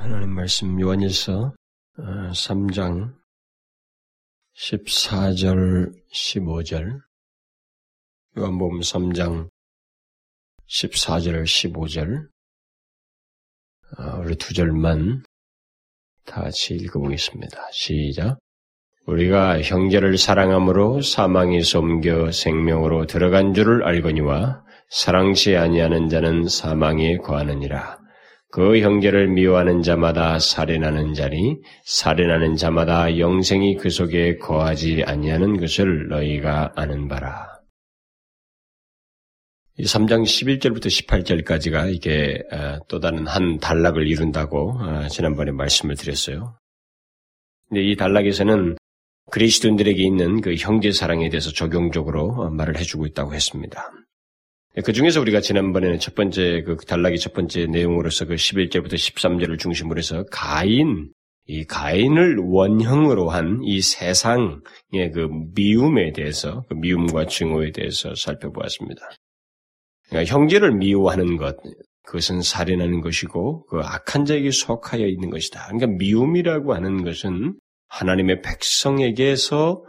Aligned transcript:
하나님 0.00 0.30
말씀 0.30 0.80
요한일서 0.80 1.52
3장 1.98 3.10
어, 3.10 3.14
14절 4.56 5.92
15절 6.10 7.00
요한복음 8.38 8.80
3장 8.80 9.50
14절 10.66 11.44
15절 11.44 12.30
우리 14.24 14.36
두 14.36 14.54
절만 14.54 15.22
다 16.24 16.44
같이 16.44 16.76
읽어보겠습니다. 16.76 17.68
시작. 17.70 18.38
우리가 19.06 19.60
형제를 19.60 20.16
사랑함으로 20.16 21.02
사망에서 21.02 21.80
옮겨 21.80 22.32
생명으로 22.32 23.04
들어간 23.04 23.52
줄을 23.52 23.84
알거니와 23.84 24.64
사랑치 24.88 25.58
아니하는 25.58 26.08
자는 26.08 26.48
사망에 26.48 27.18
거하느니라. 27.18 27.99
그 28.52 28.80
형제를 28.80 29.28
미워하는 29.28 29.82
자마다 29.82 30.40
살인하는 30.40 31.14
자니 31.14 31.58
살인하는 31.84 32.56
자마다 32.56 33.16
영생이 33.16 33.76
그 33.76 33.90
속에 33.90 34.38
거하지 34.38 35.04
아니하는 35.06 35.60
것을 35.60 36.08
너희가 36.08 36.72
아는 36.74 37.06
바라. 37.06 37.60
이 39.76 39.84
3장 39.84 40.24
11절부터 40.24 40.86
18절까지가 40.86 41.94
이게 41.94 42.42
어, 42.52 42.80
또 42.88 42.98
다른 42.98 43.26
한 43.26 43.58
단락을 43.58 44.08
이룬다고 44.08 44.72
어, 44.72 45.08
지난번에 45.08 45.52
말씀을 45.52 45.94
드렸어요. 45.94 46.58
근데 47.68 47.82
이 47.82 47.96
단락에서는 47.96 48.76
그리스도인들에게 49.30 50.02
있는 50.02 50.40
그 50.40 50.56
형제 50.56 50.90
사랑에 50.90 51.28
대해서 51.30 51.50
적용적으로 51.52 52.30
어, 52.32 52.50
말을 52.50 52.76
해주고 52.78 53.06
있다고 53.06 53.32
했습니다. 53.32 53.90
네, 54.76 54.82
그 54.82 54.92
중에서 54.92 55.20
우리가 55.20 55.40
지난번에는 55.40 55.98
첫 55.98 56.14
번째 56.14 56.62
그 56.64 56.76
단락의 56.76 57.18
첫 57.18 57.32
번째 57.32 57.66
내용으로서 57.66 58.26
그 58.26 58.36
11절부터 58.36 58.94
13절을 58.94 59.58
중심으로 59.58 59.98
해서 59.98 60.24
가인, 60.30 61.10
이 61.46 61.64
가인을 61.64 62.36
원형으로 62.38 63.30
한 63.30 63.62
이 63.64 63.80
세상의 63.80 65.10
그 65.12 65.28
미움에 65.56 66.12
대해서, 66.12 66.64
그 66.68 66.74
미움과 66.74 67.26
증오에 67.26 67.72
대해서 67.72 68.14
살펴보았습니다. 68.14 69.02
그러니까 70.08 70.32
형제를 70.32 70.76
미워하는 70.76 71.36
것, 71.36 71.56
그것은 72.04 72.40
살인하는 72.40 73.00
것이고, 73.00 73.66
그 73.66 73.80
악한 73.80 74.24
자에게 74.24 74.52
속하여 74.52 75.04
있는 75.04 75.30
것이다. 75.30 75.66
그러니까 75.66 75.98
미움이라고 75.98 76.74
하는 76.74 77.02
것은 77.02 77.54
하나님의 77.88 78.42
백성에게서 78.42 79.82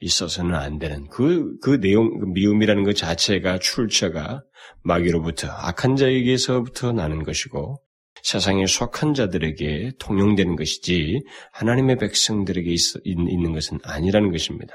있어서는 0.00 0.54
안 0.54 0.78
되는 0.78 1.06
그, 1.08 1.56
그 1.60 1.80
내용, 1.80 2.18
그 2.18 2.26
미움이라는 2.26 2.84
것 2.84 2.96
자체가 2.96 3.58
출처가 3.58 4.42
마귀로부터 4.82 5.48
악한 5.48 5.96
자에게서부터 5.96 6.92
나는 6.92 7.22
것이고 7.22 7.80
세상에 8.22 8.66
속한 8.66 9.14
자들에게 9.14 9.92
통용되는 9.98 10.56
것이지 10.56 11.22
하나님의 11.52 11.98
백성들에게 11.98 12.70
있, 12.70 12.80
있는 13.04 13.52
것은 13.52 13.78
아니라는 13.82 14.30
것입니다. 14.30 14.74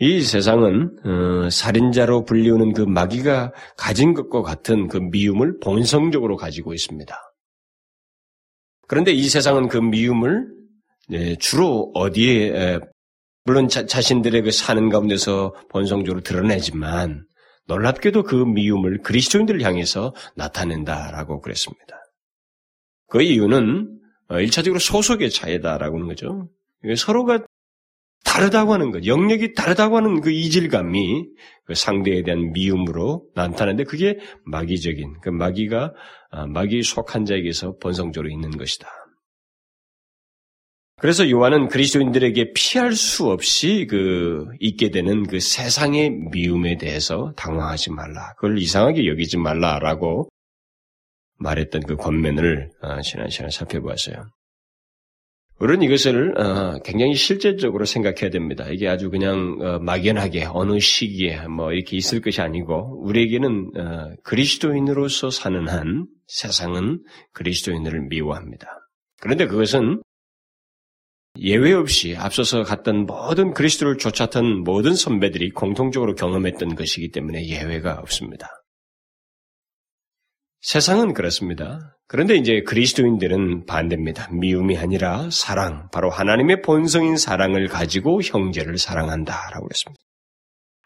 이 0.00 0.22
세상은 0.22 0.96
어, 1.04 1.50
살인자로 1.50 2.24
불리우는 2.24 2.72
그 2.72 2.82
마귀가 2.82 3.52
가진 3.76 4.14
것과 4.14 4.42
같은 4.42 4.88
그 4.88 4.96
미움을 4.96 5.60
본성적으로 5.60 6.36
가지고 6.36 6.74
있습니다. 6.74 7.14
그런데 8.88 9.12
이 9.12 9.28
세상은 9.28 9.68
그 9.68 9.78
미움을 9.78 10.52
네, 11.08 11.36
주로 11.36 11.92
어디에 11.94 12.80
물론 13.44 13.68
자, 13.68 13.84
자신들의 13.84 14.42
그 14.42 14.50
사는 14.50 14.88
가운데서 14.88 15.54
본성적으로 15.68 16.22
드러내지만 16.22 17.26
놀랍게도 17.66 18.22
그 18.22 18.34
미움을 18.36 19.02
그리스도인들을 19.02 19.62
향해서 19.62 20.14
나타낸다라고 20.34 21.40
그랬습니다. 21.40 22.00
그 23.08 23.22
이유는 23.22 24.00
어, 24.30 24.40
일차적으로 24.40 24.78
소속의 24.78 25.30
차이다라고 25.30 25.96
하는 25.96 26.08
거죠. 26.08 26.48
서로가 26.96 27.44
다르다고 28.24 28.72
하는 28.72 28.90
것, 28.90 29.04
영역이 29.04 29.52
다르다고 29.52 29.98
하는 29.98 30.20
그 30.22 30.30
이질감이 30.30 31.26
그 31.66 31.74
상대에 31.74 32.22
대한 32.22 32.52
미움으로 32.52 33.26
나타나는데 33.34 33.84
그게 33.84 34.18
마귀적인, 34.44 35.20
그 35.20 35.28
마귀가, 35.28 35.92
아, 36.30 36.46
마귀 36.46 36.82
속한 36.82 37.26
자에게서 37.26 37.76
본성적으로 37.76 38.30
있는 38.30 38.50
것이다. 38.50 38.88
그래서 41.04 41.28
요한은 41.28 41.68
그리스도인들에게 41.68 42.54
피할 42.54 42.94
수 42.94 43.28
없이 43.28 43.86
그 43.90 44.46
있게 44.58 44.88
되는 44.88 45.26
그 45.26 45.38
세상의 45.38 46.08
미움에 46.32 46.78
대해서 46.78 47.34
당황하지 47.36 47.90
말라. 47.90 48.32
그걸 48.36 48.58
이상하게 48.58 49.06
여기지 49.08 49.36
말라라고 49.36 50.30
말했던 51.36 51.82
그 51.82 51.96
권면을 51.96 52.70
어, 52.80 53.02
지난 53.02 53.28
시간에 53.28 53.50
살펴보았어요. 53.50 54.30
우리는 55.60 55.82
이것을 55.82 56.40
어, 56.40 56.78
굉장히 56.82 57.16
실제적으로 57.16 57.84
생각해야 57.84 58.30
됩니다. 58.30 58.66
이게 58.70 58.88
아주 58.88 59.10
그냥 59.10 59.58
어, 59.60 59.78
막연하게 59.80 60.46
어느 60.54 60.80
시기에 60.80 61.48
뭐 61.48 61.72
이렇게 61.72 61.98
있을 61.98 62.22
것이 62.22 62.40
아니고 62.40 63.02
우리에게는 63.04 63.72
그리스도인으로서 64.22 65.28
사는 65.28 65.68
한 65.68 66.06
세상은 66.28 67.02
그리스도인을 67.34 68.06
미워합니다. 68.08 68.88
그런데 69.20 69.46
그것은 69.46 70.00
예외 71.38 71.72
없이 71.72 72.14
앞서서 72.16 72.62
갔던 72.62 73.06
모든 73.06 73.52
그리스도를 73.52 73.98
쫓았던 73.98 74.62
모든 74.62 74.94
선배들이 74.94 75.50
공통적으로 75.50 76.14
경험했던 76.14 76.76
것이기 76.76 77.10
때문에 77.10 77.46
예외가 77.48 77.94
없습니다. 77.94 78.48
세상은 80.60 81.12
그렇습니다. 81.12 81.96
그런데 82.06 82.36
이제 82.36 82.62
그리스도인들은 82.62 83.66
반대입니다. 83.66 84.30
미움이 84.32 84.78
아니라 84.78 85.28
사랑, 85.30 85.88
바로 85.92 86.08
하나님의 86.08 86.62
본성인 86.62 87.16
사랑을 87.16 87.66
가지고 87.68 88.22
형제를 88.22 88.78
사랑한다라고 88.78 89.68
했습니다. 89.70 90.03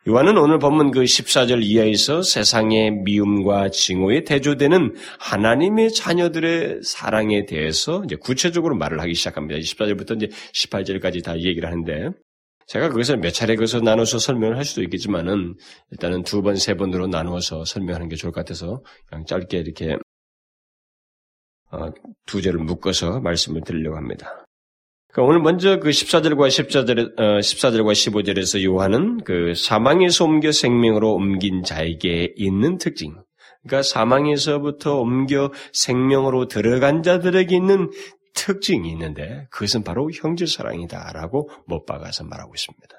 요한은 0.09 0.39
오늘 0.39 0.59
본문 0.59 0.91
그 0.91 1.01
14절 1.01 1.63
이하에서 1.63 2.23
세상의 2.23 3.03
미움과 3.03 3.69
징후에 3.69 4.25
대조되는 4.25 4.95
하나님의 5.19 5.93
자녀들의 5.93 6.81
사랑에 6.83 7.45
대해서 7.45 8.03
이제 8.07 8.17
구체적으로 8.17 8.75
말을 8.75 9.01
하기 9.03 9.13
시작합니다. 9.13 9.61
14절부터 9.61 10.17
이제 10.17 10.29
18절까지 10.55 11.23
다 11.23 11.39
얘기를 11.39 11.69
하는데 11.69 12.09
제가 12.69 12.89
그것을 12.89 13.19
몇 13.19 13.35
차례 13.35 13.55
그것을 13.55 13.83
나눠서 13.83 14.19
설명을 14.19 14.57
할 14.57 14.65
수도 14.65 14.83
있겠지만은 14.83 15.57
일단은 15.91 16.23
두 16.23 16.41
번, 16.41 16.57
세 16.57 16.73
번으로 16.73 17.07
나누어서 17.07 17.67
설명하는 17.67 18.09
게 18.09 18.17
좋을 18.17 18.33
것 18.33 18.41
같아서 18.41 18.83
그냥 19.11 19.27
짧게 19.27 19.59
이렇게 19.59 19.99
어, 21.71 21.91
두 22.25 22.41
절을 22.41 22.61
묶어서 22.61 23.21
말씀을 23.21 23.61
드리려고 23.61 23.99
합니다. 23.99 24.48
그러니까 25.13 25.29
오늘 25.29 25.41
먼저 25.41 25.81
그 25.81 25.89
14절과 25.89 26.49
14절, 26.49 27.19
어, 27.19 27.39
14절과 27.39 27.93
15절에서 27.93 28.63
요한은 28.63 29.25
그 29.25 29.55
사망에서 29.55 30.25
옮겨 30.25 30.53
생명으로 30.53 31.15
옮긴 31.15 31.63
자에게 31.63 32.35
있는 32.37 32.79
특징, 32.79 33.15
그러니까 33.63 33.83
사망에서부터 33.83 35.01
옮겨 35.01 35.51
생명으로 35.73 36.47
들어간 36.49 37.03
자들에게 37.03 37.55
있는 37.55 37.91
특징이 38.35 38.91
있는데 38.91 39.47
그것은 39.51 39.83
바로 39.83 40.11
형제 40.13 40.47
사랑이다라고 40.47 41.51
못 41.67 41.87
박아서 41.87 42.25
말하고 42.25 42.53
있습니다. 42.55 42.95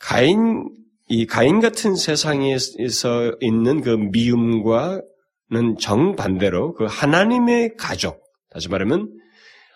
가인 0.00 0.68
이 1.08 1.26
가인 1.26 1.60
같은 1.60 1.94
세상에서 1.94 3.36
있는 3.40 3.80
그 3.80 3.90
미움과는 3.90 5.78
정반대로 5.78 6.74
그 6.74 6.84
하나님의 6.84 7.76
가족, 7.78 8.22
다시 8.50 8.68
말하면 8.68 9.08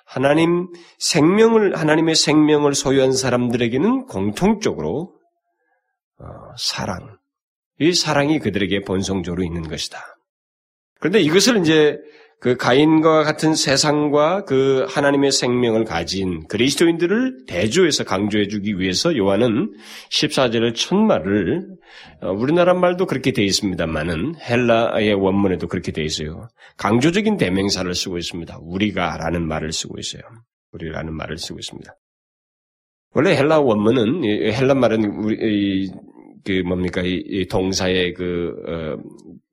하나님 0.08 0.68
생명을 0.98 1.76
하나님의 1.76 2.14
생명을 2.14 2.74
소유한 2.74 3.12
사람들에게는 3.12 4.06
공통적으로 4.06 5.14
어, 6.18 6.24
사랑, 6.56 7.18
이 7.78 7.92
사랑이 7.92 8.38
그들에게 8.38 8.80
본성적으로 8.84 9.44
있는 9.44 9.68
것이다. 9.68 10.02
그런데 10.98 11.20
이것을 11.20 11.58
이제 11.58 11.98
그 12.40 12.56
가인과 12.56 13.24
같은 13.24 13.54
세상과 13.54 14.44
그 14.44 14.86
하나님의 14.88 15.32
생명을 15.32 15.84
가진 15.84 16.46
그리스도인들을 16.46 17.46
대조해서 17.48 18.04
강조해 18.04 18.46
주기 18.46 18.78
위해서 18.78 19.16
요한은 19.16 19.74
14절의 20.10 20.74
첫 20.76 20.94
말을 20.94 21.66
어, 22.22 22.30
우리나라 22.30 22.74
말도 22.74 23.06
그렇게 23.06 23.32
되어 23.32 23.44
있습니다만은 23.44 24.36
헬라의 24.36 25.14
원문에도 25.14 25.66
그렇게 25.66 25.90
되어 25.90 26.04
있어요. 26.04 26.48
강조적인 26.76 27.38
대명사를 27.38 27.92
쓰고 27.92 28.18
있습니다. 28.18 28.58
우리가라는 28.62 29.46
말을 29.46 29.72
쓰고 29.72 29.98
있어요. 29.98 30.22
우리라는 30.72 31.14
말을 31.14 31.38
쓰고 31.38 31.58
있습니다. 31.58 31.92
원래 33.14 33.34
헬라 33.34 33.60
원문은 33.60 34.22
헬라 34.24 34.74
말은 34.74 35.04
우리 35.24 35.90
그 36.44 36.62
뭡니까 36.66 37.02
이 37.04 37.46
동사의 37.50 38.14
그 38.14 38.54
어, 38.66 38.96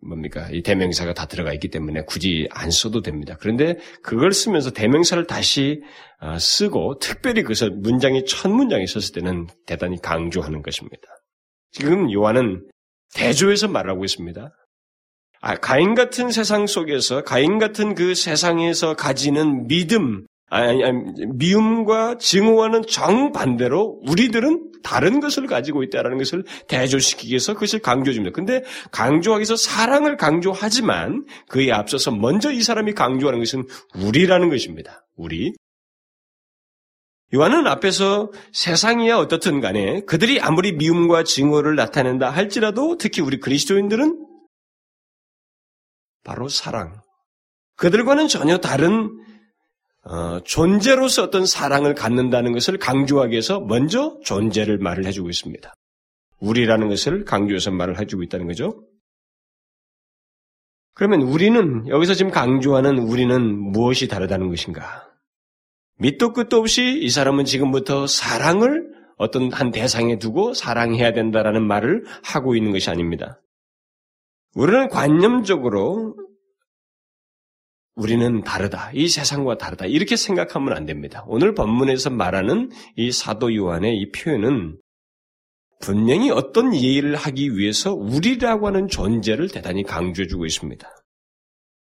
뭡니까? 0.07 0.47
이 0.51 0.61
대명사가 0.61 1.13
다 1.13 1.25
들어가 1.25 1.53
있기 1.53 1.69
때문에 1.69 2.03
굳이 2.05 2.47
안 2.51 2.71
써도 2.71 3.01
됩니다. 3.01 3.35
그런데 3.39 3.77
그걸 4.01 4.31
쓰면서 4.31 4.71
대명사를 4.71 5.25
다시 5.27 5.81
어, 6.19 6.37
쓰고 6.39 6.99
특별히 6.99 7.41
그것을 7.41 7.71
문장이 7.71 8.25
첫 8.25 8.49
문장에 8.49 8.85
썼을 8.85 9.13
때는 9.13 9.47
대단히 9.65 10.01
강조하는 10.01 10.61
것입니다. 10.61 11.03
지금 11.71 12.11
요한은 12.11 12.67
대조해서 13.13 13.67
말하고 13.67 14.05
있습니다. 14.05 14.51
아, 15.41 15.55
가인 15.57 15.93
같은 15.93 16.31
세상 16.31 16.65
속에서 16.65 17.23
가인 17.23 17.59
같은 17.59 17.93
그 17.93 18.15
세상에서 18.15 18.95
가지는 18.95 19.67
믿음, 19.67 20.25
아니, 20.55 20.85
아니, 20.85 21.03
미움과 21.33 22.17
증오와는 22.17 22.83
정반대로 22.87 23.99
우리들은 24.07 24.71
다른 24.83 25.19
것을 25.19 25.47
가지고 25.47 25.83
있다는 25.83 26.17
것을 26.17 26.45
대조시키기 26.69 27.31
위해서 27.31 27.53
그것을 27.53 27.79
강조해줍니다. 27.79 28.33
근데 28.33 28.63
강조하기 28.91 29.41
위해서 29.41 29.57
사랑을 29.57 30.15
강조하지만 30.15 31.25
그에 31.49 31.71
앞서서 31.71 32.11
먼저 32.11 32.53
이 32.53 32.61
사람이 32.61 32.93
강조하는 32.93 33.39
것은 33.39 33.65
우리라는 33.95 34.49
것입니다. 34.49 35.05
우리. 35.17 35.53
요한은 37.33 37.67
앞에서 37.67 38.31
세상이야 38.53 39.17
어떻든 39.17 39.59
간에 39.59 40.01
그들이 40.05 40.39
아무리 40.39 40.71
미움과 40.71 41.23
증오를 41.23 41.75
나타낸다 41.75 42.29
할지라도 42.29 42.97
특히 42.97 43.21
우리 43.21 43.41
그리스도인들은 43.41 44.25
바로 46.23 46.47
사랑. 46.47 47.01
그들과는 47.75 48.29
전혀 48.29 48.57
다른 48.57 49.09
어, 50.05 50.39
존재로서 50.43 51.23
어떤 51.23 51.45
사랑을 51.45 51.95
갖는다는 51.95 52.53
것을 52.53 52.77
강조하기 52.77 53.31
위해서 53.31 53.59
먼저 53.59 54.19
존재를 54.23 54.77
말을 54.77 55.05
해주고 55.05 55.29
있습니다. 55.29 55.73
우리라는 56.39 56.89
것을 56.89 57.25
강조해서 57.25 57.71
말을 57.71 57.99
해주고 57.99 58.21
있다는 58.23 58.47
거죠. 58.47 58.83
그러면 60.93 61.23
우리는 61.23 61.87
여기서 61.87 62.13
지금 62.13 62.31
강조하는 62.31 62.99
우리는 62.99 63.57
무엇이 63.57 64.07
다르다는 64.07 64.49
것인가? 64.49 65.09
밑도 65.97 66.33
끝도 66.33 66.57
없이 66.57 66.99
이 67.01 67.09
사람은 67.09 67.45
지금부터 67.45 68.05
사랑을 68.05 68.93
어떤 69.17 69.51
한 69.51 69.71
대상에 69.71 70.19
두고 70.19 70.53
사랑해야 70.53 71.13
된다라는 71.13 71.65
말을 71.65 72.05
하고 72.23 72.55
있는 72.55 72.71
것이 72.71 72.89
아닙니다. 72.89 73.41
우리는 74.53 74.87
관념적으로 74.89 76.15
우리는 77.95 78.43
다르다. 78.43 78.91
이 78.93 79.07
세상과 79.07 79.57
다르다. 79.57 79.85
이렇게 79.85 80.15
생각하면 80.15 80.73
안 80.73 80.85
됩니다. 80.85 81.23
오늘 81.27 81.53
본문에서 81.53 82.09
말하는 82.09 82.69
이 82.97 83.11
사도 83.11 83.55
요한의 83.55 83.97
이 83.97 84.11
표현은 84.11 84.77
분명히 85.81 86.29
어떤 86.29 86.75
예의를 86.75 87.15
하기 87.15 87.57
위해서 87.57 87.93
우리라고 87.93 88.67
하는 88.67 88.87
존재를 88.87 89.49
대단히 89.49 89.83
강조해주고 89.83 90.45
있습니다. 90.45 90.89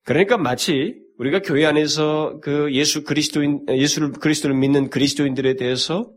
그러니까 0.05 0.37
마치 0.37 0.95
우리가 1.17 1.41
교회 1.41 1.65
안에서 1.65 2.39
그 2.41 2.73
예수 2.73 3.03
그리스도인, 3.03 3.65
예수를, 3.69 4.13
그리스도를 4.13 4.55
믿는 4.55 4.89
그리스도인들에 4.89 5.55
대해서 5.55 6.11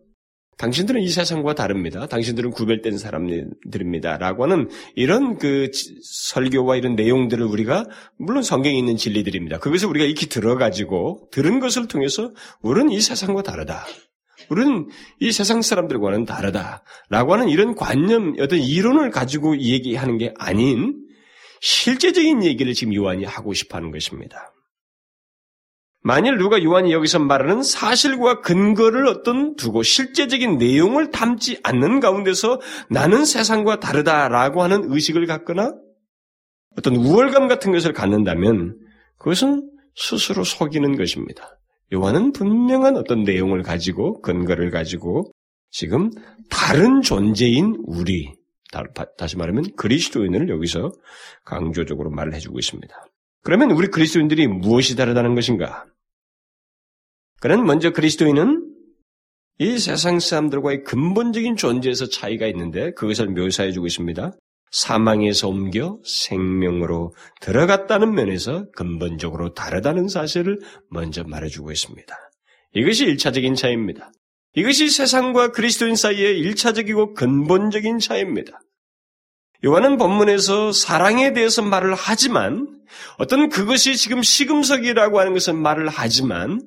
당신들은 0.58 1.00
이 1.02 1.08
세상과 1.08 1.54
다릅니다. 1.54 2.06
당신들은 2.06 2.50
구별된 2.50 2.98
사람들입니다. 2.98 4.18
라고 4.18 4.44
하는 4.44 4.68
이런 4.94 5.38
그 5.38 5.70
설교와 6.02 6.76
이런 6.76 6.94
내용들을 6.94 7.44
우리가 7.44 7.86
물론 8.16 8.42
성경에 8.42 8.76
있는 8.76 8.96
진리들입니다. 8.96 9.58
그것을 9.58 9.88
우리가 9.88 10.04
익히 10.04 10.28
들어가지고 10.28 11.28
들은 11.32 11.58
것을 11.58 11.88
통해서 11.88 12.30
우리는 12.60 12.90
이 12.90 13.00
세상과 13.00 13.42
다르다. 13.42 13.84
우리는 14.50 14.88
이 15.20 15.32
세상 15.32 15.62
사람들과는 15.62 16.26
다르다. 16.26 16.84
라고 17.08 17.32
하는 17.32 17.48
이런 17.48 17.74
관념, 17.74 18.34
어떤 18.38 18.58
이론을 18.58 19.10
가지고 19.10 19.58
얘기하는 19.58 20.18
게 20.18 20.34
아닌 20.38 20.94
실제적인 21.60 22.44
얘기를 22.44 22.74
지금 22.74 22.94
요한이 22.94 23.24
하고 23.24 23.54
싶어 23.54 23.78
하는 23.78 23.90
것입니다. 23.90 24.52
만일 26.04 26.36
누가 26.36 26.62
요한이 26.62 26.92
여기서 26.92 27.20
말하는 27.20 27.62
사실과 27.62 28.40
근거를 28.40 29.06
어떤 29.06 29.54
두고 29.54 29.82
실제적인 29.82 30.58
내용을 30.58 31.10
담지 31.10 31.60
않는 31.62 32.00
가운데서 32.00 32.60
나는 32.90 33.24
세상과 33.24 33.78
다르다라고 33.78 34.62
하는 34.62 34.92
의식을 34.92 35.26
갖거나 35.26 35.72
어떤 36.76 36.96
우월감 36.96 37.48
같은 37.48 37.72
것을 37.72 37.92
갖는다면 37.92 38.78
그것은 39.18 39.70
스스로 39.94 40.42
속이는 40.42 40.96
것입니다. 40.96 41.58
요한은 41.92 42.32
분명한 42.32 42.96
어떤 42.96 43.22
내용을 43.22 43.62
가지고 43.62 44.20
근거를 44.22 44.70
가지고 44.70 45.30
지금 45.70 46.10
다른 46.50 47.02
존재인 47.02 47.76
우리 47.86 48.32
다시 49.18 49.36
말하면 49.36 49.76
그리스도인을 49.76 50.48
여기서 50.48 50.90
강조적으로 51.44 52.10
말을 52.10 52.34
해주고 52.34 52.58
있습니다. 52.58 52.94
그러면 53.42 53.70
우리 53.72 53.88
그리스도인들이 53.88 54.46
무엇이 54.46 54.96
다르다는 54.96 55.34
것인가? 55.34 55.84
그는 57.40 57.64
먼저 57.64 57.90
그리스도인은 57.90 58.68
이 59.58 59.78
세상 59.78 60.20
사람들과의 60.20 60.84
근본적인 60.84 61.56
존재에서 61.56 62.06
차이가 62.08 62.46
있는데 62.46 62.92
그것을 62.94 63.28
묘사해 63.28 63.72
주고 63.72 63.86
있습니다. 63.86 64.32
사망에서 64.70 65.48
옮겨 65.48 65.98
생명으로 66.04 67.14
들어갔다는 67.40 68.14
면에서 68.14 68.70
근본적으로 68.72 69.52
다르다는 69.52 70.08
사실을 70.08 70.60
먼저 70.88 71.24
말해주고 71.24 71.70
있습니다. 71.70 72.16
이것이 72.74 73.04
일차적인 73.04 73.54
차이입니다. 73.54 74.10
이것이 74.54 74.88
세상과 74.88 75.52
그리스도인 75.52 75.94
사이의 75.94 76.38
일차적이고 76.38 77.14
근본적인 77.14 77.98
차이입니다. 77.98 78.60
요한은 79.64 79.96
본문에서 79.96 80.72
사랑에 80.72 81.32
대해서 81.32 81.62
말을 81.62 81.94
하지만 81.94 82.81
어떤 83.18 83.48
그것이 83.48 83.96
지금 83.96 84.22
시금석이라고 84.22 85.20
하는 85.20 85.32
것은 85.32 85.56
말을 85.56 85.88
하지만 85.88 86.60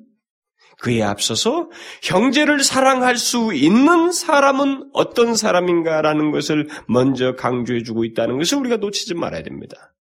그에 0.78 1.02
앞서서 1.02 1.70
형제를 2.02 2.62
사랑할 2.62 3.16
수 3.16 3.54
있는 3.54 4.12
사람은 4.12 4.90
어떤 4.92 5.34
사람인가라는 5.34 6.32
것을 6.32 6.68
먼저 6.86 7.34
강조해 7.34 7.82
주고 7.82 8.04
있다는 8.04 8.38
것을 8.38 8.58
우리가 8.58 8.76
놓치지 8.76 9.14
말아야 9.14 9.42
됩니다. 9.42 9.94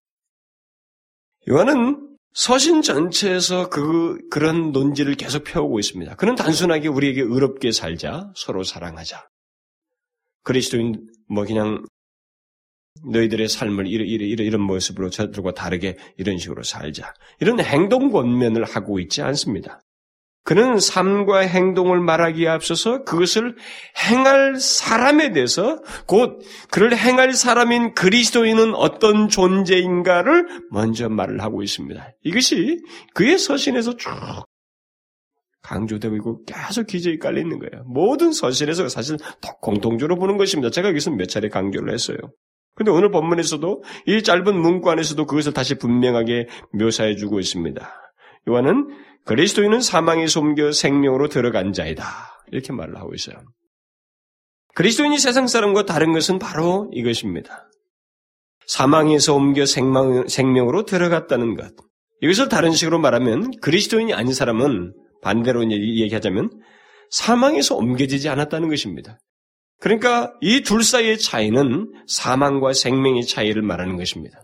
요한은 1.50 2.16
서신 2.34 2.82
전체에서 2.82 3.70
그, 3.70 4.18
그런 4.30 4.74
논지를 4.74 5.16
계속 5.16 5.46
펴오고 5.46 5.80
있습니다. 5.80 6.16
그는 6.16 6.36
단순하게 6.36 6.90
우리에게 6.90 7.22
의롭게 7.22 7.72
살자, 7.72 8.30
서로 8.36 8.64
사랑하자. 8.64 9.26
그리스도인, 10.44 11.08
뭐, 11.30 11.46
그냥, 11.46 11.86
너희들의 13.04 13.48
삶을 13.48 13.88
이런, 13.88 14.08
이런, 14.08 14.46
이런 14.46 14.62
모습으로 14.62 15.10
저들과 15.10 15.54
다르게 15.54 15.98
이런 16.18 16.38
식으로 16.38 16.64
살자. 16.64 17.14
이런 17.40 17.60
행동 17.60 18.12
권면을 18.12 18.64
하고 18.64 19.00
있지 19.00 19.22
않습니다. 19.22 19.82
그는 20.46 20.80
삶과 20.80 21.40
행동을 21.40 22.00
말하기에 22.02 22.48
앞서서 22.48 23.04
그것을 23.04 23.56
행할 24.10 24.60
사람에 24.60 25.32
대해서 25.32 25.82
곧 26.06 26.40
그를 26.70 26.96
행할 26.96 27.34
사람인 27.34 27.96
그리스도인은 27.96 28.76
어떤 28.76 29.28
존재인가를 29.28 30.48
먼저 30.70 31.10
말을 31.10 31.42
하고 31.42 31.64
있습니다. 31.64 32.12
이것이 32.24 32.80
그의 33.16 33.40
서신에서 33.40 33.98
쭉 33.98 34.12
강조되고 35.64 36.16
있고 36.18 36.44
계속 36.44 36.86
기저에 36.86 37.18
깔려 37.18 37.42
있는 37.42 37.58
거예요. 37.58 37.84
모든 37.88 38.32
서신에서 38.32 38.88
사실 38.88 39.18
공통적으로 39.62 40.16
보는 40.16 40.38
것입니다. 40.38 40.70
제가 40.70 40.90
여기서 40.90 41.10
몇 41.10 41.28
차례 41.28 41.50
강조를 41.50 41.92
했어요. 41.92 42.18
근데 42.76 42.92
오늘 42.92 43.10
본문에서도 43.10 43.84
이 44.08 44.22
짧은 44.22 44.60
문구 44.60 44.90
안에서도 44.92 45.26
그것을 45.26 45.54
다시 45.54 45.76
분명하게 45.76 46.48
묘사해 46.74 47.16
주고 47.16 47.40
있습니다. 47.40 47.90
요한은 48.50 48.90
그리스도인은 49.26 49.82
사망에 49.82 50.26
옮겨 50.38 50.72
생명으로 50.72 51.30
들어간 51.30 51.74
자이다. 51.74 52.06
이렇게 52.52 52.74
말을 52.74 52.98
하고 52.98 53.14
있어요. 53.14 53.38
그리스도인이 54.76 55.18
세상 55.18 55.48
사람과 55.48 55.86
다른 55.86 56.12
것은 56.12 56.38
바로 56.38 56.90
이것입니다. 56.94 57.70
사망에서 58.68 59.34
옮겨 59.34 59.66
생명, 59.66 60.28
생명으로 60.28 60.84
들어갔다는 60.84 61.56
것. 61.56 61.74
이것을 62.22 62.50
다른 62.50 62.72
식으로 62.72 63.00
말하면 63.00 63.52
그리스도인이 63.62 64.14
아닌 64.14 64.34
사람은 64.34 64.94
반대로 65.22 65.70
얘기하자면 65.72 66.50
사망에서 67.10 67.76
옮겨지지 67.76 68.30
않았다는 68.30 68.70
것입니다. 68.70 69.18
그러니까 69.86 70.34
이 70.42 70.64
둘 70.64 70.84
사이의 70.84 71.20
차이는 71.20 71.94
사망과 72.08 72.74
생명의 72.74 73.24
차이를 73.24 73.62
말하는 73.62 73.98
것입니다. 73.98 74.42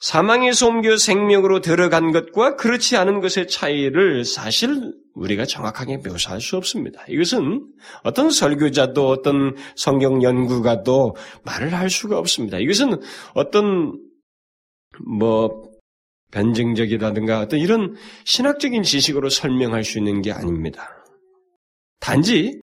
사망에서 0.00 0.68
옮겨 0.68 0.98
생명으로 0.98 1.62
들어간 1.62 2.12
것과 2.12 2.56
그렇지 2.56 2.98
않은 2.98 3.22
것의 3.22 3.48
차이를 3.48 4.26
사실 4.26 4.92
우리가 5.14 5.46
정확하게 5.46 5.98
묘사할 6.04 6.42
수 6.42 6.58
없습니다. 6.58 7.02
이것은 7.08 7.66
어떤 8.02 8.28
설교자도 8.28 9.08
어떤 9.08 9.56
성경 9.74 10.22
연구가도 10.22 11.16
말을 11.44 11.72
할 11.72 11.88
수가 11.88 12.18
없습니다. 12.18 12.58
이것은 12.58 13.00
어떤 13.32 13.98
뭐 15.02 15.62
변증적이라든가 16.30 17.40
어떤 17.40 17.58
이런 17.58 17.96
신학적인 18.26 18.82
지식으로 18.82 19.30
설명할 19.30 19.82
수 19.82 19.96
있는 19.96 20.20
게 20.20 20.30
아닙니다. 20.30 20.90
단지 22.00 22.60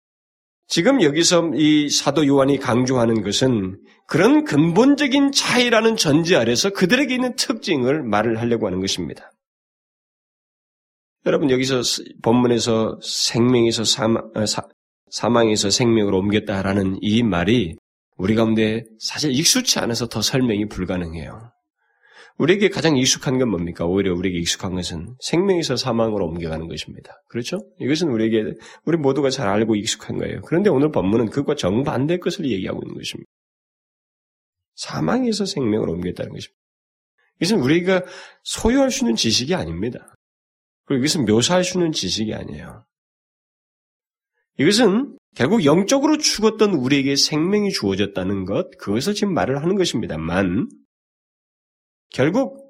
지금 0.68 1.02
여기서 1.02 1.52
이 1.56 1.90
사도 1.90 2.26
요한이 2.26 2.58
강조하는 2.58 3.24
것은 3.24 3.80
그런 4.08 4.44
근본적인 4.46 5.32
차이라는 5.32 5.96
전제 5.96 6.36
아래서 6.36 6.70
그들에게 6.72 7.14
있는 7.14 7.36
특징을 7.36 8.04
말을 8.04 8.40
하려고 8.40 8.66
하는 8.68 8.82
것입니다. 8.82 9.32
여러분 11.26 11.50
여기서 11.50 11.82
본문에서 12.22 13.00
생명에서 13.02 13.84
사망, 13.84 14.32
어, 14.36 14.46
사망에서 15.10 15.70
생명으로 15.70 16.20
옮겼다라는 16.20 16.98
이 17.02 17.24
말이 17.24 17.78
우리 18.18 18.36
가운데 18.36 18.84
사실 19.00 19.32
익숙치 19.32 19.80
않아서 19.80 20.08
더 20.08 20.22
설명이 20.22 20.68
불가능해요. 20.68 21.52
우리에게 22.38 22.70
가장 22.70 22.98
익숙한 22.98 23.40
건 23.40 23.50
뭡니까? 23.50 23.86
오히려 23.86 24.14
우리에게 24.14 24.40
익숙한 24.40 24.76
것은 24.76 25.16
생명에서 25.22 25.78
사망으로 25.78 26.26
옮겨가는 26.26 26.68
것입니다. 26.68 27.14
그렇죠? 27.30 27.60
이것은 27.80 28.10
우리에게, 28.10 28.58
우리 28.84 28.98
모두가 28.98 29.30
잘 29.30 29.48
알고 29.48 29.76
익숙한 29.76 30.18
거예요. 30.18 30.42
그런데 30.42 30.70
오늘 30.70 30.92
본문은 30.92 31.30
그것과 31.30 31.56
정반대의 31.56 32.20
것을 32.20 32.50
얘기하고 32.50 32.82
있는 32.84 32.96
것입니다. 32.96 33.30
사망에서 34.76 35.46
생명으로 35.46 35.94
옮겼다는 35.94 36.34
것입니다. 36.34 36.60
이것은 37.40 37.60
우리가 37.62 38.04
소유할 38.44 38.92
수 38.92 39.06
있는 39.06 39.16
지식이 39.16 39.56
아닙니다. 39.56 40.14
그리고 40.86 41.04
이것은 41.04 41.26
묘사할 41.26 41.64
수 41.64 41.78
있는 41.78 41.94
지식이 41.94 42.34
아니에요. 42.34 42.86
이것은 44.58 45.18
결국 45.36 45.66
영적으로 45.66 46.18
죽었던 46.18 46.74
우리에게 46.74 47.16
생명이 47.16 47.72
주어졌다는 47.72 48.46
것, 48.46 48.78
그것을 48.78 49.14
지금 49.14 49.34
말을 49.34 49.62
하는 49.62 49.76
것입니다만, 49.76 50.70
결국 52.16 52.66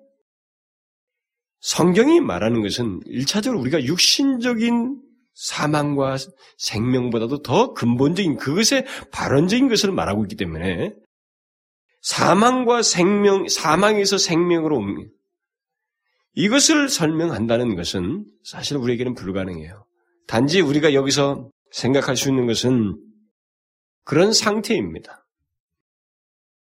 성경이 1.60 2.20
말하는 2.20 2.64
것은 2.64 3.02
일차적으로 3.06 3.62
우리가 3.62 3.84
육신적인 3.84 5.00
사망과 5.36 6.18
생명보다도 6.58 7.44
더 7.44 7.74
근본적인 7.74 8.38
그것의 8.38 8.86
발언적인 9.12 9.68
것을 9.70 9.92
말하고 9.92 10.24
있기 10.24 10.36
때문에 10.36 10.94
사망과 12.02 12.82
생명, 12.82 13.48
사망에서 13.48 14.18
생명으로 14.18 14.78
옮겨 14.78 15.08
이것을 16.34 16.90
설명한다는 16.90 17.76
것은 17.76 18.26
사실 18.44 18.78
우리에게는 18.78 19.14
불가능해요. 19.14 19.86
단지 20.26 20.60
우리가 20.60 20.96
여기서 20.96 21.52
생각할 21.72 22.18
수 22.18 22.30
있는 22.30 22.48
것은 22.48 23.00
그런 24.06 24.34
상태입니다. 24.34 25.25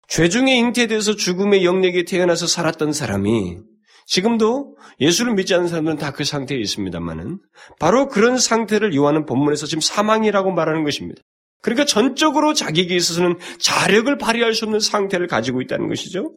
죄중의 0.08 0.58
잉태돼서 0.58 1.16
죽음의 1.16 1.64
영역에 1.64 2.04
태어나서 2.04 2.46
살았던 2.46 2.92
사람이 2.92 3.58
지금도 4.06 4.76
예수를 5.00 5.34
믿지 5.34 5.54
않는 5.54 5.68
사람들은 5.68 5.96
다 5.96 6.12
그 6.12 6.25
상태에 6.25 6.58
있습니다만은 6.58 7.38
바로 7.80 8.08
그런 8.08 8.38
상태를 8.38 8.94
요하는 8.94 9.25
본문에서 9.25 9.66
지금 9.66 9.80
사망이라고 9.80 10.52
말하는 10.52 10.84
것입니다. 10.84 11.23
그러니까 11.62 11.87
전적으로 11.87 12.52
자기에게 12.52 12.94
있어서는 12.94 13.38
자력을 13.58 14.16
발휘할 14.18 14.52
수 14.54 14.66
없는 14.66 14.80
상태를 14.80 15.26
가지고 15.26 15.62
있다는 15.62 15.88
것이죠. 15.88 16.34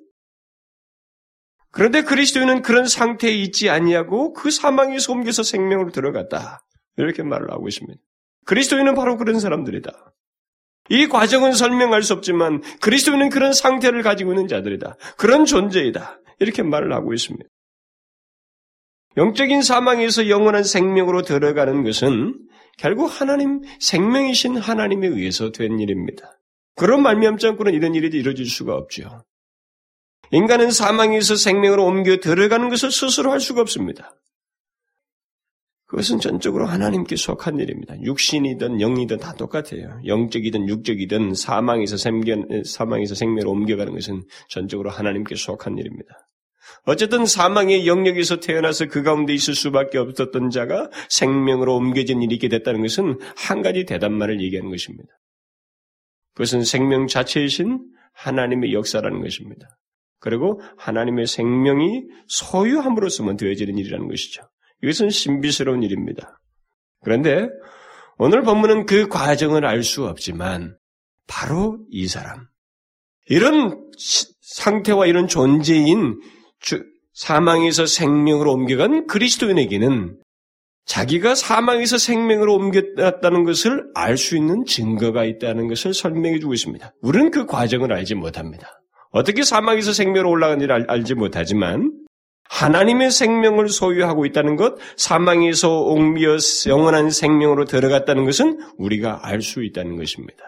그런데 1.71 2.01
그리스도인은 2.01 2.61
그런 2.61 2.87
상태에 2.87 3.31
있지 3.31 3.69
아니하고 3.69 4.31
그 4.33 4.49
사망에서 4.49 5.11
옮겨서 5.11 5.43
생명으로 5.43 5.91
들어갔다. 5.91 6.61
이렇게 6.95 7.23
말을 7.23 7.51
하고 7.51 7.67
있습니다. 7.67 7.99
그리스도인은 8.45 8.95
바로 8.95 9.17
그런 9.17 9.39
사람들이다. 9.39 9.91
이 10.89 11.07
과정은 11.07 11.53
설명할 11.53 12.03
수 12.03 12.13
없지만 12.13 12.61
그리스도인은 12.81 13.29
그런 13.29 13.53
상태를 13.53 14.03
가지고 14.03 14.31
있는 14.31 14.47
자들이다. 14.47 14.97
그런 15.17 15.45
존재이다. 15.45 16.19
이렇게 16.39 16.63
말을 16.63 16.93
하고 16.93 17.13
있습니다. 17.13 17.47
영적인 19.17 19.63
사망에서 19.63 20.29
영원한 20.29 20.63
생명으로 20.63 21.23
들어가는 21.23 21.83
것은 21.83 22.35
결국 22.77 23.07
하나님 23.07 23.61
생명이신 23.79 24.57
하나님에 24.57 25.07
의해서 25.07 25.51
된 25.51 25.79
일입니다. 25.79 26.39
그런 26.75 27.01
말미암지 27.01 27.47
않고는 27.47 27.73
이런 27.73 27.95
일이 27.95 28.15
이루어질 28.15 28.45
수가 28.45 28.75
없죠. 28.75 29.25
인간은 30.31 30.69
사망에서 30.69 31.35
생명으로 31.35 31.85
옮겨 31.85 32.17
들어가는 32.17 32.69
것을 32.69 32.91
스스로 32.91 33.31
할 33.31 33.39
수가 33.39 33.61
없습니다. 33.61 34.15
그것은 35.87 36.19
전적으로 36.19 36.65
하나님께 36.65 37.15
속한 37.15 37.59
일입니다. 37.59 37.95
육신이든 38.01 38.81
영이든 38.81 39.17
다 39.19 39.33
똑같아요. 39.33 40.01
영적이든 40.05 40.67
육적이든 40.67 41.33
사망에서 41.33 41.95
생명, 41.95 42.45
사망에서 42.65 43.15
생명으로 43.15 43.51
옮겨가는 43.51 43.93
것은 43.93 44.23
전적으로 44.49 44.89
하나님께 44.89 45.35
속한 45.35 45.77
일입니다. 45.77 46.27
어쨌든 46.83 47.25
사망의 47.25 47.87
영역에서 47.87 48.41
태어나서 48.41 48.87
그 48.87 49.01
가운데 49.01 49.33
있을 49.33 49.55
수밖에 49.55 49.97
없었던 49.97 50.49
자가 50.49 50.89
생명으로 51.09 51.75
옮겨진 51.77 52.21
일이 52.21 52.35
있게 52.35 52.49
됐다는 52.49 52.81
것은 52.81 53.17
한 53.37 53.61
가지 53.61 53.85
대단말을 53.85 54.41
얘기하는 54.41 54.69
것입니다. 54.69 55.09
그것은 56.33 56.65
생명 56.65 57.07
자체이신 57.07 57.79
하나님의 58.13 58.73
역사라는 58.73 59.21
것입니다. 59.21 59.67
그리고 60.19 60.59
하나님의 60.77 61.27
생명이 61.27 62.03
소유함으로써만 62.27 63.37
되어지는 63.37 63.77
일이라는 63.77 64.07
것이죠. 64.09 64.43
이것은 64.83 65.09
신비스러운 65.09 65.83
일입니다. 65.83 66.39
그런데 67.03 67.47
오늘 68.17 68.41
본문은 68.43 68.85
그 68.85 69.07
과정을 69.07 69.65
알 69.65 69.83
수 69.83 70.05
없지만 70.05 70.77
바로 71.27 71.79
이 71.89 72.07
사람, 72.07 72.47
이런 73.27 73.79
상태와 74.41 75.05
이런 75.07 75.27
존재인 75.27 76.19
사망에서 77.13 77.85
생명으로 77.85 78.53
옮겨간 78.53 79.07
그리스도인에게는 79.07 80.17
자기가 80.85 81.35
사망에서 81.35 81.97
생명으로 81.97 82.55
옮겼다는 82.55 83.43
것을 83.43 83.91
알 83.93 84.15
수 84.17 84.37
있는 84.37 84.63
증거가 84.65 85.25
있다는 85.25 85.67
것을 85.67 85.93
설명해 85.93 86.39
주고 86.39 86.53
있습니다. 86.53 86.93
우리는 87.01 87.29
그 87.29 87.45
과정을 87.45 87.91
알지 87.91 88.15
못합니다. 88.15 88.69
어떻게 89.11 89.43
사망에서 89.43 89.91
생명으로 89.91 90.29
올라간지를 90.29 90.89
알 90.89 91.03
지 91.03 91.13
못하지만 91.13 91.91
하나님의 92.49 93.11
생명을 93.11 93.69
소유하고 93.69 94.25
있다는 94.25 94.55
것, 94.55 94.75
사망에서 94.95 95.81
옮겨 95.81 96.37
영원한 96.67 97.09
생명으로 97.11 97.65
들어갔다는 97.65 98.25
것은 98.25 98.59
우리가 98.77 99.21
알 99.23 99.41
수 99.41 99.63
있다는 99.63 99.97
것입니다. 99.97 100.43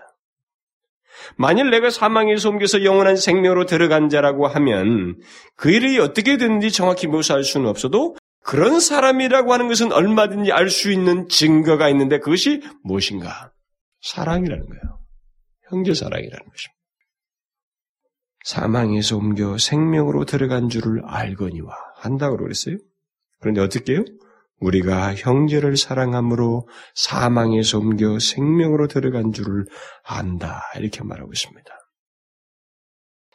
만일 1.36 1.70
내가 1.70 1.90
사망에서 1.90 2.50
옮겨서 2.50 2.84
영원한 2.84 3.16
생명으로 3.16 3.66
들어간 3.66 4.10
자라고 4.10 4.48
하면 4.48 5.20
그 5.56 5.70
일이 5.70 6.00
어떻게 6.00 6.38
됐는지 6.38 6.72
정확히 6.72 7.08
묘사할 7.08 7.44
수는 7.44 7.68
없어도 7.70 8.16
그런 8.42 8.80
사람이라고 8.80 9.54
하는 9.54 9.68
것은 9.68 9.92
얼마든지 9.92 10.52
알 10.52 10.70
수 10.70 10.92
있는 10.92 11.28
증거가 11.30 11.90
있는데 11.90 12.20
그것이 12.20 12.62
무엇인가? 12.84 13.52
사랑이라는 14.02 14.66
거예요. 14.66 15.00
형제 15.70 15.94
사랑이라는 15.94 16.46
것입니다. 16.46 16.80
사망에서 18.46 19.18
옮겨 19.18 19.58
생명으로 19.58 20.26
들어간 20.26 20.70
줄을 20.70 21.04
알거니와 21.06 21.76
한다고 22.00 22.38
그랬어요. 22.38 22.78
그런데 23.40 23.62
어떻게 23.62 23.94
해요? 23.94 24.04
우리가 24.60 25.16
형제를 25.16 25.78
사랑함으로 25.78 26.68
사망에서 26.94 27.80
옮겨 27.80 28.20
생명으로 28.20 28.88
들어간 28.88 29.32
줄을 29.32 29.66
안다. 30.04 30.64
이렇게 30.76 31.04
말하고 31.04 31.32
있습니다. 31.32 31.70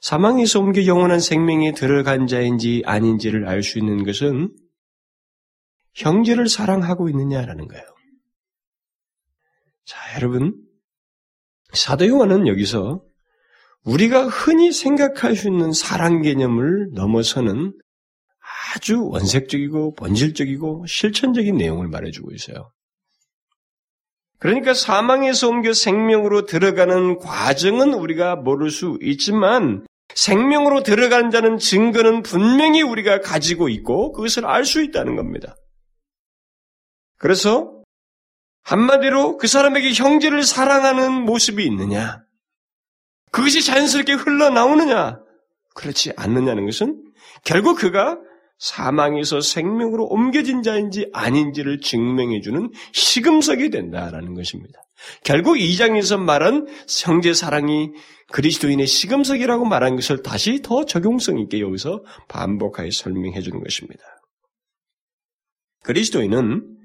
사망에서 0.00 0.60
옮겨 0.60 0.84
영원한 0.84 1.20
생명에 1.20 1.72
들어간 1.72 2.26
자인지 2.26 2.82
아닌지를 2.84 3.48
알 3.48 3.62
수 3.62 3.78
있는 3.78 4.04
것은 4.04 4.54
형제를 5.94 6.48
사랑하고 6.48 7.08
있느냐라는 7.08 7.68
거예요. 7.68 7.84
자, 9.86 9.98
여러분. 10.16 10.60
사도 11.72 12.06
요한은 12.06 12.46
여기서 12.46 13.02
우리가 13.84 14.26
흔히 14.26 14.72
생각할 14.72 15.36
수 15.36 15.48
있는 15.48 15.72
사랑 15.72 16.22
개념을 16.22 16.90
넘어서는 16.92 17.76
아주 18.74 19.06
원색적이고 19.06 19.94
본질적이고 19.94 20.86
실천적인 20.86 21.56
내용을 21.56 21.88
말해주고 21.88 22.32
있어요. 22.32 22.72
그러니까 24.38 24.74
사망에서 24.74 25.48
옮겨 25.48 25.72
생명으로 25.72 26.44
들어가는 26.44 27.18
과정은 27.18 27.94
우리가 27.94 28.36
모를 28.36 28.70
수 28.70 28.98
있지만 29.00 29.86
생명으로 30.14 30.82
들어간 30.82 31.30
자는 31.30 31.58
증거는 31.58 32.22
분명히 32.22 32.82
우리가 32.82 33.20
가지고 33.20 33.68
있고 33.68 34.12
그것을 34.12 34.44
알 34.44 34.64
수 34.64 34.82
있다는 34.82 35.16
겁니다. 35.16 35.56
그래서 37.16 37.82
한마디로 38.62 39.36
그 39.36 39.46
사람에게 39.46 39.92
형제를 39.92 40.42
사랑하는 40.42 41.12
모습이 41.24 41.64
있느냐? 41.64 42.22
그것이 43.30 43.62
자연스럽게 43.62 44.14
흘러나오느냐? 44.14 45.20
그렇지 45.74 46.12
않느냐는 46.16 46.66
것은 46.66 47.02
결국 47.44 47.78
그가 47.78 48.18
사망에서 48.58 49.40
생명으로 49.40 50.06
옮겨진 50.06 50.62
자인지 50.62 51.10
아닌지를 51.12 51.80
증명해주는 51.80 52.70
시금석이 52.92 53.70
된다라는 53.70 54.34
것입니다. 54.34 54.80
결국 55.24 55.60
이 55.60 55.76
장에서 55.76 56.18
말한 56.18 56.66
형제 57.04 57.34
사랑이 57.34 57.90
그리스도인의 58.32 58.86
시금석이라고 58.86 59.64
말한 59.64 59.96
것을 59.96 60.22
다시 60.22 60.62
더 60.62 60.84
적용성 60.84 61.38
있게 61.40 61.60
여기서 61.60 62.04
반복하여 62.28 62.90
설명해 62.90 63.40
주는 63.42 63.62
것입니다. 63.62 64.02
그리스도인은 65.82 66.76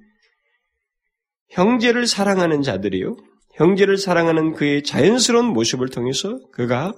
형제를 1.50 2.06
사랑하는 2.06 2.62
자들이요. 2.62 3.16
형제를 3.54 3.98
사랑하는 3.98 4.54
그의 4.54 4.84
자연스러운 4.84 5.46
모습을 5.48 5.90
통해서 5.90 6.40
그가 6.52 6.94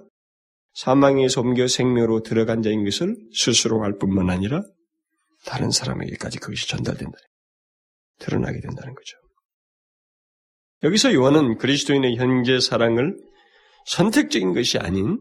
사망에서 0.74 1.42
옮겨 1.42 1.68
생명으로 1.68 2.24
들어간 2.24 2.62
자인 2.62 2.84
것을 2.84 3.16
스스로 3.34 3.84
알 3.84 3.98
뿐만 3.98 4.30
아니라 4.30 4.62
다른 5.46 5.72
사람에게까지 5.72 6.40
그것이 6.40 6.68
전달된다. 6.68 7.18
드러나게 8.20 8.60
된다는 8.62 8.94
거죠. 8.94 9.18
여기서 10.84 11.14
요한은 11.14 11.58
그리스도인의 11.58 12.18
현재 12.18 12.60
사랑을 12.60 13.18
선택적인 13.86 14.54
것이 14.54 14.78
아닌 14.78 15.20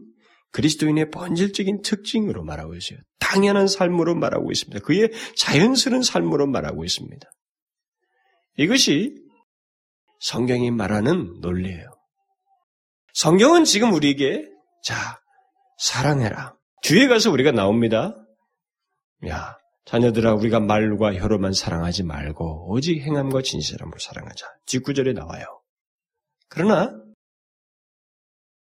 그리스도인의 0.51 1.09
본질적인 1.11 1.81
특징으로 1.81 2.43
말하고 2.43 2.75
있어요. 2.75 2.99
당연한 3.19 3.67
삶으로 3.67 4.15
말하고 4.15 4.51
있습니다. 4.51 4.83
그의 4.85 5.11
자연스러운 5.35 6.03
삶으로 6.03 6.47
말하고 6.47 6.83
있습니다. 6.83 7.27
이것이 8.57 9.15
성경이 10.19 10.71
말하는 10.71 11.39
논리예요. 11.39 11.89
성경은 13.13 13.63
지금 13.63 13.93
우리에게 13.93 14.47
자 14.83 15.19
사랑해라. 15.81 16.55
뒤에 16.83 17.07
가서 17.07 17.31
우리가 17.31 17.51
나옵니다. 17.51 18.15
야 19.27 19.57
자녀들아 19.85 20.35
우리가 20.35 20.59
말과 20.59 21.13
혀로만 21.15 21.53
사랑하지 21.53 22.03
말고 22.03 22.71
오직 22.71 23.01
행함과 23.01 23.41
진실함으로 23.41 23.97
사랑하자. 23.97 24.45
뒷구절에 24.67 25.13
나와요. 25.13 25.43
그러나 26.49 26.95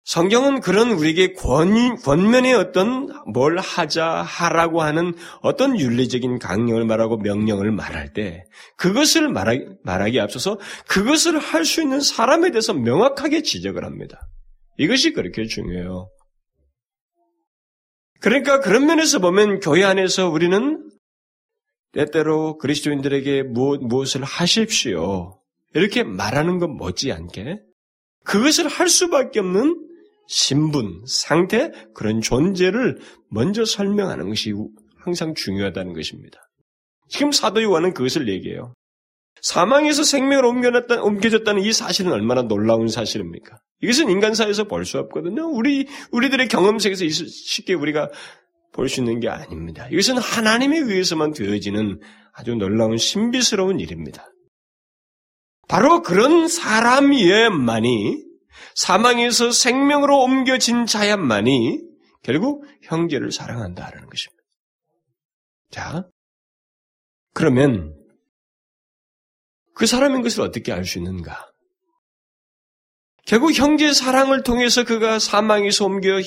성경은 0.04 0.60
그런 0.60 0.90
우리에게 0.90 1.34
권, 1.34 1.96
권면의 1.96 2.54
어떤 2.54 3.08
뭘 3.32 3.58
하자, 3.58 4.22
하라고 4.22 4.82
하는 4.82 5.14
어떤 5.42 5.78
윤리적인 5.78 6.38
강령을 6.38 6.86
말하고 6.86 7.18
명령을 7.18 7.70
말할 7.72 8.14
때 8.14 8.44
그것을 8.78 9.28
말하기, 9.28 9.66
말하기 9.84 10.18
앞서서 10.18 10.58
그것을 10.88 11.38
할 11.38 11.64
수 11.66 11.82
있는 11.82 12.00
사람에 12.00 12.50
대해서 12.52 12.72
명확하게 12.72 13.42
지적을 13.42 13.84
합니다. 13.84 14.18
이것이 14.78 15.12
그렇게 15.12 15.46
중요해요. 15.46 16.08
그러니까 18.22 18.60
그런 18.60 18.86
면에서 18.86 19.18
보면 19.18 19.60
교회 19.60 19.82
안에서 19.82 20.30
우리는 20.30 20.88
때때로 21.92 22.56
그리스도인들에게 22.58 23.42
무엇, 23.42 23.80
무엇을 23.82 24.22
하십시오. 24.22 25.40
이렇게 25.74 26.04
말하는 26.04 26.58
것 26.58 26.68
못지않게 26.68 27.60
그것을 28.24 28.68
할 28.68 28.88
수밖에 28.88 29.40
없는 29.40 29.88
신분, 30.28 31.02
상태, 31.06 31.72
그런 31.94 32.20
존재를 32.20 33.00
먼저 33.28 33.64
설명하는 33.64 34.28
것이 34.28 34.54
항상 34.98 35.34
중요하다는 35.34 35.92
것입니다. 35.92 36.38
지금 37.08 37.32
사도 37.32 37.62
요한은 37.62 37.92
그것을 37.92 38.28
얘기해요. 38.28 38.72
사망에서 39.40 40.04
생명을 40.04 40.44
옮겨졌다, 40.44 41.02
옮겨졌다는 41.02 41.62
이 41.62 41.72
사실은 41.72 42.12
얼마나 42.12 42.42
놀라운 42.42 42.88
사실입니까? 42.88 43.58
이것은 43.80 44.10
인간사에서 44.10 44.64
볼 44.64 44.84
수 44.84 44.98
없거든요. 44.98 45.48
우리, 45.48 45.88
우리들의 46.12 46.46
경험 46.48 46.78
속에서 46.78 47.04
쉽게 47.08 47.74
우리가 47.74 48.10
볼 48.72 48.88
수 48.88 49.00
있는 49.00 49.20
게 49.20 49.28
아닙니다. 49.28 49.88
이것은 49.90 50.18
하나님에 50.18 50.78
의해서만 50.78 51.32
되어지는 51.32 52.00
아주 52.32 52.54
놀라운 52.54 52.96
신비스러운 52.96 53.80
일입니다. 53.80 54.28
바로 55.68 56.02
그런 56.02 56.48
사람이야만이 56.48 58.24
사망에서 58.74 59.50
생명으로 59.50 60.22
옮겨진 60.22 60.86
자야만이 60.86 61.80
결국 62.22 62.64
형제를 62.82 63.32
사랑한다라는 63.32 64.08
것입니다. 64.08 64.42
자, 65.70 66.04
그러면 67.34 67.94
그 69.82 69.86
사람인 69.86 70.22
것을 70.22 70.42
어떻게 70.42 70.70
알 70.72 70.84
수 70.84 70.98
있는가? 70.98 71.50
결국 73.26 73.52
형제 73.52 73.92
사랑을 73.92 74.44
통해서 74.44 74.84
그가 74.84 75.18
사망에서 75.18 75.86
옮겨 75.86 76.20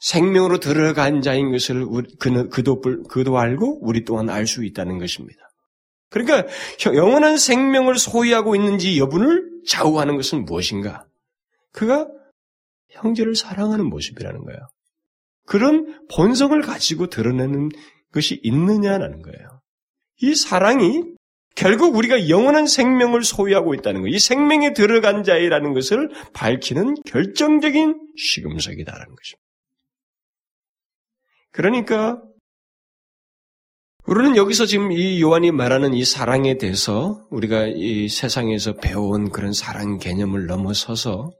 생명으로 0.00 0.60
들어간 0.60 1.20
자인 1.20 1.52
것을 1.52 1.84
그는 2.18 2.48
그도 2.48 2.80
그도 2.80 3.38
알고 3.38 3.86
우리 3.86 4.06
또한 4.06 4.30
알 4.30 4.46
수 4.46 4.64
있다는 4.64 4.96
것입니다. 4.98 5.38
그러니까 6.08 6.46
영원한 6.86 7.36
생명을 7.36 7.98
소유하고 7.98 8.56
있는지 8.56 8.98
여부를 8.98 9.46
좌우하는 9.68 10.16
것은 10.16 10.46
무엇인가? 10.46 11.04
그가 11.72 12.08
형제를 12.92 13.36
사랑하는 13.36 13.90
모습이라는 13.90 14.40
거예요. 14.42 14.58
그런 15.44 16.00
본성을 16.14 16.58
가지고 16.62 17.08
드러내는 17.08 17.68
것이 18.14 18.40
있느냐라는 18.42 19.20
거예요. 19.20 19.60
이 20.22 20.34
사랑이 20.34 21.15
결국 21.56 21.96
우리가 21.96 22.28
영원한 22.28 22.66
생명을 22.66 23.24
소유하고 23.24 23.74
있다는 23.74 24.02
것, 24.02 24.08
이 24.08 24.18
생명에 24.18 24.74
들어간 24.74 25.24
자이라는 25.24 25.72
것을 25.72 26.10
밝히는 26.34 26.96
결정적인 27.06 27.98
시금석이다라는 28.16 29.14
것입니다. 29.16 29.46
그러니까 31.50 32.22
우리는 34.06 34.36
여기서 34.36 34.66
지금 34.66 34.92
이 34.92 35.20
요한이 35.20 35.50
말하는 35.50 35.94
이 35.94 36.04
사랑에 36.04 36.58
대해서 36.58 37.26
우리가 37.30 37.66
이 37.66 38.08
세상에서 38.08 38.74
배워온 38.74 39.30
그런 39.30 39.52
사랑 39.52 39.98
개념을 39.98 40.46
넘어서서 40.46 41.30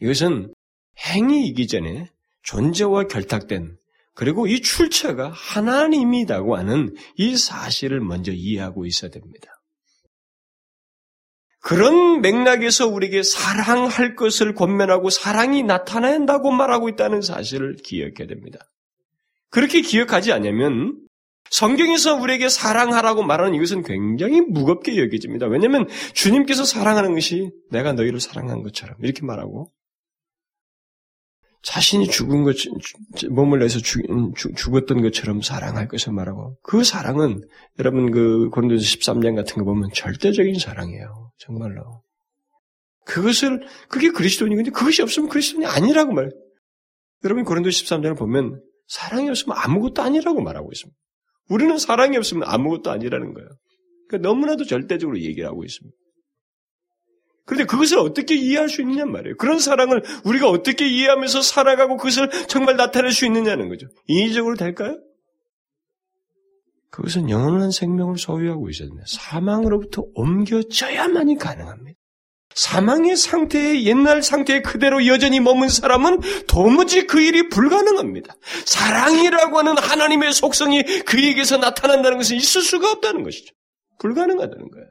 이것은 0.00 0.54
행위이기 0.98 1.66
전에 1.66 2.08
존재와 2.42 3.08
결탁된 3.08 3.76
그리고 4.14 4.46
이 4.46 4.60
출처가 4.60 5.30
하나님이라고 5.30 6.56
하는 6.56 6.94
이 7.16 7.36
사실을 7.36 8.00
먼저 8.00 8.32
이해하고 8.32 8.86
있어야 8.86 9.10
됩니다. 9.10 9.48
그런 11.60 12.20
맥락에서 12.20 12.88
우리에게 12.88 13.22
사랑할 13.22 14.16
것을 14.16 14.54
권면하고 14.54 15.10
사랑이 15.10 15.62
나타난다고 15.62 16.50
말하고 16.50 16.88
있다는 16.88 17.22
사실을 17.22 17.76
기억해야 17.76 18.26
됩니다. 18.26 18.58
그렇게 19.48 19.80
기억하지 19.80 20.32
않으면 20.32 20.98
성경에서 21.50 22.16
우리에게 22.16 22.48
사랑하라고 22.48 23.22
말하는 23.22 23.54
이것은 23.54 23.82
굉장히 23.84 24.40
무겁게 24.40 24.96
여겨집니다. 24.98 25.46
왜냐하면 25.46 25.86
주님께서 26.14 26.64
사랑하는 26.64 27.14
것이 27.14 27.50
내가 27.70 27.92
너희를 27.92 28.20
사랑한 28.20 28.62
것처럼 28.62 28.96
이렇게 29.02 29.24
말하고 29.24 29.70
자신이 31.62 32.08
죽은 32.08 32.42
것, 32.42 32.56
몸을 33.30 33.60
내서 33.60 33.78
죽, 33.78 34.02
죽었던 34.56 35.00
것처럼 35.00 35.42
사랑할 35.42 35.86
것을 35.86 36.12
말하고, 36.12 36.58
그 36.62 36.82
사랑은, 36.82 37.42
여러분 37.78 38.10
그 38.10 38.48
고린도서 38.50 38.82
13장 38.82 39.36
같은 39.36 39.56
거 39.56 39.64
보면 39.64 39.90
절대적인 39.94 40.58
사랑이에요. 40.58 41.30
정말로. 41.38 42.02
그것을, 43.04 43.64
그게 43.88 44.10
그리스도인이 44.10 44.56
근데 44.56 44.70
그것이 44.70 45.02
없으면 45.02 45.28
그리스도인이 45.28 45.66
아니라고 45.66 46.12
말. 46.12 46.30
여러분 47.24 47.44
고린도 47.44 47.68
13장을 47.68 48.16
보면 48.18 48.60
사랑이 48.88 49.28
없으면 49.28 49.56
아무것도 49.56 50.02
아니라고 50.02 50.42
말하고 50.42 50.70
있습니다. 50.72 50.96
우리는 51.48 51.78
사랑이 51.78 52.16
없으면 52.16 52.48
아무것도 52.48 52.90
아니라는 52.90 53.34
거예요. 53.34 53.48
그러니까 54.08 54.28
너무나도 54.28 54.64
절대적으로 54.64 55.20
얘기를 55.20 55.48
하고 55.48 55.64
있습니다. 55.64 55.96
그런데 57.44 57.64
그것을 57.66 57.98
어떻게 57.98 58.34
이해할 58.34 58.68
수 58.68 58.82
있느냐 58.82 59.04
말이에요. 59.04 59.36
그런 59.36 59.58
사랑을 59.58 60.02
우리가 60.24 60.48
어떻게 60.48 60.86
이해하면서 60.86 61.42
살아가고 61.42 61.96
그것을 61.96 62.30
정말 62.46 62.76
나타낼 62.76 63.12
수 63.12 63.26
있느냐는 63.26 63.68
거죠. 63.68 63.88
인위적으로 64.06 64.56
될까요? 64.56 64.98
그것은 66.90 67.30
영원한 67.30 67.70
생명을 67.70 68.18
소유하고 68.18 68.68
있어야 68.70 68.88
됩니다. 68.88 69.06
사망으로부터 69.08 70.04
옮겨져야만이 70.14 71.36
가능합니다. 71.38 71.98
사망의 72.54 73.16
상태에 73.16 73.84
옛날 73.84 74.22
상태에 74.22 74.60
그대로 74.60 75.06
여전히 75.06 75.40
머문 75.40 75.70
사람은 75.70 76.20
도무지 76.46 77.06
그 77.06 77.20
일이 77.20 77.48
불가능합니다. 77.48 78.34
사랑이라고 78.66 79.58
하는 79.58 79.78
하나님의 79.78 80.34
속성이 80.34 80.82
그에게서 80.82 81.56
나타난다는 81.56 82.18
것은 82.18 82.36
있을 82.36 82.60
수가 82.60 82.92
없다는 82.92 83.22
것이죠. 83.22 83.54
불가능하다는 83.98 84.70
거예요. 84.70 84.86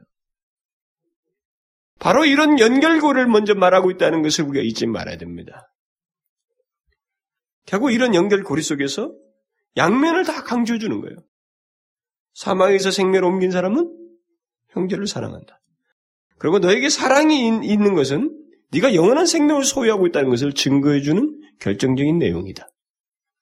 바로 2.02 2.24
이런 2.24 2.58
연결고를 2.58 3.28
먼저 3.28 3.54
말하고 3.54 3.92
있다는 3.92 4.22
것을 4.22 4.44
우리가 4.46 4.64
잊지 4.64 4.88
말아야 4.88 5.18
됩니다. 5.18 5.72
결국 7.64 7.92
이런 7.92 8.12
연결고리 8.12 8.60
속에서 8.60 9.14
양면을 9.76 10.24
다 10.24 10.42
강조해 10.42 10.80
주는 10.80 11.00
거예요. 11.00 11.16
사망에서 12.34 12.90
생명을 12.90 13.24
옮긴 13.24 13.52
사람은 13.52 13.96
형제를 14.70 15.06
사랑한다. 15.06 15.60
그리고 16.38 16.58
너에게 16.58 16.88
사랑이 16.88 17.46
있는 17.46 17.94
것은 17.94 18.36
네가 18.72 18.96
영원한 18.96 19.24
생명을 19.24 19.62
소유하고 19.62 20.08
있다는 20.08 20.28
것을 20.28 20.54
증거해 20.54 21.02
주는 21.02 21.40
결정적인 21.60 22.18
내용이다. 22.18 22.66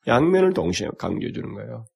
양면을 0.07 0.53
동시에 0.53 0.89
강조해 0.99 1.33
주는 1.33 1.55
거예요. 1.55 1.87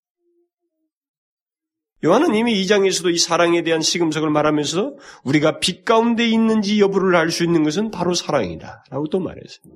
요한은 2.05 2.35
이미 2.35 2.61
2장에서도 2.63 3.15
이 3.15 3.19
사랑에 3.19 3.63
대한 3.63 3.81
시금석을 3.81 4.29
말하면서 4.29 4.97
우리가 5.25 5.59
빛 5.59 5.85
가운데 5.85 6.27
있는지 6.29 6.81
여부를 6.81 7.17
알 7.17 7.31
수 7.31 7.45
있는 7.45 7.63
것은 7.63 7.91
바로 7.91 8.13
사랑이다. 8.13 8.85
라고 8.91 9.09
또 9.09 9.21
말했어요. 9.21 9.75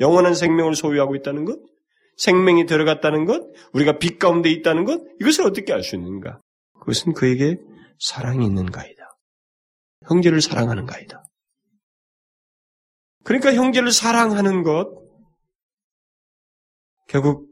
영원한 0.00 0.34
생명을 0.34 0.74
소유하고 0.74 1.14
있다는 1.16 1.44
것, 1.44 1.58
생명이 2.16 2.64
들어갔다는 2.64 3.26
것, 3.26 3.42
우리가 3.74 3.98
빛 3.98 4.18
가운데 4.18 4.50
있다는 4.50 4.84
것, 4.84 5.02
이것을 5.20 5.44
어떻게 5.44 5.74
알 5.74 5.82
수 5.82 5.96
있는가? 5.96 6.40
그것은 6.80 7.12
그에게 7.12 7.58
사랑이 7.98 8.46
있는가이다. 8.46 9.18
형제를 10.08 10.40
사랑하는가이다. 10.40 11.22
그러니까 13.24 13.52
형제를 13.52 13.92
사랑하는 13.92 14.62
것, 14.62 14.88
결국 17.08 17.49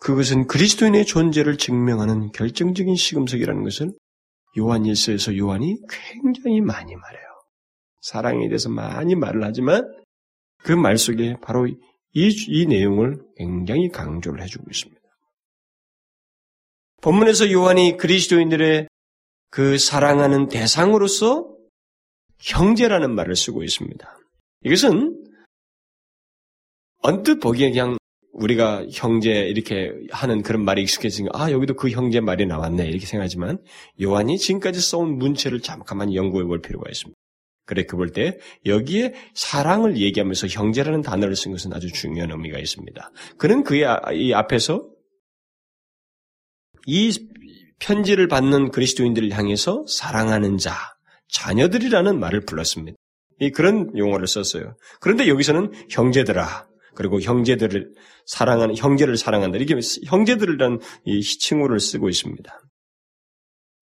그것은 0.00 0.46
그리스도인의 0.46 1.06
존재를 1.06 1.56
증명하는 1.58 2.32
결정적인 2.32 2.96
시금석이라는 2.96 3.64
것을 3.64 3.92
요한 4.58 4.84
일서에서 4.84 5.36
요한이 5.36 5.78
굉장히 5.88 6.60
많이 6.60 6.94
말해요. 6.94 7.26
사랑에 8.02 8.48
대해서 8.48 8.68
많이 8.68 9.14
말을 9.14 9.42
하지만 9.44 9.82
그 10.62 10.72
말 10.72 10.98
속에 10.98 11.36
바로 11.42 11.66
이, 11.66 11.76
이 12.14 12.66
내용을 12.66 13.22
굉장히 13.36 13.88
강조를 13.88 14.42
해주고 14.42 14.64
있습니다. 14.70 15.00
본문에서 17.02 17.52
요한이 17.52 17.96
그리스도인들의 17.98 18.88
그 19.50 19.78
사랑하는 19.78 20.48
대상으로서 20.48 21.54
형제라는 22.40 23.14
말을 23.14 23.36
쓰고 23.36 23.62
있습니다. 23.62 24.18
이것은 24.64 25.24
언뜻 27.02 27.38
보기에 27.38 27.70
그냥 27.70 27.96
우리가 28.36 28.84
형제 28.92 29.30
이렇게 29.30 29.92
하는 30.10 30.42
그런 30.42 30.64
말이 30.64 30.82
익숙해지니까 30.82 31.42
아 31.42 31.50
여기도 31.50 31.74
그 31.74 31.90
형제 31.90 32.20
말이 32.20 32.46
나왔네 32.46 32.86
이렇게 32.86 33.06
생각하지만 33.06 33.58
요한이 34.00 34.38
지금까지 34.38 34.80
써온 34.80 35.16
문체를 35.18 35.60
잠깐만 35.60 36.14
연구해 36.14 36.44
볼 36.44 36.60
필요가 36.60 36.90
있습니다. 36.90 37.16
그래 37.64 37.84
그볼 37.84 38.12
때 38.12 38.38
여기에 38.64 39.14
사랑을 39.34 39.98
얘기하면서 39.98 40.46
형제라는 40.48 41.02
단어를 41.02 41.34
쓴 41.34 41.52
것은 41.52 41.72
아주 41.72 41.90
중요한 41.92 42.30
의미가 42.30 42.58
있습니다. 42.58 43.10
그는 43.38 43.64
그의 43.64 43.86
아, 43.86 44.00
이 44.12 44.32
앞에서 44.34 44.88
이 46.86 47.12
편지를 47.80 48.28
받는 48.28 48.70
그리스도인들을 48.70 49.32
향해서 49.32 49.84
사랑하는 49.88 50.58
자, 50.58 50.74
자녀들이라는 51.28 52.20
말을 52.20 52.44
불렀습니다. 52.44 52.96
이 53.40 53.50
그런 53.50 53.90
용어를 53.98 54.26
썼어요. 54.26 54.76
그런데 55.00 55.28
여기서는 55.28 55.72
형제들아, 55.90 56.66
그리고 56.96 57.20
형제들을 57.20 57.92
사랑하는 58.26 58.76
형제를 58.76 59.16
사랑한다. 59.16 59.58
이렇게 59.58 59.80
형제들이라는 60.06 60.80
이 61.04 61.22
칭호를 61.22 61.78
쓰고 61.78 62.08
있습니다. 62.08 62.60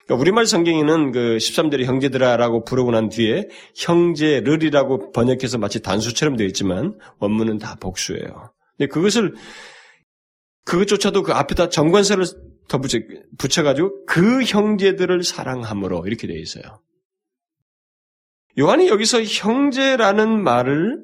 그러니까 0.05 0.21
우리말 0.21 0.45
성경에는 0.45 1.11
그 1.11 1.37
13절에 1.37 1.85
형제들아라고 1.85 2.63
부르고 2.63 2.91
난 2.91 3.09
뒤에 3.09 3.49
형제를이라고 3.75 5.11
번역해서 5.11 5.57
마치 5.57 5.81
단수처럼 5.81 6.37
되어 6.37 6.45
있지만 6.47 6.97
원문은 7.19 7.57
다 7.57 7.75
복수예요. 7.79 8.53
근데 8.77 8.87
그것을 8.87 9.33
그것조차도 10.65 11.23
그 11.23 11.33
앞에다 11.33 11.69
정관사를 11.69 12.23
더 12.67 12.79
붙여, 12.79 12.99
붙여가지고 13.37 14.05
그 14.05 14.43
형제들을 14.43 15.23
사랑함으로 15.23 16.05
이렇게 16.05 16.27
되어 16.27 16.37
있어요. 16.37 16.63
요한이 18.57 18.87
여기서 18.87 19.23
형제라는 19.23 20.43
말을 20.43 21.03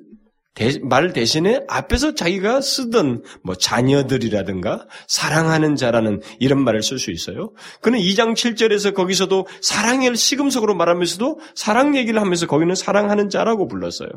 대, 0.53 0.79
말 0.83 1.13
대신에 1.13 1.61
앞에서 1.67 2.13
자기가 2.13 2.61
쓰던 2.61 3.23
뭐 3.43 3.55
자녀들이라든가 3.55 4.85
사랑하는 5.07 5.75
자라는 5.75 6.21
이런 6.39 6.63
말을 6.63 6.83
쓸 6.83 6.99
수 6.99 7.11
있어요. 7.11 7.53
그는 7.81 7.99
2장 7.99 8.33
7절에서 8.33 8.93
거기서도 8.93 9.47
사랑을 9.61 10.15
시금석으로 10.15 10.75
말하면서도 10.75 11.39
사랑 11.55 11.95
얘기를 11.95 12.19
하면서 12.19 12.47
거기는 12.47 12.75
사랑하는 12.75 13.29
자라고 13.29 13.67
불렀어요. 13.67 14.09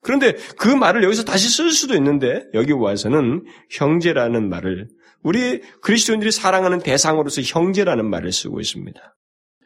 그런데 0.00 0.34
그 0.58 0.68
말을 0.68 1.04
여기서 1.04 1.24
다시 1.24 1.48
쓸 1.48 1.70
수도 1.70 1.94
있는데 1.94 2.42
여기 2.54 2.72
와서는 2.72 3.44
형제라는 3.70 4.48
말을 4.48 4.88
우리 5.22 5.60
그리스도인들이 5.82 6.32
사랑하는 6.32 6.80
대상으로서 6.80 7.42
형제라는 7.42 8.08
말을 8.08 8.32
쓰고 8.32 8.60
있습니다. 8.60 9.00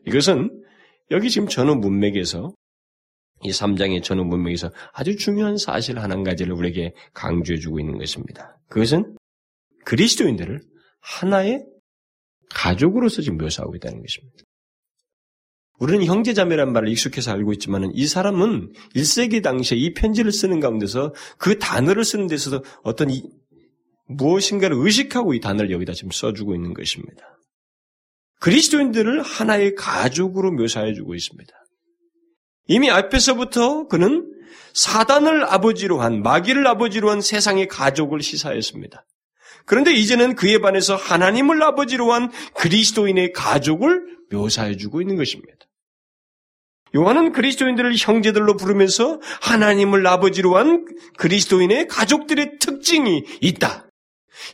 이것은 0.06 0.50
여기 1.10 1.30
지금 1.30 1.48
전후 1.48 1.76
문맥에서 1.76 2.52
이 3.42 3.50
3장의 3.50 4.02
전후 4.02 4.24
문맥에서 4.24 4.70
아주 4.92 5.16
중요한 5.16 5.56
사실 5.56 5.98
한 5.98 6.24
가지를 6.24 6.52
우리에게 6.54 6.94
강조해주고 7.14 7.80
있는 7.80 7.98
것입니다. 7.98 8.58
그것은 8.68 9.16
그리스도인들을 9.84 10.60
하나의 11.00 11.64
가족으로서 12.50 13.22
지금 13.22 13.38
묘사하고 13.38 13.76
있다는 13.76 14.00
것입니다. 14.00 14.44
우리는 15.78 16.04
형제자매란 16.04 16.72
말을 16.72 16.88
익숙해서 16.88 17.32
알고 17.32 17.52
있지만 17.54 17.90
이 17.94 18.06
사람은 18.06 18.72
1세기 18.94 19.42
당시에 19.42 19.76
이 19.76 19.92
편지를 19.92 20.32
쓰는 20.32 20.58
가운데서 20.58 21.14
그 21.38 21.58
단어를 21.58 22.04
쓰는 22.04 22.26
데서도 22.28 22.64
어떤 22.82 23.10
이, 23.10 23.22
무엇인가를 24.08 24.76
의식하고 24.78 25.34
이 25.34 25.40
단어를 25.40 25.70
여기다 25.70 25.92
지금 25.92 26.10
써주고 26.10 26.54
있는 26.54 26.72
것입니다. 26.72 27.38
그리스도인들을 28.40 29.22
하나의 29.22 29.74
가족으로 29.74 30.52
묘사해주고 30.52 31.14
있습니다. 31.14 31.52
이미 32.66 32.90
앞에서부터 32.90 33.86
그는 33.88 34.32
사단을 34.74 35.44
아버지로 35.44 36.00
한, 36.00 36.22
마귀를 36.22 36.66
아버지로 36.66 37.10
한 37.10 37.20
세상의 37.20 37.68
가족을 37.68 38.20
시사했습니다. 38.22 39.04
그런데 39.64 39.92
이제는 39.92 40.36
그에 40.36 40.58
반해서 40.58 40.96
하나님을 40.96 41.62
아버지로 41.62 42.12
한 42.12 42.30
그리스도인의 42.54 43.32
가족을 43.32 44.02
묘사해주고 44.30 45.00
있는 45.00 45.16
것입니다. 45.16 45.56
요한은 46.94 47.32
그리스도인들을 47.32 47.94
형제들로 47.96 48.56
부르면서 48.56 49.20
하나님을 49.42 50.06
아버지로 50.06 50.56
한 50.56 50.86
그리스도인의 51.18 51.88
가족들의 51.88 52.58
특징이 52.60 53.24
있다. 53.40 53.88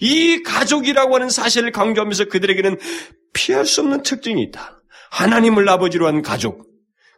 이 0.01 0.43
가족이라고 0.43 1.15
하는 1.15 1.29
사실을 1.29 1.73
강조하면서 1.73 2.27
그들에게는 2.27 2.79
피할 3.33 3.67
수 3.67 3.83
없는 3.83 4.03
특징이 4.03 4.43
있다. 4.43 4.81
하나님을 5.11 5.69
아버지로 5.69 6.07
한 6.07 6.23
가족. 6.23 6.72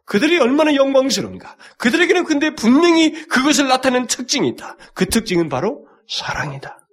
그들이 0.05 0.39
얼마나 0.39 0.75
영광스러운가. 0.75 1.57
그들에게는 1.79 2.25
근데 2.25 2.55
분명히 2.55 3.13
그것을 3.27 3.69
나타내는 3.69 4.07
특징이 4.07 4.49
있다. 4.51 4.77
그 4.95 5.07
특징은 5.07 5.49
바로 5.49 5.87
사랑이다. 6.09 6.87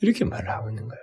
이렇게 0.00 0.24
말을 0.24 0.50
하고 0.50 0.68
있는 0.70 0.88
거예요. 0.88 1.02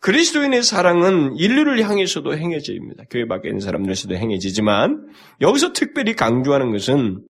그리스도인의 0.00 0.62
사랑은 0.62 1.36
인류를 1.36 1.82
향해서도 1.82 2.36
행해집니다. 2.36 3.04
교회 3.10 3.26
밖에 3.26 3.48
있는 3.48 3.60
사람들에서도 3.60 4.14
행해지지만 4.14 5.08
여기서 5.42 5.72
특별히 5.74 6.14
강조하는 6.14 6.72
것은 6.72 7.26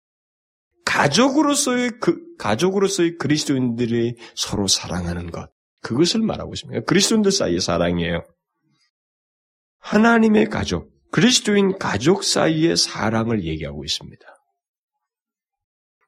가족으로서의 0.85 1.91
그 1.99 2.35
가족으로서의 2.37 3.17
그리스도인들이 3.17 4.15
서로 4.35 4.67
사랑하는 4.67 5.31
것 5.31 5.49
그것을 5.81 6.21
말하고 6.21 6.53
있습니다. 6.53 6.81
그리스도인들 6.85 7.31
사이의 7.31 7.59
사랑이에요. 7.59 8.23
하나님의 9.79 10.45
가족, 10.45 10.91
그리스도인 11.11 11.77
가족 11.77 12.23
사이의 12.23 12.77
사랑을 12.77 13.43
얘기하고 13.43 13.83
있습니다. 13.83 14.25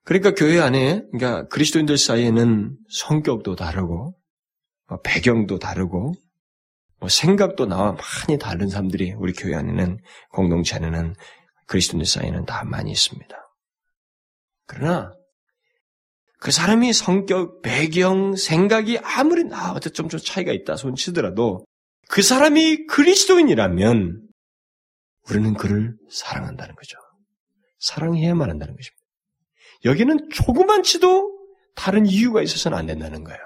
그러니까 0.05 0.33
교회 0.33 0.59
안에, 0.59 1.03
그러니까 1.11 1.47
그리스도인들 1.47 1.97
사이에는 1.97 2.77
성격도 2.89 3.55
다르고, 3.55 4.15
뭐 4.87 5.01
배경도 5.03 5.59
다르고, 5.59 6.13
뭐 6.99 7.09
생각도 7.09 7.65
나와 7.65 7.93
많이 7.93 8.37
다른 8.37 8.69
사람들이 8.69 9.13
우리 9.13 9.33
교회 9.33 9.55
안에는, 9.55 9.99
공동체 10.31 10.75
안에는 10.75 11.15
그리스도인들 11.67 12.05
사이에는 12.05 12.45
다 12.45 12.63
많이 12.65 12.91
있습니다. 12.91 13.35
그러나, 14.67 15.13
그 16.39 16.51
사람이 16.51 16.91
성격, 16.91 17.61
배경, 17.61 18.35
생각이 18.35 18.99
아무리 18.99 19.45
나와도 19.45 19.91
좀, 19.91 20.09
좀 20.09 20.19
차이가 20.19 20.51
있다 20.51 20.75
손 20.75 20.93
치더라도 20.95 21.65
그 22.09 22.21
사람이 22.21 22.85
그리스도인이라면 22.87 24.22
우리는 25.29 25.53
그를 25.53 25.95
사랑한다는 26.09 26.75
거죠. 26.75 26.97
사랑해야만 27.79 28.49
한다는 28.49 28.75
것입니다. 28.75 29.03
여기는 29.85 30.29
조그만치도 30.29 31.33
다른 31.75 32.05
이유가 32.05 32.41
있어서는 32.41 32.77
안 32.77 32.85
된다는 32.85 33.23
거예요. 33.23 33.39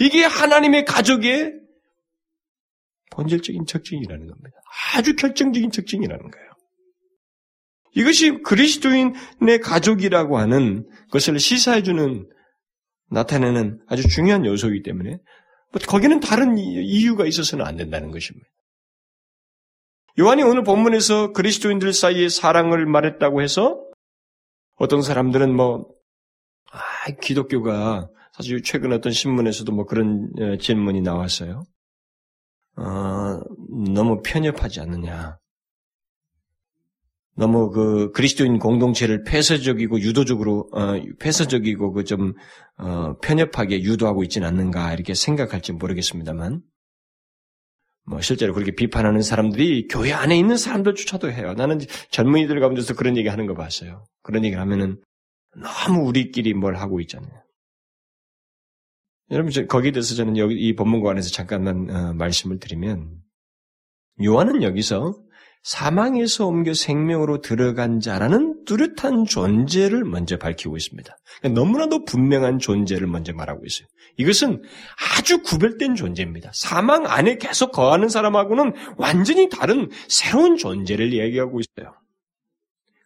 이게 0.00 0.24
하나님의 0.24 0.84
가족의 0.84 1.54
본질적인 3.10 3.64
특징이라는 3.64 4.26
겁니다. 4.26 4.56
아주 4.94 5.16
결정적인 5.16 5.70
특징이라는 5.70 6.30
거예요. 6.30 6.48
이것이 7.94 8.42
그리스도인의 8.42 9.60
가족이라고 9.62 10.38
하는 10.38 10.88
것을 11.10 11.38
시사해주는, 11.38 12.28
나타내는 13.10 13.80
아주 13.88 14.06
중요한 14.06 14.44
요소이기 14.44 14.82
때문에, 14.82 15.18
뭐 15.72 15.82
거기는 15.86 16.20
다른 16.20 16.58
이유가 16.58 17.26
있어서는 17.26 17.64
안 17.64 17.76
된다는 17.76 18.10
것입니다. 18.10 18.46
요한이 20.18 20.42
오늘 20.42 20.64
본문에서 20.64 21.32
그리스도인들 21.32 21.92
사이의 21.92 22.28
사랑을 22.28 22.86
말했다고 22.86 23.40
해서 23.40 23.80
어떤 24.74 25.00
사람들은 25.00 25.54
뭐, 25.54 25.86
아, 26.72 26.78
기독교가 27.22 28.08
사실 28.32 28.62
최근 28.64 28.92
어떤 28.92 29.12
신문에서도 29.12 29.70
뭐 29.72 29.84
그런 29.84 30.30
어, 30.40 30.56
질문이 30.56 31.02
나왔어요. 31.02 31.62
어, 32.76 32.82
너무 33.92 34.20
편협하지 34.24 34.80
않느냐. 34.80 35.38
너무 37.36 37.70
그 37.70 38.10
그리스도인 38.10 38.58
공동체를 38.58 39.22
폐쇄적이고 39.22 40.00
유도적으로 40.00 40.68
어, 40.72 41.00
폐쇄적이고 41.20 41.92
그좀 41.92 42.34
어, 42.76 43.16
편협하게 43.18 43.82
유도하고 43.82 44.24
있지는 44.24 44.48
않는가 44.48 44.92
이렇게 44.94 45.14
생각할지 45.14 45.72
모르겠습니다만 45.72 46.62
뭐 48.08 48.20
실제로 48.20 48.54
그렇게 48.54 48.72
비판하는 48.72 49.20
사람들이 49.22 49.86
교회 49.88 50.12
안에 50.12 50.36
있는 50.36 50.56
사람들조차도 50.56 51.30
해요. 51.30 51.54
나는 51.54 51.78
젊은이들 52.10 52.58
가운데서 52.60 52.94
그런 52.94 53.16
얘기 53.16 53.28
하는 53.28 53.46
거 53.46 53.54
봤어요. 53.54 54.04
그런 54.22 54.44
얘기를 54.44 54.60
하면은 54.62 55.00
너무 55.56 56.06
우리끼리 56.06 56.54
뭘 56.54 56.76
하고 56.76 57.00
있잖아요. 57.00 57.32
여러분 59.30 59.52
거기에 59.66 59.92
대해서 59.92 60.14
저는 60.14 60.38
여기 60.38 60.54
이 60.54 60.74
본문과 60.74 61.10
안에서 61.10 61.30
잠깐만 61.30 61.90
어, 61.90 62.14
말씀을 62.14 62.58
드리면 62.58 63.18
요한은 64.24 64.62
여기서 64.62 65.14
사망에서 65.62 66.46
옮겨 66.46 66.72
생명으로 66.72 67.42
들어간 67.42 68.00
자라는 68.00 68.57
뚜렷한 68.68 69.24
존재를 69.24 70.04
먼저 70.04 70.36
밝히고 70.36 70.76
있습니다. 70.76 71.16
그러니까 71.40 71.60
너무나도 71.60 72.04
분명한 72.04 72.58
존재를 72.58 73.06
먼저 73.06 73.32
말하고 73.32 73.64
있어요. 73.64 73.88
이것은 74.18 74.62
아주 75.16 75.42
구별된 75.42 75.94
존재입니다. 75.94 76.50
사망 76.52 77.06
안에 77.06 77.38
계속 77.38 77.72
거하는 77.72 78.10
사람하고는 78.10 78.74
완전히 78.98 79.48
다른 79.48 79.88
새로운 80.06 80.58
존재를 80.58 81.14
이야기하고 81.14 81.60
있어요. 81.60 81.94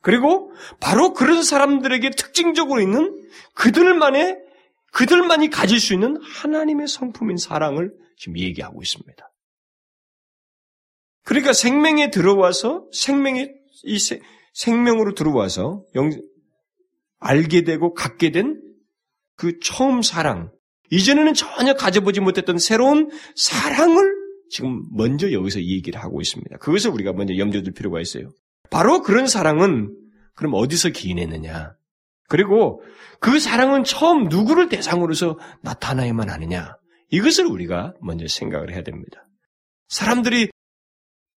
그리고 0.01 0.53
바로 0.81 1.13
그런 1.13 1.45
사람들에게 1.45 2.11
특징적으로 2.11 2.81
있는 2.81 3.25
그들만의 3.55 4.37
그들만이 4.91 5.49
가질 5.49 5.79
수 5.79 5.95
있는 5.95 6.21
하나님의 6.21 6.89
성품인 6.89 7.37
사랑을 7.37 7.93
지금 8.17 8.37
얘기하고 8.37 8.83
있습니다. 8.83 9.33
그러니까 11.25 11.53
생명에 11.53 12.11
들어와서 12.11 12.87
생명에 12.93 13.55
이 13.85 13.99
생명으로 14.53 15.15
들어와서 15.15 15.85
영, 15.95 16.11
알게 17.21 17.63
되고 17.65 17.95
갖게 17.95 18.31
된 18.31 18.73
그 19.43 19.59
처음 19.61 20.03
사랑 20.03 20.53
이전에는 20.93 21.35
전혀 21.35 21.75
가져보지 21.75 22.21
못했던 22.21 22.59
새로운 22.59 23.11
사랑을 23.35 24.15
지금 24.51 24.85
먼저 24.95 25.33
여기서 25.33 25.63
얘기를 25.63 26.01
하고 26.01 26.21
있습니다. 26.21 26.59
그것을 26.59 26.91
우리가 26.93 27.13
먼저 27.13 27.37
염두에 27.37 27.63
둘 27.63 27.73
필요가 27.73 28.01
있어요. 28.01 28.31
바로 28.71 29.03
그런 29.03 29.27
사랑은 29.27 29.97
그럼 30.37 30.53
어디서 30.55 30.91
기인했느냐? 30.91 31.75
그리고 32.29 32.83
그 33.19 33.41
사랑은 33.41 33.83
처음 33.83 34.29
누구를 34.29 34.69
대상으로서 34.69 35.41
나타나야만 35.63 36.31
하느냐? 36.31 36.77
이것을 37.11 37.47
우리가 37.47 37.95
먼저 38.01 38.29
생각을 38.29 38.73
해야 38.73 38.83
됩니다. 38.83 39.27
사람들이 39.89 40.51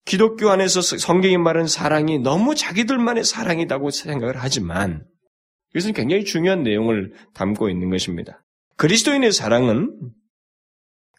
기독교 0.05 0.51
안에서 0.51 0.83
성경이 0.83 1.39
말하는 1.39 1.67
사랑이 1.67 2.19
너무 2.19 2.55
자기들만의 2.55 3.25
사랑이라고 3.25 3.91
생각을 3.91 4.35
하지만 4.37 5.07
이것은 5.75 5.93
굉장히 5.93 6.25
중요한 6.25 6.63
내용을 6.63 7.15
담고 7.33 7.69
있는 7.69 7.91
것입니다. 7.91 8.45
그리스도인의 8.77 9.33
사랑은 9.33 10.13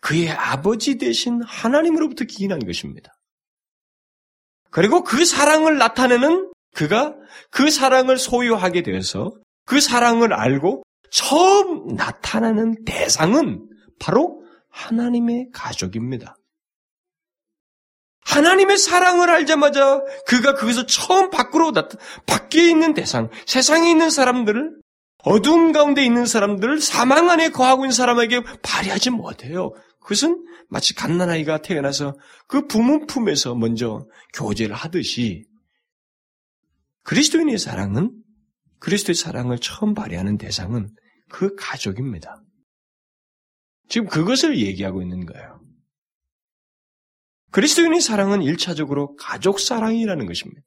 그의 0.02 0.30
아버지 0.30 0.98
대신 0.98 1.42
하나님으로부터 1.44 2.26
기인한 2.26 2.60
것입니다. 2.60 3.12
그리고 4.70 5.04
그 5.04 5.26
사랑을 5.26 5.78
나타내는 5.78 6.52
그가 6.76 7.16
그 7.50 7.72
사랑을 7.72 8.18
소유하게 8.18 8.84
되어서 8.84 9.32
그 9.66 9.82
사랑을 9.82 10.34
알고 10.34 10.84
처음 11.10 11.96
나타나는 11.96 12.84
대상은 12.86 13.68
바로 14.00 14.44
하나님의 14.70 15.50
가족입니다. 15.54 16.36
하나님의 18.26 18.78
사랑을 18.78 19.30
알자마자 19.30 20.02
그가 20.28 20.56
거기서 20.56 20.86
처음 20.88 21.30
밖으로 21.30 21.72
나타, 21.72 21.98
밖에 22.26 22.70
있는 22.70 22.94
대상, 22.94 23.30
세상에 23.46 23.90
있는 23.90 24.10
사람들을 24.10 24.76
어두운 25.24 25.72
가운데 25.72 26.04
있는 26.04 26.26
사람들을 26.26 26.82
사망 26.82 27.30
안에 27.30 27.50
거하고 27.50 27.86
있는 27.86 27.92
사람에게 27.92 28.42
발휘하지 28.62 29.12
못해요. 29.12 29.74
그것은 30.02 30.44
마치 30.70 30.94
갓난아이가 30.94 31.62
태어나서 31.62 32.16
그 32.48 32.68
부모 32.68 33.06
품에서 33.06 33.56
먼저 33.56 34.06
교제를 34.34 34.76
하듯이 34.76 35.46
그리스도인의 37.04 37.58
사랑은 37.58 38.12
그리스도의 38.80 39.16
사랑을 39.16 39.60
처음 39.60 39.94
발휘하는 39.94 40.38
대상은 40.38 40.90
그 41.30 41.56
가족입니다. 41.56 42.42
지금 43.90 44.08
그것을 44.08 44.58
얘기하고 44.60 45.02
있는 45.02 45.26
거예요. 45.26 45.55
그리스도인의 47.56 48.02
사랑은 48.02 48.42
1차적으로 48.42 49.16
가족 49.18 49.62
사랑이라는 49.62 50.26
것입니다. 50.26 50.62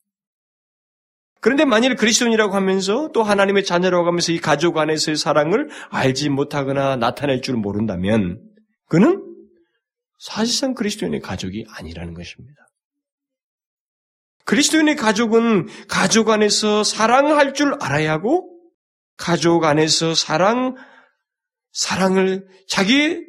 그런데 1.43 1.67
만일 1.67 1.97
그리스도인이라고 1.97 2.55
하면서 2.55 3.11
또 3.13 3.23
하나님의 3.23 3.67
자녀라고 3.67 4.07
하면서 4.07 4.33
이 4.33 4.39
가족 4.39 4.79
안에서의 4.79 5.19
사랑을 5.19 5.69
알지 5.91 6.31
못하거나 6.31 6.97
나타낼 6.97 7.43
줄 7.43 7.57
모른다면 7.57 8.41
그는 8.87 9.23
사실상 10.19 10.73
그리스도인의 10.73 11.21
가족이 11.21 11.67
아니라는 11.69 12.15
것입니다. 12.15 12.67
그리스도인의 14.47 14.97
가족은 14.97 15.69
가족 15.89 16.31
안에서 16.31 16.85
사랑할 16.85 17.53
줄 17.53 17.77
알아야 17.83 18.13
하고 18.13 18.51
가족 19.19 19.65
안에서 19.65 20.15
사랑 20.15 20.75
사랑을 21.71 22.49
자기 22.67 23.28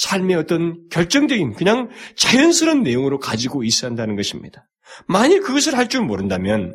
삶의 0.00 0.36
어떤 0.36 0.88
결정적인 0.88 1.52
그냥 1.52 1.90
자연스러운 2.16 2.82
내용으로 2.82 3.18
가지고 3.18 3.64
있어야 3.64 3.90
한다는 3.90 4.16
것입니다. 4.16 4.66
만일 5.06 5.42
그것을 5.42 5.76
할 5.76 5.88
줄 5.88 6.02
모른다면 6.02 6.74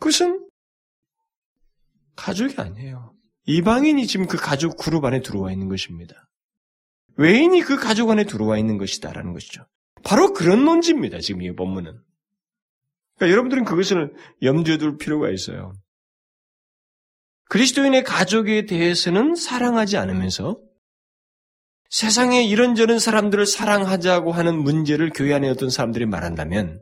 그것은 0.00 0.44
가족이 2.16 2.54
아니에요. 2.60 3.14
이방인이 3.44 4.06
지금 4.08 4.26
그 4.26 4.36
가족 4.36 4.76
그룹 4.76 5.04
안에 5.04 5.20
들어와 5.20 5.52
있는 5.52 5.68
것입니다. 5.68 6.28
외인이 7.18 7.60
그 7.60 7.76
가족 7.76 8.10
안에 8.10 8.24
들어와 8.24 8.58
있는 8.58 8.78
것이다라는 8.78 9.32
것이죠. 9.32 9.64
바로 10.02 10.32
그런 10.32 10.64
논지입니다. 10.64 11.20
지금 11.20 11.42
이 11.42 11.54
본문은. 11.54 12.00
그러니까 13.16 13.32
여러분들은 13.32 13.64
그것을 13.64 14.12
염두에 14.42 14.78
둘 14.78 14.98
필요가 14.98 15.30
있어요. 15.30 15.72
그리스도인의 17.48 18.02
가족에 18.02 18.66
대해서는 18.66 19.36
사랑하지 19.36 19.96
않으면서 19.98 20.58
세상에 21.90 22.44
이런저런 22.44 22.98
사람들을 22.98 23.46
사랑하자고 23.46 24.32
하는 24.32 24.58
문제를 24.58 25.10
교회 25.14 25.34
안에 25.34 25.48
어떤 25.48 25.70
사람들이 25.70 26.06
말한다면 26.06 26.80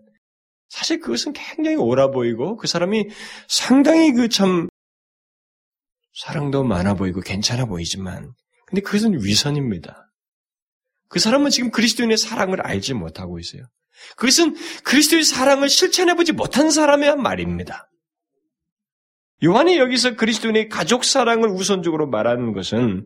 사실 0.69 1.01
그것은 1.01 1.33
굉장히 1.35 1.77
옳아 1.77 2.11
보이고 2.11 2.57
그 2.57 2.67
사람이 2.67 3.09
상당히 3.49 4.12
그 4.12 4.29
참 4.29 4.69
사랑도 6.14 6.62
많아 6.62 6.95
보이고 6.95 7.21
괜찮아 7.21 7.67
보이지만 7.67 8.33
근데 8.67 8.81
그것은 8.81 9.23
위선입니다. 9.23 10.11
그 11.09 11.19
사람은 11.19 11.51
지금 11.51 11.71
그리스도인의 11.71 12.17
사랑을 12.17 12.61
알지 12.61 12.95
못하고 12.95 13.38
있어요. 13.38 13.62
그것은 14.17 14.57
그리스도의 14.85 15.25
사랑을 15.25 15.69
실천해보지 15.69 16.33
못한 16.33 16.71
사람의 16.71 17.17
말입니다. 17.17 17.88
요한이 19.45 19.77
여기서 19.79 20.17
그리스도인의 20.17 20.69
가족 20.69 21.05
사랑을 21.05 21.49
우선적으로 21.49 22.09
말하는 22.09 22.53
것은 22.53 23.05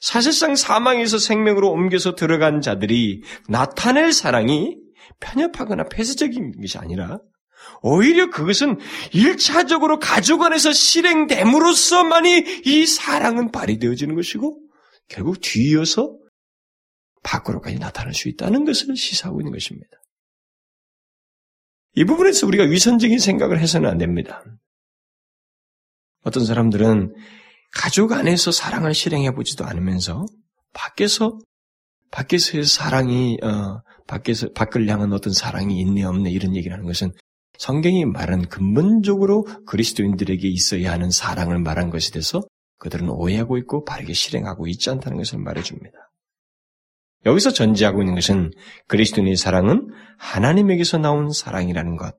사실상 0.00 0.56
사망에서 0.56 1.18
생명으로 1.18 1.70
옮겨서 1.70 2.14
들어간 2.14 2.60
자들이 2.60 3.22
나타낼 3.48 4.12
사랑이 4.12 4.76
편협하거나 5.20 5.84
폐쇄적인 5.84 6.60
것이 6.60 6.78
아니라 6.78 7.18
오히려 7.82 8.30
그것은 8.30 8.78
일차적으로 9.12 9.98
가족 9.98 10.42
안에서 10.42 10.72
실행됨으로써만이 10.72 12.62
이 12.64 12.86
사랑은 12.86 13.50
발휘되어지는 13.50 14.14
것이고 14.14 14.60
결국 15.08 15.40
뒤이어서 15.40 16.16
밖으로까지 17.22 17.78
나타날 17.78 18.14
수 18.14 18.28
있다는 18.28 18.64
것을 18.64 18.96
시사하고 18.96 19.40
있는 19.40 19.52
것입니다. 19.52 19.88
이 21.94 22.04
부분에서 22.04 22.46
우리가 22.46 22.64
위선적인 22.64 23.18
생각을 23.18 23.58
해서는 23.58 23.88
안 23.88 23.98
됩니다. 23.98 24.44
어떤 26.22 26.44
사람들은 26.44 27.14
가족 27.72 28.12
안에서 28.12 28.50
사랑을 28.50 28.94
실행해 28.94 29.32
보지도 29.32 29.64
않으면서 29.64 30.26
밖에서 30.72 31.38
밖에서의 32.10 32.64
사랑이 32.64 33.38
어, 33.42 33.82
밖에서 34.06 34.48
밖을 34.52 34.88
향한 34.88 35.12
어떤 35.12 35.32
사랑이 35.32 35.78
있네 35.80 36.04
없네 36.04 36.30
이런 36.30 36.56
얘기를 36.56 36.74
하는 36.74 36.86
것은 36.86 37.12
성경이 37.58 38.04
말한 38.06 38.48
근본적으로 38.48 39.44
그리스도인들에게 39.66 40.48
있어야 40.48 40.92
하는 40.92 41.10
사랑을 41.10 41.58
말한 41.58 41.90
것이 41.90 42.12
돼서 42.12 42.40
그들은 42.78 43.10
오해하고 43.10 43.58
있고 43.58 43.84
바르게 43.84 44.12
실행하고 44.12 44.68
있지 44.68 44.90
않다는 44.90 45.18
것을 45.18 45.38
말해줍니다. 45.38 45.96
여기서 47.26 47.50
전제하고 47.50 48.00
있는 48.00 48.14
것은 48.14 48.52
그리스도인의 48.86 49.36
사랑은 49.36 49.88
하나님에게서 50.18 50.98
나온 50.98 51.30
사랑이라는 51.30 51.96
것, 51.96 52.16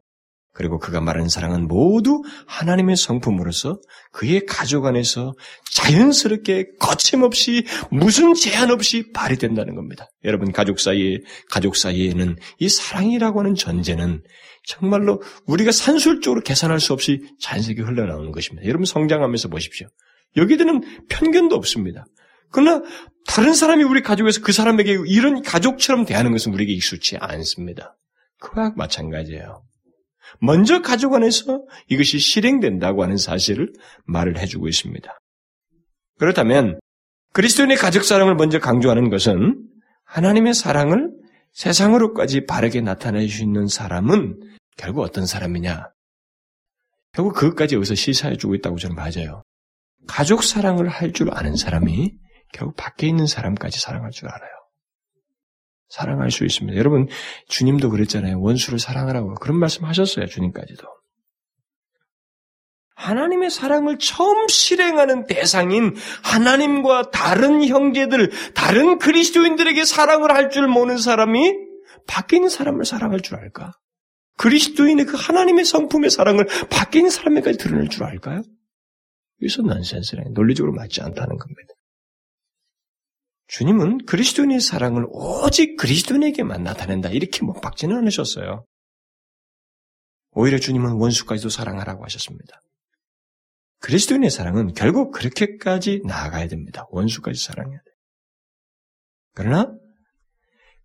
그리고 0.59 0.77
그가 0.77 0.99
말하는 0.99 1.29
사랑은 1.29 1.69
모두 1.69 2.21
하나님의 2.45 2.97
성품으로서 2.97 3.79
그의 4.11 4.45
가족 4.45 4.87
안에서 4.87 5.31
자연스럽게 5.71 6.71
거침없이 6.81 7.63
무슨 7.89 8.33
제한 8.33 8.69
없이 8.69 9.09
발휘된다는 9.13 9.73
겁니다. 9.73 10.09
여러분 10.25 10.51
가족 10.51 10.81
사이에 10.81 11.19
가족 11.49 11.77
사이에는 11.77 12.35
이 12.57 12.67
사랑이라고 12.67 13.39
하는 13.39 13.55
전제는 13.55 14.21
정말로 14.65 15.21
우리가 15.47 15.71
산술적으로 15.71 16.41
계산할 16.41 16.81
수 16.81 16.91
없이 16.91 17.21
자연스럽게 17.39 17.81
흘러나오는 17.81 18.33
것입니다. 18.33 18.67
여러분 18.67 18.83
성장하면서 18.83 19.47
보십시오. 19.47 19.87
여기에는 20.35 20.81
편견도 21.07 21.55
없습니다. 21.55 22.03
그러나 22.51 22.83
다른 23.25 23.53
사람이 23.53 23.85
우리 23.85 24.01
가족에서 24.01 24.41
그 24.41 24.51
사람에게 24.51 24.97
이런 25.07 25.41
가족처럼 25.41 26.03
대하는 26.03 26.33
것은 26.33 26.53
우리에게 26.53 26.73
익숙치 26.73 27.15
않습니다. 27.15 27.95
그와 28.41 28.73
마찬가지예요. 28.75 29.68
먼저 30.39 30.81
가족 30.81 31.13
안에서 31.13 31.63
이것이 31.87 32.19
실행된다고 32.19 33.03
하는 33.03 33.17
사실을 33.17 33.73
말을 34.05 34.39
해주고 34.39 34.67
있습니다. 34.67 35.19
그렇다면 36.17 36.79
그리스도인의 37.33 37.77
가족 37.77 38.03
사랑을 38.03 38.35
먼저 38.35 38.59
강조하는 38.59 39.09
것은 39.09 39.63
하나님의 40.05 40.53
사랑을 40.53 41.11
세상으로까지 41.53 42.45
바르게 42.45 42.81
나타낼 42.81 43.27
수 43.29 43.43
있는 43.43 43.67
사람은 43.67 44.39
결국 44.77 45.01
어떤 45.01 45.25
사람이냐? 45.25 45.87
결국 47.13 47.35
그것까지 47.35 47.75
여기서 47.75 47.95
시사해주고 47.95 48.55
있다고 48.55 48.77
저는 48.77 48.95
맞아요. 48.95 49.43
가족 50.07 50.43
사랑을 50.43 50.87
할 50.87 51.11
줄 51.11 51.29
아는 51.33 51.55
사람이 51.55 52.13
결국 52.53 52.75
밖에 52.75 53.07
있는 53.07 53.27
사람까지 53.27 53.79
사랑할 53.79 54.11
줄 54.11 54.27
알아요. 54.29 54.51
사랑할 55.89 56.31
수 56.31 56.45
있습니다. 56.45 56.77
여러분, 56.77 57.07
주님도 57.47 57.89
그랬잖아요. 57.89 58.39
원수를 58.41 58.79
사랑하라고. 58.79 59.35
그런 59.35 59.57
말씀 59.59 59.85
하셨어요. 59.85 60.27
주님까지도. 60.27 60.87
하나님의 62.95 63.49
사랑을 63.49 63.97
처음 63.97 64.47
실행하는 64.49 65.25
대상인 65.25 65.95
하나님과 66.23 67.11
다른 67.11 67.65
형제들, 67.65 68.29
다른 68.53 68.99
그리스도인들에게 68.99 69.85
사랑을 69.85 70.31
할 70.33 70.49
줄 70.49 70.67
모르는 70.67 70.97
사람이 70.97 71.53
있는 72.33 72.49
사람을 72.49 72.85
사랑할 72.85 73.21
줄 73.21 73.37
알까? 73.37 73.71
그리스도인의 74.37 75.05
그 75.05 75.15
하나님의 75.17 75.63
성품의 75.65 76.09
사랑을 76.09 76.45
밖에 76.69 76.99
있는 76.99 77.09
사람에게까지 77.11 77.57
드러낼 77.57 77.89
줄 77.89 78.03
알까요? 78.03 78.41
여기서 79.41 79.61
난센스라는 79.63 80.33
논리적으로 80.33 80.73
맞지 80.73 81.01
않다는 81.01 81.37
겁니다. 81.37 81.73
주님은 83.49 84.05
그리스도인의 84.05 84.61
사랑을 84.61 85.07
오직 85.09 85.75
그리스도인에게만 85.77 86.63
나타낸다. 86.63 87.09
이렇게 87.09 87.43
못 87.43 87.59
박지는 87.61 87.97
않으셨어요. 87.97 88.63
오히려 90.31 90.59
주님은 90.59 90.93
원수까지도 90.93 91.49
사랑하라고 91.49 92.05
하셨습니다. 92.05 92.61
그리스도인의 93.79 94.29
사랑은 94.29 94.73
결국 94.73 95.11
그렇게까지 95.11 96.01
나아가야 96.05 96.47
됩니다. 96.47 96.85
원수까지 96.91 97.43
사랑해야 97.43 97.79
돼요. 97.79 97.95
그러나 99.33 99.73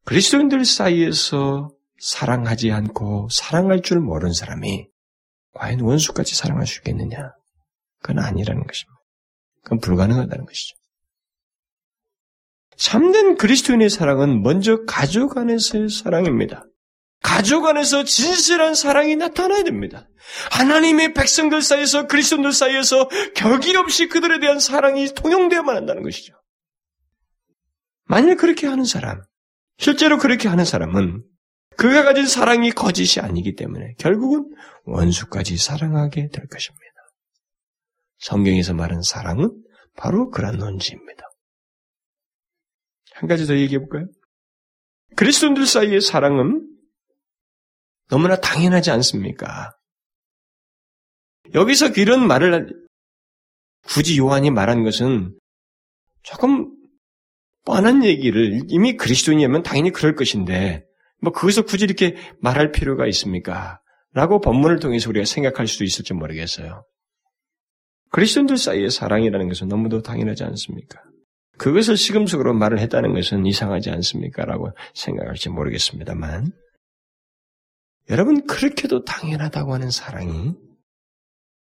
그리스도인들 0.04 0.64
사이에서 0.64 1.70
사랑하지 1.98 2.72
않고 2.72 3.28
사랑할 3.30 3.82
줄 3.82 4.00
모르는 4.00 4.32
사람이 4.32 4.88
과연 5.52 5.80
원수까지 5.80 6.34
사랑할 6.34 6.66
수 6.66 6.78
있겠느냐? 6.78 7.32
그건 8.00 8.24
아니라는 8.24 8.66
것입니다. 8.66 8.98
그건 9.62 9.80
불가능하다는 9.80 10.46
것이죠. 10.46 10.76
참된 12.76 13.36
그리스도인의 13.36 13.90
사랑은 13.90 14.42
먼저 14.42 14.84
가족 14.84 15.36
안에서의 15.38 15.88
사랑입니다. 15.88 16.64
가족 17.22 17.66
안에서 17.66 18.04
진실한 18.04 18.74
사랑이 18.74 19.16
나타나야 19.16 19.62
됩니다. 19.64 20.08
하나님의 20.50 21.14
백성들 21.14 21.62
사이에서 21.62 22.06
그리스도인들 22.06 22.52
사이에서 22.52 23.08
격이 23.34 23.76
없이 23.76 24.08
그들에 24.08 24.40
대한 24.40 24.58
사랑이 24.60 25.06
통용되어야만 25.14 25.74
한다는 25.74 26.02
것이죠. 26.02 26.34
만일 28.04 28.36
그렇게 28.36 28.66
하는 28.66 28.84
사람, 28.84 29.22
실제로 29.78 30.18
그렇게 30.18 30.48
하는 30.48 30.64
사람은 30.64 31.24
그가 31.76 32.04
가진 32.04 32.26
사랑이 32.26 32.70
거짓이 32.70 33.20
아니기 33.22 33.54
때문에 33.54 33.94
결국은 33.98 34.50
원수까지 34.84 35.56
사랑하게 35.56 36.28
될 36.28 36.46
것입니다. 36.46 36.84
성경에서 38.18 38.74
말하는 38.74 39.02
사랑은 39.02 39.50
바로 39.96 40.30
그런 40.30 40.58
논지입니다. 40.58 41.24
한 43.14 43.28
가지 43.28 43.46
더 43.46 43.56
얘기해 43.56 43.78
볼까요? 43.78 44.06
그리스도인들 45.16 45.66
사이의 45.66 46.00
사랑은 46.00 46.68
너무나 48.08 48.36
당연하지 48.36 48.90
않습니까? 48.90 49.70
여기서 51.54 51.88
이런 51.90 52.26
말을 52.26 52.68
굳이 53.86 54.18
요한이 54.18 54.50
말한 54.50 54.82
것은 54.82 55.38
조금 56.22 56.74
뻔한 57.64 58.04
얘기를 58.04 58.62
이미 58.68 58.96
그리스도인이면 58.96 59.62
당연히 59.62 59.90
그럴 59.90 60.16
것인데 60.16 60.84
뭐 61.20 61.32
거기서 61.32 61.62
굳이 61.62 61.84
이렇게 61.84 62.16
말할 62.40 62.72
필요가 62.72 63.06
있습니까? 63.06 63.80
라고 64.12 64.40
본문을 64.40 64.80
통해서 64.80 65.08
우리가 65.08 65.24
생각할 65.24 65.66
수도 65.66 65.84
있을지 65.84 66.14
모르겠어요. 66.14 66.84
그리스도인들 68.10 68.58
사이의 68.58 68.90
사랑이라는 68.90 69.48
것은 69.48 69.68
너무도 69.68 70.02
당연하지 70.02 70.44
않습니까? 70.44 71.00
그것을 71.56 71.96
시금석으로 71.96 72.54
말을 72.54 72.78
했다는 72.80 73.14
것은 73.14 73.46
이상하지 73.46 73.90
않습니까? 73.90 74.44
라고 74.44 74.70
생각할지 74.94 75.48
모르겠습니다만, 75.48 76.52
여러분, 78.10 78.46
그렇게도 78.46 79.04
당연하다고 79.04 79.72
하는 79.72 79.90
사랑이 79.90 80.54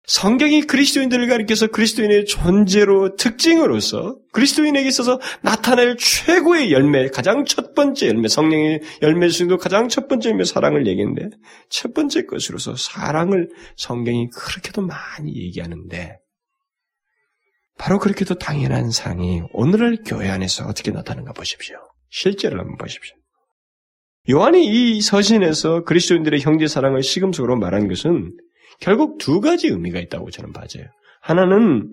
성경이 0.05 0.63
그리스도인들을 0.63 1.29
가리켜서 1.29 1.69
그리스도인의 1.69 2.25
존재로 2.25 3.15
특징으로서 3.15 4.17
그리스도인에게 4.33 4.89
있어서 4.89 5.21
나타낼 5.43 5.97
최고의 5.97 6.73
열매, 6.73 7.09
가장 7.09 7.45
첫 7.45 7.75
번째 7.75 8.09
열매, 8.09 8.27
성령의 8.27 8.81
열매 9.03 9.29
중도 9.29 9.59
가장 9.59 9.89
첫 9.89 10.09
번째 10.09 10.31
열매 10.31 10.45
사랑을 10.45 10.89
얘기했는데 10.89 11.37
첫 11.71 11.95
번째 11.95 12.27
것으로서 12.27 12.75
사랑을 12.75 13.51
성경이 13.77 14.31
그렇게도 14.31 14.83
많이 14.83 15.37
얘기하는데 15.37 16.19
바로 17.83 17.99
그렇게도 17.99 18.37
당연한 18.37 18.93
사랑이 18.93 19.43
오늘날 19.53 19.97
교회 20.07 20.31
안에서 20.31 20.67
어떻게 20.67 20.93
나타나는가 20.93 21.33
보십시오. 21.33 21.79
실제를 22.11 22.61
한번 22.61 22.77
보십시오. 22.77 23.17
요한이 24.31 24.65
이 24.65 25.01
서신에서 25.01 25.83
그리스도인들의 25.83 26.43
형제 26.43 26.69
사랑을 26.69 27.03
시금석으로 27.03 27.57
말한 27.57 27.89
것은 27.89 28.31
결국 28.79 29.19
두 29.19 29.41
가지 29.41 29.67
의미가 29.67 29.99
있다고 29.99 30.31
저는 30.31 30.53
봐져요. 30.53 30.85
하나는 31.23 31.91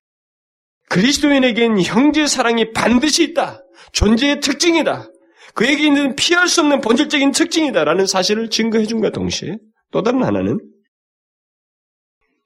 그리스도인에겐 0.89 1.82
형제 1.82 2.28
사랑이 2.28 2.71
반드시 2.71 3.23
있다. 3.23 3.63
존재의 3.91 4.41
특징이다. 4.41 5.10
그에게 5.56 5.88
있는 5.88 6.15
피할 6.15 6.47
수 6.47 6.62
없는 6.62 6.82
본질적인 6.82 7.32
특징이다라는 7.32 8.06
사실을 8.06 8.52
증거해 8.52 8.86
준과 8.86 9.10
동시에 9.10 9.58
또 9.91 10.04
다른 10.04 10.23
하나는 10.23 10.60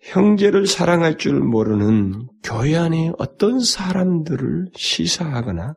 형제를 0.03 0.67
사랑할 0.67 1.17
줄 1.17 1.39
모르는 1.39 2.27
교회 2.43 2.75
안에 2.75 3.11
어떤 3.17 3.61
사람들을 3.61 4.71
시사하거나 4.75 5.75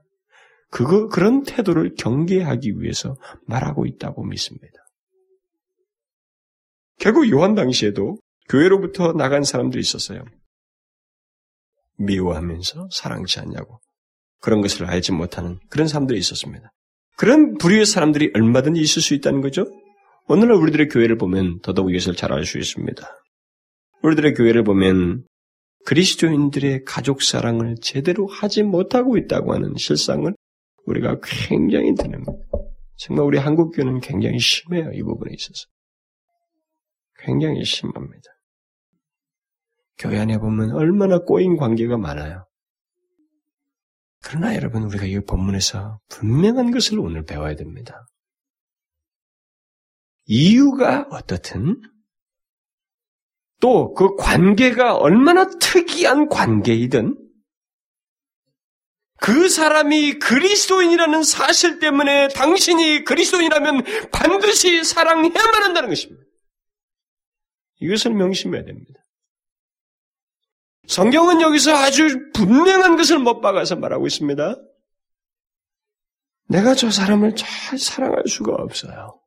그거 0.71 1.07
그런 1.07 1.45
태도를 1.45 1.95
경계하기 1.97 2.81
위해서 2.81 3.17
말하고 3.47 3.87
있다고 3.87 4.25
믿습니다. 4.25 4.75
결국 6.99 7.31
요한 7.31 7.55
당시에도 7.55 8.19
교회로부터 8.49 9.12
나간 9.12 9.45
사람들이 9.45 9.81
있었어요. 9.81 10.25
미워하면서 11.99 12.89
사랑치 12.91 13.39
않냐고 13.41 13.81
그런 14.41 14.61
것을 14.61 14.87
알지 14.87 15.12
못하는 15.12 15.59
그런 15.71 15.87
사람들이 15.87 16.19
있었습니다. 16.19 16.73
그런 17.17 17.57
부류의 17.59 17.87
사람들이 17.87 18.33
얼마든지 18.35 18.81
있을 18.81 19.03
수 19.03 19.15
있다는 19.15 19.41
거죠. 19.41 19.67
오늘날 20.27 20.57
우리들의 20.57 20.89
교회를 20.89 21.17
보면 21.17 21.61
더더욱 21.61 21.91
이것을 21.91 22.15
잘 22.17 22.33
알 22.33 22.45
수 22.45 22.59
있습니다. 22.59 23.09
우리들의 24.03 24.35
교회를 24.35 24.65
보면 24.65 25.27
그리스도인들의 25.85 26.85
가족 26.85 27.23
사랑을 27.23 27.77
제대로 27.81 28.27
하지 28.27 28.63
못하고 28.63 29.17
있다고 29.17 29.55
하는 29.55 29.75
실상을 29.77 30.35
우리가 30.85 31.21
굉장히 31.23 31.95
드립니다. 31.95 32.33
정말 32.97 33.25
우리 33.25 33.39
한국 33.39 33.73
교회는 33.73 34.01
굉장히 34.01 34.39
심해요. 34.39 34.91
이 34.93 35.03
부분에 35.03 35.33
있어서. 35.35 35.67
굉장히 37.19 37.65
심합니다. 37.65 38.31
교회 39.99 40.19
안에 40.19 40.39
보면 40.39 40.73
얼마나 40.73 41.19
꼬인 41.21 41.57
관계가 41.57 41.97
많아요. 41.97 42.47
그러나 44.23 44.55
여러분, 44.57 44.83
우리가 44.83 45.07
이 45.07 45.21
본문에서 45.21 46.01
분명한 46.09 46.73
것을 46.73 46.99
오늘 46.99 47.25
배워야 47.25 47.55
됩니다. 47.55 48.07
이유가 50.25 51.07
어떻든, 51.11 51.81
또 53.61 53.95
그 53.95 54.16
관계가 54.16 54.97
얼마나 54.97 55.49
특이한 55.59 56.29
관계이든, 56.29 57.16
그 59.19 59.49
사람이 59.49 60.19
그리스도인이라는 60.19 61.23
사실 61.23 61.79
때문에 61.79 62.29
당신이 62.29 63.05
그리스도인이라면 63.05 64.11
반드시 64.12 64.85
사랑해야만 64.85 65.62
한다는 65.62 65.88
것입니다. 65.88 66.23
이것을 67.81 68.12
명심해야 68.14 68.64
됩니다. 68.64 69.01
성경은 70.87 71.40
여기서 71.40 71.75
아주 71.75 72.31
분명한 72.33 72.97
것을 72.97 73.18
못 73.18 73.41
박아서 73.41 73.76
말하고 73.76 74.07
있습니다. 74.07 74.57
내가 76.49 76.74
저 76.74 76.91
사람을 76.91 77.35
잘 77.35 77.78
사랑할 77.78 78.22
수가 78.28 78.53
없어요. 78.53 79.20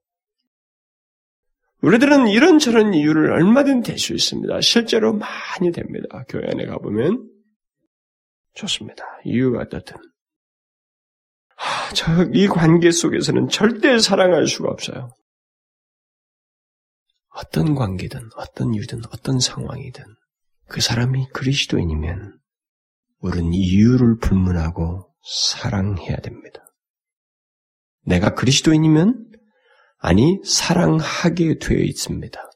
우리들은 1.81 2.27
이런저런 2.27 2.93
이유를 2.93 3.31
얼마든 3.31 3.81
댈수 3.81 4.13
있습니다. 4.13 4.59
실제로 4.61 5.13
많이 5.13 5.71
됩니다. 5.71 6.23
교회 6.27 6.43
안에 6.49 6.65
가보면. 6.65 7.29
좋습니다. 8.53 9.03
이유가 9.23 9.61
어떻든. 9.61 9.95
저, 11.95 12.23
이 12.33 12.47
관계 12.47 12.91
속에서는 12.91 13.47
절대 13.49 13.97
사랑할 13.99 14.47
수가 14.47 14.69
없어요. 14.69 15.15
어떤 17.29 17.75
관계든, 17.75 18.29
어떤 18.35 18.73
이유든, 18.73 19.01
어떤 19.13 19.39
상황이든, 19.39 20.03
그 20.67 20.81
사람이 20.81 21.29
그리스도인이면 21.33 22.37
우리는 23.19 23.53
이유를 23.53 24.17
불문하고 24.19 25.13
사랑해야 25.23 26.17
됩니다. 26.17 26.65
내가 28.01 28.33
그리스도인이면 28.33 29.28
아니 29.99 30.39
사랑하게 30.45 31.59
되어 31.59 31.77
있습니다. 31.79 32.51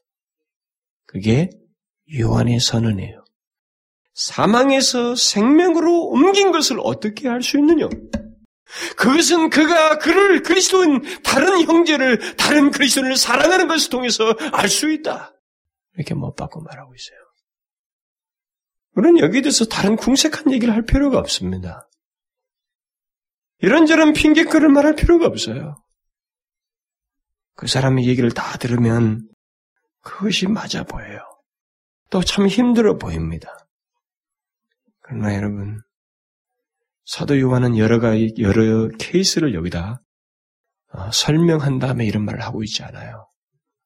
그게 1.06 1.50
요한의 2.18 2.58
선언이에요. 2.58 3.24
사망에서 4.14 5.14
생명으로 5.14 6.06
옮긴 6.08 6.52
것을 6.52 6.78
어떻게 6.82 7.28
할 7.28 7.42
수 7.42 7.58
있느냐? 7.58 7.88
그것은 8.96 9.50
그가 9.50 9.98
그를 9.98 10.42
그리스도인 10.42 11.02
다른 11.22 11.62
형제를 11.62 12.36
다른 12.36 12.70
그리스도인을 12.70 13.16
사랑하는 13.16 13.68
것을 13.68 13.90
통해서 13.90 14.34
알 14.52 14.68
수 14.68 14.90
있다. 14.90 15.32
이렇게 15.96 16.14
못 16.14 16.34
받고 16.34 16.60
말하고 16.62 16.94
있어요. 16.94 17.18
우리는 18.96 19.20
여기에 19.20 19.42
대해서 19.42 19.64
다른 19.64 19.96
궁색한 19.96 20.52
얘기를 20.52 20.72
할 20.74 20.84
필요가 20.84 21.18
없습니다. 21.18 21.88
이런저런 23.58 24.12
핑계거를 24.12 24.68
말할 24.70 24.94
필요가 24.96 25.26
없어요. 25.26 25.83
그 27.54 27.66
사람의 27.66 28.06
얘기를 28.06 28.30
다 28.32 28.56
들으면 28.58 29.28
그것이 30.02 30.46
맞아 30.46 30.84
보여요. 30.84 31.20
또 32.10 32.22
참 32.22 32.46
힘들어 32.46 32.96
보입니다. 32.96 33.48
그러나 35.00 35.34
여러분, 35.34 35.80
사도 37.04 37.38
요한은 37.40 37.76
여러 37.76 37.98
가지, 37.98 38.32
여러 38.38 38.88
케이스를 38.98 39.54
여기다 39.54 40.00
어, 40.92 41.10
설명한 41.10 41.78
다음에 41.80 42.06
이런 42.06 42.24
말을 42.24 42.40
하고 42.40 42.62
있지 42.62 42.82
않아요. 42.84 43.28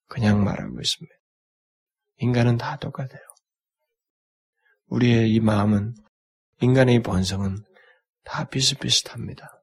그냥 0.09 0.45
말하고 0.45 0.79
있습니다. 0.81 1.15
인간은 2.19 2.59
다 2.59 2.77
똑같아요. 2.77 3.23
우리의 4.89 5.33
이 5.33 5.41
마음은, 5.41 5.95
인간의 6.61 7.03
본성은 7.03 7.65
다 8.25 8.45
비슷비슷합니다. 8.45 9.63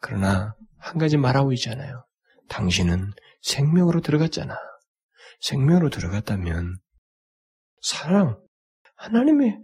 그러나 0.00 0.54
한 0.78 0.98
가지 0.98 1.16
말하고 1.16 1.52
있잖아요. 1.52 2.04
당신은 2.48 3.12
생명으로 3.42 4.00
들어갔잖아. 4.00 4.56
생명으로 5.40 5.90
들어갔다면 5.90 6.78
사랑, 7.80 8.40
하나님의 8.96 9.58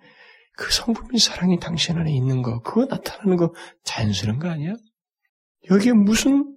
그 0.56 0.72
성품인 0.72 1.18
사랑이 1.18 1.60
당신 1.60 1.96
안에 1.98 2.12
있는 2.12 2.42
거, 2.42 2.60
그거 2.62 2.86
나타나는 2.86 3.36
거 3.36 3.54
자연스러운 3.84 4.40
거 4.40 4.48
아니야? 4.48 4.74
여기에 5.70 5.92
무슨 5.92 6.54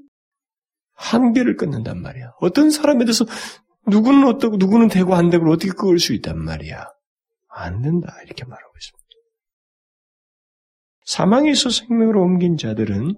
한계를 0.93 1.55
끊는단 1.55 2.01
말이야. 2.01 2.34
어떤 2.39 2.72
사람에 2.72 3.05
대해서 3.05 3.26
누구는 3.88 4.28
어떻고 4.28 4.57
누구는 4.57 4.88
되고 4.88 5.15
안 5.15 5.30
되고 5.30 5.49
어떻게 5.51 5.72
끊을 5.72 5.99
수 5.99 6.13
있단 6.13 6.38
말이야. 6.38 6.86
안 7.49 7.82
된다. 7.82 8.15
이렇게 8.24 8.45
말하고 8.45 8.74
있습니다. 8.78 9.01
사망에서 11.05 11.69
생명으로 11.69 12.22
옮긴 12.22 12.57
자들은 12.57 13.15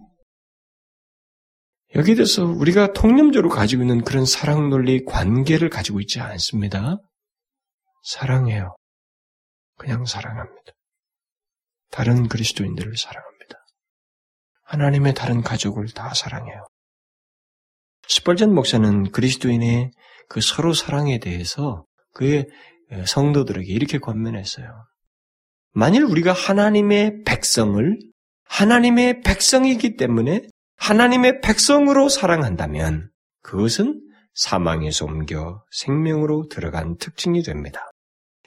여기에 1.96 2.16
대해서 2.16 2.44
우리가 2.46 2.94
통념적으로 2.94 3.50
가지고 3.50 3.84
있는 3.84 4.04
그런 4.04 4.26
사랑 4.26 4.70
논리 4.70 5.06
관계를 5.06 5.70
가지고 5.70 6.00
있지 6.02 6.20
않습니다. 6.20 6.98
사랑해요. 8.04 8.76
그냥 9.78 10.06
사랑합니다. 10.06 10.72
다른 11.92 12.28
그리스도인들을 12.28 12.98
사랑합니다. 12.98 13.58
하나님의 14.64 15.14
다른 15.14 15.42
가족을 15.42 15.90
다 15.90 16.14
사랑해요. 16.14 16.66
스펄전 18.08 18.54
목사는 18.54 19.12
그리스도인의 19.12 19.92
그 20.30 20.42
서로 20.42 20.74
사랑에 20.74 21.20
대해서 21.20 21.86
그의 22.14 22.48
성도들에게 23.06 23.72
이렇게 23.72 24.00
권면했어요. 24.00 24.68
만일 25.72 26.04
우리가 26.04 26.34
하나님의 26.34 27.24
백성을 27.24 28.00
하나님의 28.46 29.22
백성이기 29.22 29.96
때문에 29.96 30.42
하나님의 30.84 31.40
백성으로 31.40 32.10
사랑한다면 32.10 33.10
그것은 33.42 34.02
사망에서 34.34 35.06
옮겨 35.06 35.64
생명으로 35.72 36.50
들어간 36.50 36.98
특징이 36.98 37.42
됩니다. 37.42 37.90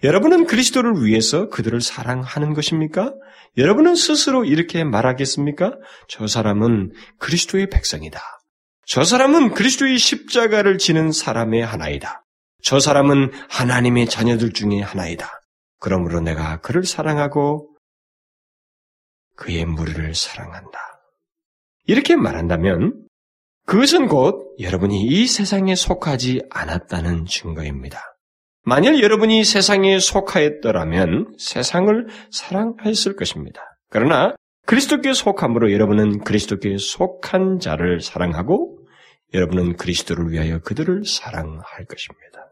여러분은 0.05 0.45
그리스도를 0.45 1.03
위해서 1.03 1.49
그들을 1.49 1.81
사랑하는 1.81 2.53
것입니까? 2.53 3.15
여러분은 3.57 3.95
스스로 3.95 4.45
이렇게 4.45 4.85
말하겠습니까? 4.85 5.79
저 6.09 6.27
사람은 6.27 6.93
그리스도의 7.19 7.71
백성이다. 7.71 8.21
저 8.85 9.03
사람은 9.03 9.55
그리스도의 9.55 9.97
십자가를 9.97 10.77
지는 10.77 11.13
사람의 11.13 11.65
하나이다. 11.65 12.23
저 12.63 12.81
사람은 12.81 13.33
하나님의 13.49 14.11
자녀들 14.11 14.53
중에 14.53 14.83
하나이다. 14.83 15.41
그러므로 15.81 16.21
내가 16.21 16.61
그를 16.61 16.85
사랑하고 16.85 17.71
그의 19.37 19.65
무리를 19.65 20.15
사랑한다. 20.15 20.86
이렇게 21.87 22.17
말한다면 22.17 23.07
그것은 23.67 24.07
곧 24.07 24.55
여러분이 24.61 25.03
이 25.03 25.27
세상에 25.27 25.75
속하지 25.75 26.43
않았다는 26.51 27.27
증거입니다. 27.27 28.01
만일 28.63 29.03
여러분이 29.03 29.45
세상에 29.45 29.99
속하였더라면 29.99 31.35
세상을 31.39 32.07
사랑했을 32.31 33.17
것입니다. 33.17 33.63
그러나 33.91 34.35
그리스도께 34.67 35.13
속함으로 35.13 35.73
여러분은 35.73 36.25
그리스도께 36.25 36.77
속한 36.79 37.61
자를 37.61 38.01
사랑하고 38.01 38.79
여러분은 39.35 39.77
그리스도를 39.77 40.33
위하여 40.33 40.59
그들을 40.61 41.05
사랑할 41.05 41.85
것입니다. 41.89 42.51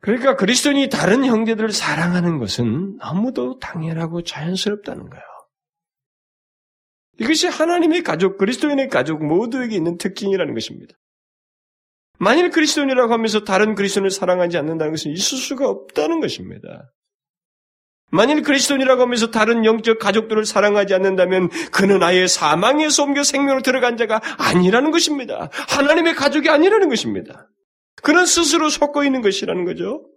그러니까 0.00 0.36
그리스도인이 0.36 0.88
다른 0.88 1.24
형제들을 1.24 1.72
사랑하는 1.72 2.38
것은 2.38 2.96
너무도 2.98 3.58
당연하고 3.58 4.22
자연스럽다는 4.22 5.08
거예요. 5.08 5.29
이것이 7.20 7.46
하나님의 7.46 8.02
가족, 8.02 8.38
그리스도인의 8.38 8.88
가족 8.88 9.24
모두에게 9.24 9.76
있는 9.76 9.98
특징이라는 9.98 10.54
것입니다. 10.54 10.94
만일 12.18 12.50
그리스도인이라고 12.50 13.12
하면서 13.12 13.44
다른 13.44 13.74
그리스도인을 13.74 14.10
사랑하지 14.10 14.58
않는다는 14.58 14.92
것은 14.92 15.12
있을 15.12 15.38
수가 15.38 15.68
없다는 15.68 16.20
것입니다. 16.20 16.92
만일 18.10 18.42
그리스도인이라고 18.42 19.02
하면서 19.02 19.30
다른 19.30 19.64
영적 19.64 19.98
가족들을 19.98 20.44
사랑하지 20.44 20.94
않는다면 20.94 21.48
그는 21.70 22.02
아예 22.02 22.26
사망에서 22.26 23.04
옮겨 23.04 23.22
생명으로 23.22 23.62
들어간 23.62 23.96
자가 23.96 24.20
아니라는 24.38 24.90
것입니다. 24.90 25.48
하나님의 25.68 26.14
가족이 26.14 26.48
아니라는 26.48 26.88
것입니다. 26.88 27.48
그는 28.02 28.26
스스로 28.26 28.68
속고 28.68 29.04
있는 29.04 29.20
것이라는 29.20 29.64
거죠. 29.64 30.09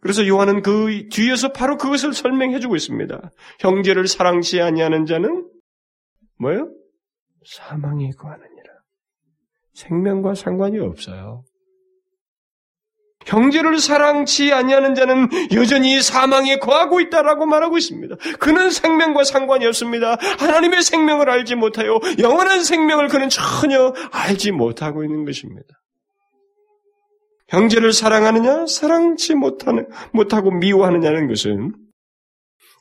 그래서 0.00 0.26
요한은 0.26 0.62
그 0.62 1.08
뒤에서 1.10 1.52
바로 1.52 1.76
그것을 1.76 2.12
설명해 2.12 2.60
주고 2.60 2.76
있습니다. 2.76 3.30
형제를 3.60 4.06
사랑치 4.06 4.60
아니하는 4.60 5.06
자는 5.06 5.46
뭐예요? 6.38 6.70
사망에 7.44 8.10
거하는 8.18 8.50
생명과 9.80 10.34
상관이 10.34 10.78
없어요. 10.78 11.44
형제를 13.26 13.78
사랑치 13.78 14.52
아니하는 14.52 14.94
자는 14.94 15.28
여전히 15.52 16.00
사망에 16.00 16.56
거하고 16.56 17.00
있다라고 17.00 17.46
말하고 17.46 17.76
있습니다. 17.76 18.16
그는 18.38 18.70
생명과 18.70 19.24
상관이 19.24 19.66
없습니다. 19.66 20.16
하나님의 20.38 20.82
생명을 20.82 21.28
알지 21.28 21.54
못하여 21.54 22.00
영원한 22.18 22.64
생명을 22.64 23.08
그는 23.08 23.28
전혀 23.28 23.92
알지 24.10 24.52
못하고 24.52 25.04
있는 25.04 25.24
것입니다. 25.24 25.79
형제를 27.50 27.92
사랑하느냐, 27.92 28.66
사랑치 28.66 29.34
못하는, 29.34 29.88
못하고 30.12 30.52
미워하느냐는 30.52 31.26
것은 31.28 31.74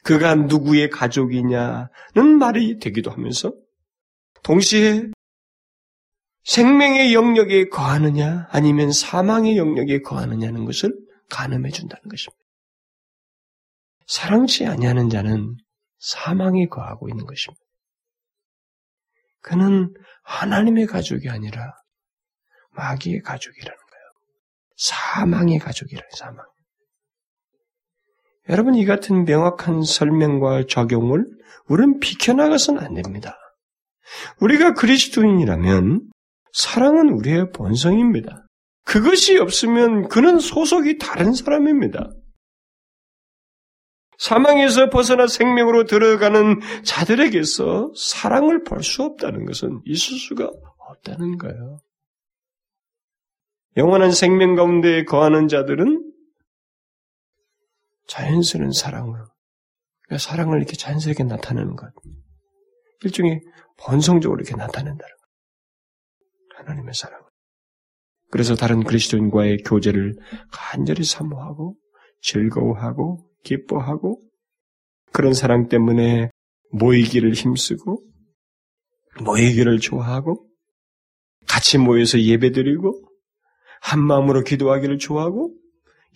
그가 0.04 0.36
누구의 0.36 0.90
가족이냐는 0.90 2.38
말이 2.40 2.78
되기도 2.80 3.12
하면서 3.12 3.52
동시에 4.44 5.10
생명의 6.44 7.14
영역에 7.14 7.68
거하느냐 7.68 8.48
아니면 8.52 8.92
사망의 8.92 9.58
영역에 9.58 10.02
거하느냐는 10.02 10.66
것을 10.66 10.96
가늠해 11.30 11.70
준다는 11.72 12.08
것입니다. 12.10 12.40
사랑치 14.08 14.66
아니하는 14.66 15.10
자는 15.10 15.58
사망에 16.00 16.68
거하고 16.68 17.10
있는 17.10 17.26
것입니다. 17.26 17.62
그는 19.42 19.94
하나님의 20.24 20.88
가족이 20.88 21.30
아니라 21.30 21.74
마귀의 22.72 23.22
가족이라는. 23.22 23.79
사망의 24.80 25.60
가족이라는 25.60 26.10
사망. 26.16 26.46
여러분 28.50 28.76
이 28.76 28.86
같은 28.86 29.26
명확한 29.26 29.84
설명과 29.84 30.64
적용을 30.68 31.26
우리는 31.68 32.00
비켜나가서는 32.00 32.82
안 32.82 32.94
됩니다. 32.96 33.38
우리가 34.40 34.74
그리스도인이라면 34.74 36.10
사랑은 36.54 37.10
우리의 37.10 37.52
본성입니다. 37.52 38.48
그것이 38.86 39.38
없으면 39.38 40.08
그는 40.08 40.40
소속이 40.40 40.98
다른 40.98 41.34
사람입니다. 41.34 42.10
사망에서 44.18 44.90
벗어나 44.90 45.28
생명으로 45.28 45.86
들어가는 45.86 46.60
자들에게서 46.84 47.92
사랑을 47.96 48.64
볼 48.64 48.82
수 48.82 49.04
없다는 49.04 49.46
것은 49.46 49.82
있을 49.86 50.18
수가 50.18 50.50
없다는 50.90 51.38
거예요. 51.38 51.80
영원한 53.80 54.12
생명 54.12 54.56
가운데 54.56 55.06
거하는 55.06 55.48
자들은 55.48 56.12
자연스러운 58.08 58.74
사랑으로, 58.74 59.26
그러니까 60.04 60.18
사랑을 60.18 60.58
이렇게 60.58 60.76
자연스럽게 60.76 61.24
나타내는 61.24 61.78
것. 61.78 61.90
일종의 63.06 63.42
본성적으로 63.78 64.42
이렇게 64.42 64.58
나타낸다는 64.58 65.16
하나님의 66.58 66.94
사랑. 66.94 67.22
그래서 68.30 68.56
다른 68.56 68.84
그리스도인과의 68.84 69.60
교제를 69.60 70.16
간절히 70.52 71.06
사모하고 71.06 71.78
즐거워하고 72.22 73.32
기뻐하고 73.46 74.22
그런 75.14 75.34
사랑 75.34 75.70
때문에 75.70 76.30
모이기를 76.72 77.34
힘쓰고 77.34 78.04
모이기를 79.24 79.80
좋아하고 79.80 80.48
같이 81.48 81.78
모여서 81.78 82.20
예배드리고 82.20 83.09
한 83.82 84.02
마음으로 84.02 84.44
기도하기를 84.44 84.98
좋아하고 84.98 85.54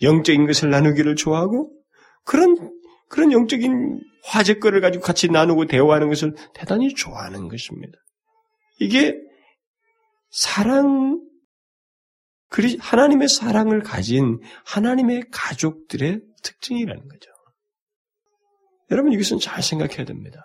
영적인 0.02 0.46
것을 0.46 0.70
나누기를 0.70 1.16
좋아하고 1.16 1.72
그런 2.24 2.56
그런 3.08 3.32
영적인 3.32 4.00
화제거리를 4.24 4.80
가지고 4.80 5.04
같이 5.04 5.28
나누고 5.28 5.66
대화하는 5.66 6.08
것을 6.08 6.34
대단히 6.54 6.94
좋아하는 6.94 7.48
것입니다. 7.48 7.98
이게 8.80 9.14
사랑 10.30 11.20
하나님의 12.78 13.28
사랑을 13.28 13.82
가진 13.82 14.40
하나님의 14.64 15.24
가족들의 15.30 16.20
특징이라는 16.42 17.08
거죠. 17.08 17.30
여러분 18.90 19.12
이것은 19.12 19.38
잘 19.40 19.62
생각해야 19.62 20.04
됩니다. 20.04 20.40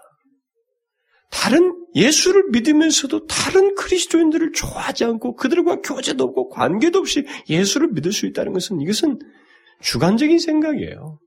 다른 1.29 1.75
예수를 1.95 2.49
믿으면서도 2.51 3.27
다른 3.27 3.75
그리스도인들을 3.75 4.51
좋아하지 4.51 5.05
않고 5.05 5.35
그들과 5.35 5.81
교제도 5.81 6.23
없고 6.23 6.49
관계도 6.49 6.99
없이 6.99 7.25
예수를 7.49 7.89
믿을 7.89 8.11
수 8.11 8.25
있다는 8.25 8.53
것은 8.53 8.81
이것은 8.81 9.19
주관적인 9.81 10.39
생각이에요. 10.39 11.19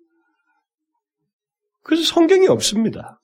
그래서 1.83 2.05
성경이 2.05 2.47
없습니다. 2.49 3.21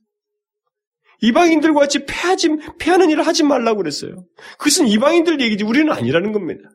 이방인들과 1.20 1.80
같이 1.80 2.04
패하지, 2.06 2.48
패하는 2.78 3.10
일을 3.10 3.26
하지 3.26 3.42
말라고 3.42 3.78
그랬어요. 3.78 4.24
그것은 4.58 4.86
이방인들 4.86 5.40
얘기지 5.40 5.64
우리는 5.64 5.92
아니라는 5.92 6.32
겁니다. 6.32 6.70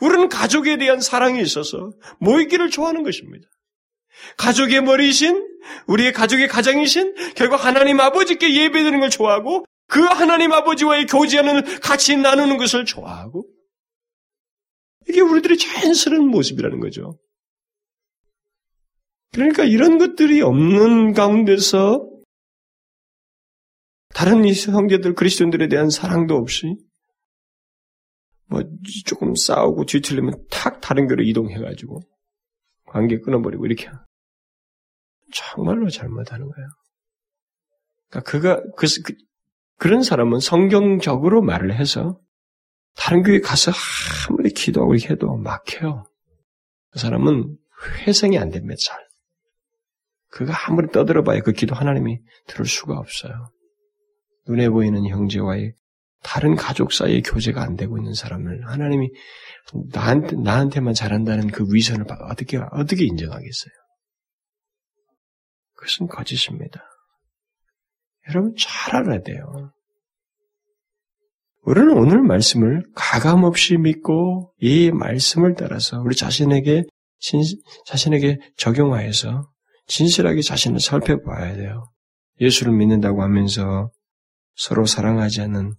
우리는 0.00 0.28
가족에 0.28 0.76
대한 0.76 1.00
사랑이 1.00 1.40
있어서 1.40 1.92
모이기를 2.20 2.70
좋아하는 2.70 3.02
것입니다. 3.02 3.48
가족의 4.36 4.82
머리이신 4.82 5.47
우리의 5.86 6.12
가족의 6.12 6.48
가장이신 6.48 7.34
결국 7.34 7.64
하나님 7.64 8.00
아버지께 8.00 8.54
예배드리는 8.54 9.00
걸 9.00 9.10
좋아하고 9.10 9.64
그 9.86 10.00
하나님 10.00 10.52
아버지와의 10.52 11.06
교제하는 11.06 11.80
같이 11.80 12.16
나누는 12.16 12.58
것을 12.58 12.84
좋아하고 12.84 13.46
이게 15.08 15.20
우리들의 15.20 15.56
자연스러운 15.56 16.28
모습이라는 16.28 16.80
거죠. 16.80 17.18
그러니까 19.32 19.64
이런 19.64 19.98
것들이 19.98 20.42
없는 20.42 21.12
가운데서 21.14 22.08
다른 24.14 24.44
형제들 24.46 25.14
그리스도인들에 25.14 25.68
대한 25.68 25.90
사랑도 25.90 26.36
없이 26.36 26.76
뭐 28.46 28.62
조금 29.06 29.34
싸우고 29.34 29.84
뒤틀리면 29.84 30.46
탁 30.50 30.80
다른 30.80 31.06
교로 31.06 31.22
이동해가지고 31.22 32.00
관계 32.86 33.18
끊어버리고 33.20 33.66
이렇게 33.66 33.88
정말로 35.32 35.88
잘못하는 35.90 36.48
거예요. 36.48 36.68
그러니까 38.10 38.30
그가 38.30 38.62
그, 38.76 38.86
그 39.02 39.14
그런 39.76 40.02
사람은 40.02 40.40
성경적으로 40.40 41.42
말을 41.42 41.74
해서 41.74 42.18
다른 42.96 43.22
교회 43.22 43.40
가서 43.40 43.70
아무리 44.28 44.50
기도하고 44.50 44.94
이렇게 44.94 45.14
해도 45.14 45.36
막혀요. 45.36 46.04
그 46.90 46.98
사람은 46.98 47.56
회생이 48.06 48.38
안 48.38 48.50
됩니다. 48.50 48.74
잘. 48.84 48.98
그가 50.30 50.52
아무리 50.66 50.88
떠들어봐야 50.90 51.40
그 51.40 51.52
기도 51.52 51.74
하나님이 51.74 52.20
들을 52.46 52.66
수가 52.66 52.98
없어요. 52.98 53.50
눈에 54.48 54.68
보이는 54.68 55.06
형제와의 55.06 55.74
다른 56.22 56.56
가족 56.56 56.92
사이의 56.92 57.22
교제가 57.22 57.62
안 57.62 57.76
되고 57.76 57.96
있는 57.96 58.14
사람을 58.14 58.66
하나님이 58.66 59.10
나한테, 59.92 60.36
나한테만 60.36 60.94
잘한다는 60.94 61.48
그 61.48 61.64
위선을 61.70 62.06
어떻게, 62.28 62.58
어떻게 62.58 63.04
인정하겠어요? 63.04 63.72
그것은 65.78 66.08
거짓입니다. 66.08 66.82
여러분 68.28 68.54
잘 68.58 68.96
알아야 68.96 69.22
돼요. 69.22 69.72
우리는 71.62 71.96
오늘 71.96 72.22
말씀을 72.22 72.84
가감없이 72.94 73.76
믿고 73.76 74.52
이 74.60 74.90
말씀을 74.90 75.54
따라서 75.54 76.00
우리 76.00 76.16
자신에게 76.16 76.84
진, 77.20 77.42
자신에게 77.86 78.38
적용하여서 78.56 79.50
진실하게 79.86 80.42
자신을 80.42 80.80
살펴봐야 80.80 81.56
돼요. 81.56 81.90
예수를 82.40 82.72
믿는다고 82.72 83.22
하면서 83.22 83.90
서로 84.54 84.84
사랑하지 84.84 85.40
않는 85.42 85.74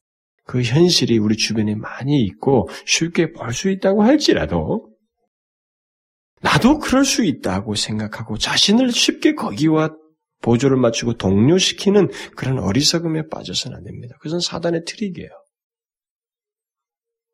그 0.46 0.62
현실이 0.62 1.18
우리 1.18 1.38
주변에 1.38 1.76
많이 1.76 2.24
있고 2.24 2.70
쉽게 2.86 3.32
볼 3.34 3.54
수 3.54 3.70
있다고 3.70 4.04
할지라도 4.04 4.89
나도 6.42 6.80
그럴 6.80 7.06
수 7.06 7.24
있다고 7.24 7.76
생각하고 7.76 8.38
자신을 8.38 8.92
쉽게 8.92 9.36
거기와 9.36 9.96
보조를 10.42 10.78
맞추고 10.78 11.14
동료시키는 11.14 12.10
그런 12.36 12.60
어리석음에 12.60 13.28
빠져서는 13.30 13.78
안 13.78 13.84
됩니다. 13.84 14.16
그것은 14.20 14.40
사단의 14.40 14.84
트릭이에요. 14.86 15.30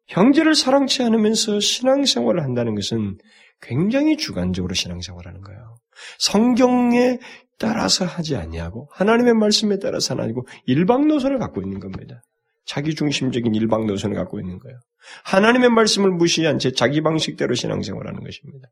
형제를 0.07 0.55
사랑치 0.55 1.03
않으면서 1.03 1.59
신앙생활을 1.59 2.43
한다는 2.43 2.75
것은 2.75 3.17
굉장히 3.61 4.17
주관적으로 4.17 4.73
신앙생활하는 4.73 5.41
거예요. 5.41 5.77
성경에 6.19 7.19
따라서 7.57 8.05
하지 8.05 8.35
아니하고 8.35 8.89
하나님의 8.91 9.33
말씀에 9.33 9.79
따라서 9.79 10.13
하는 10.13 10.25
아니고 10.25 10.47
일방 10.65 11.07
노선을 11.07 11.39
갖고 11.39 11.61
있는 11.61 11.79
겁니다. 11.79 12.21
자기 12.65 12.95
중심적인 12.95 13.53
일방 13.55 13.85
노선을 13.85 14.15
갖고 14.15 14.39
있는 14.39 14.59
거예요. 14.59 14.77
하나님의 15.23 15.69
말씀을 15.69 16.11
무시한 16.11 16.59
제 16.59 16.71
자기 16.71 17.01
방식대로 17.01 17.53
신앙생활하는 17.53 18.23
것입니다. 18.23 18.67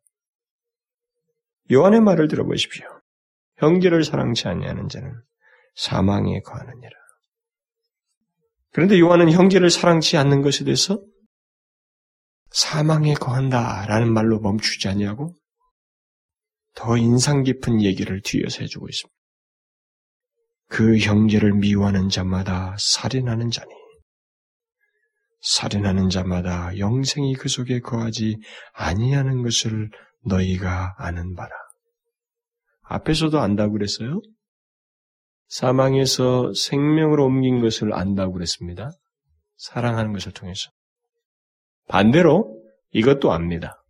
요한의 1.72 2.02
말을 2.02 2.28
들어보십시오. 2.28 2.86
형제를 3.58 4.04
사랑치 4.04 4.48
아니하는 4.48 4.90
자는 4.90 5.14
사망에 5.76 6.42
거하느니라. 6.42 6.92
그런데 8.72 9.00
요한은 9.00 9.32
형제를 9.32 9.70
사랑치 9.70 10.18
않는 10.18 10.42
것에 10.42 10.66
대해서 10.66 11.04
사망에 12.50 13.14
거한다라는 13.14 14.12
말로 14.14 14.40
멈추지 14.40 14.88
아니하고 14.88 15.36
더 16.76 16.98
인상 16.98 17.44
깊은 17.44 17.82
얘기를 17.82 18.22
뒤에서 18.22 18.62
해주고 18.62 18.88
있습니다. 18.90 19.16
그 20.70 20.98
형제를 20.98 21.54
미워하는 21.54 22.10
자마다 22.10 22.76
살인하는 22.80 23.52
자니 23.52 23.70
살인하는 25.42 26.10
자마다 26.10 26.76
영생이 26.78 27.36
그 27.36 27.50
속에 27.50 27.80
거하지 27.80 28.38
아니하는 28.74 29.44
것을 29.44 29.92
너희가 30.26 30.96
아는 30.98 31.36
바라. 31.36 31.52
앞에서도 32.84 33.40
안다고 33.40 33.74
그랬어요? 33.74 34.22
사망에서 35.48 36.52
생명으로 36.54 37.26
옮긴 37.26 37.62
것을 37.62 37.94
안다고 37.94 38.34
그랬습니다. 38.34 38.92
사랑하는 39.58 40.14
것을 40.14 40.32
통해서. 40.32 40.70
반대로 41.88 42.60
이것도 42.92 43.32
압니다. 43.32 43.84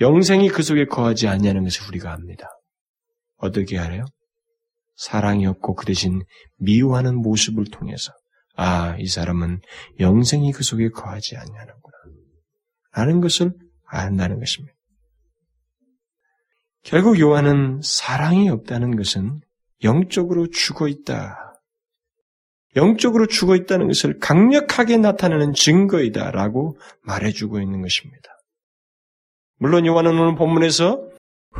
영생이 0.00 0.48
그 0.48 0.62
속에 0.62 0.86
거하지 0.86 1.26
않냐는 1.26 1.64
것을 1.64 1.88
우리가 1.88 2.12
압니다. 2.12 2.48
어떻게 3.36 3.76
하래요? 3.76 4.04
사랑이 4.94 5.46
없고 5.46 5.74
그 5.74 5.86
대신 5.86 6.22
미워하는 6.58 7.16
모습을 7.16 7.64
통해서 7.66 8.12
아, 8.56 8.96
이 8.98 9.06
사람은 9.06 9.60
영생이 10.00 10.52
그 10.52 10.64
속에 10.64 10.90
거하지 10.90 11.36
않냐는구나. 11.36 11.96
라는 12.92 13.20
것을 13.20 13.52
안다는 13.88 14.38
것입니다. 14.38 14.74
결국 16.82 17.18
요한은 17.20 17.80
사랑이 17.82 18.48
없다는 18.48 18.96
것은 18.96 19.40
영적으로 19.84 20.48
죽어 20.48 20.88
있다. 20.88 21.60
영적으로 22.76 23.26
죽어 23.26 23.56
있다는 23.56 23.88
것을 23.88 24.18
강력하게 24.18 24.98
나타내는 24.98 25.52
증거이다라고 25.52 26.78
말해주고 27.02 27.60
있는 27.60 27.82
것입니다. 27.82 28.38
물론 29.58 29.86
요한은 29.86 30.18
오늘 30.18 30.34
본문에서 30.36 31.07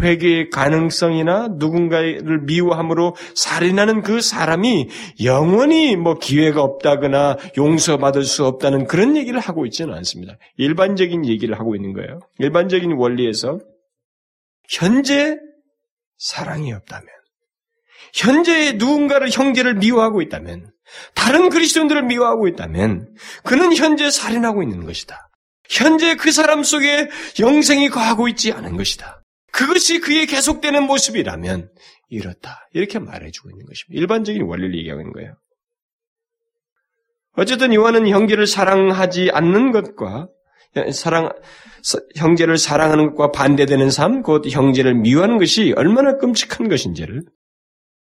회개의 0.00 0.50
가능성이나 0.50 1.48
누군가를 1.52 2.42
미워함으로 2.42 3.16
살인하는 3.34 4.02
그 4.02 4.20
사람이 4.20 4.88
영원히 5.24 5.96
뭐 5.96 6.14
기회가 6.18 6.62
없다거나 6.62 7.36
용서받을 7.56 8.24
수 8.24 8.44
없다는 8.46 8.86
그런 8.86 9.16
얘기를 9.16 9.38
하고 9.40 9.66
있지는 9.66 9.94
않습니다. 9.94 10.38
일반적인 10.56 11.26
얘기를 11.26 11.58
하고 11.58 11.74
있는 11.74 11.92
거예요. 11.92 12.20
일반적인 12.38 12.92
원리에서 12.92 13.58
현재 14.68 15.38
사랑이 16.18 16.72
없다면, 16.72 17.06
현재 18.12 18.72
누군가를 18.72 19.30
형제를 19.30 19.74
미워하고 19.74 20.20
있다면, 20.22 20.70
다른 21.14 21.48
그리스도인들을 21.48 22.02
미워하고 22.02 22.48
있다면, 22.48 23.14
그는 23.44 23.74
현재 23.74 24.10
살인하고 24.10 24.62
있는 24.62 24.84
것이다. 24.84 25.28
현재 25.68 26.16
그 26.16 26.32
사람 26.32 26.62
속에 26.62 27.08
영생이 27.38 27.88
거하고 27.88 28.28
있지 28.28 28.52
않은 28.52 28.76
것이다. 28.76 29.17
그것이 29.58 29.98
그의 29.98 30.26
계속되는 30.26 30.84
모습이라면 30.84 31.68
이렇다. 32.10 32.68
이렇게 32.72 33.00
말해주고 33.00 33.50
있는 33.50 33.66
것입니다. 33.66 34.00
일반적인 34.00 34.42
원리를 34.42 34.78
얘기하고 34.78 35.00
있는 35.00 35.12
거예요. 35.12 35.36
어쨌든 37.32 37.74
요한은 37.74 38.08
형제를 38.08 38.46
사랑하지 38.46 39.30
않는 39.32 39.72
것과 39.72 40.28
사랑, 40.92 41.30
형제를 42.14 42.56
사랑하는 42.56 43.14
것과 43.14 43.32
반대되는 43.32 43.90
삶, 43.90 44.22
곧 44.22 44.46
형제를 44.48 44.94
미워하는 44.94 45.38
것이 45.38 45.74
얼마나 45.76 46.18
끔찍한 46.18 46.68
것인지를 46.68 47.24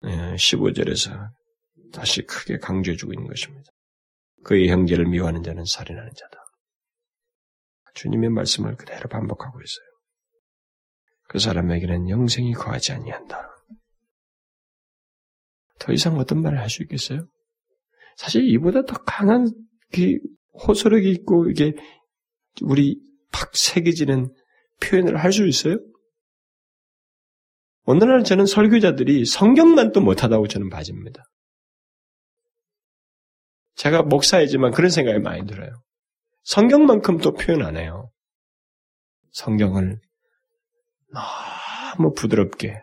15절에서 0.02 1.28
다시 1.92 2.22
크게 2.22 2.58
강조해주고 2.58 3.12
있는 3.12 3.28
것입니다. 3.28 3.70
그의 4.42 4.68
형제를 4.70 5.06
미워하는 5.06 5.44
자는 5.44 5.64
살인하는 5.64 6.10
자다. 6.16 6.44
주님의 7.94 8.30
말씀을 8.30 8.74
그대로 8.74 9.08
반복하고 9.08 9.60
있어요. 9.60 9.93
그 11.34 11.40
사람에게는 11.40 12.10
영생이 12.10 12.52
거하지 12.52 12.92
아니한다. 12.92 13.50
더 15.80 15.92
이상 15.92 16.16
어떤 16.16 16.40
말을 16.40 16.60
할 16.60 16.70
수 16.70 16.84
있겠어요? 16.84 17.26
사실 18.16 18.48
이보다 18.50 18.82
더 18.84 18.94
강한 19.02 19.52
그 19.92 20.16
호소력이 20.52 21.10
있고 21.10 21.50
이게 21.50 21.72
우리 22.62 23.00
팍 23.32 23.50
새겨지는 23.56 24.32
표현을 24.80 25.16
할 25.16 25.32
수 25.32 25.44
있어요? 25.48 25.78
오늘날 27.84 28.22
저는 28.22 28.46
설교자들이 28.46 29.24
성경만 29.24 29.90
또 29.90 30.00
못하다고 30.02 30.46
저는 30.46 30.70
봐집니다. 30.70 31.24
제가 33.74 34.02
목사이지만 34.04 34.70
그런 34.70 34.88
생각이 34.88 35.18
많이 35.18 35.44
들어요. 35.46 35.82
성경만큼 36.44 37.18
또 37.18 37.32
표현 37.32 37.62
안 37.62 37.76
해요. 37.76 38.12
성경을 39.32 39.98
너무 41.14 42.12
부드럽게, 42.12 42.82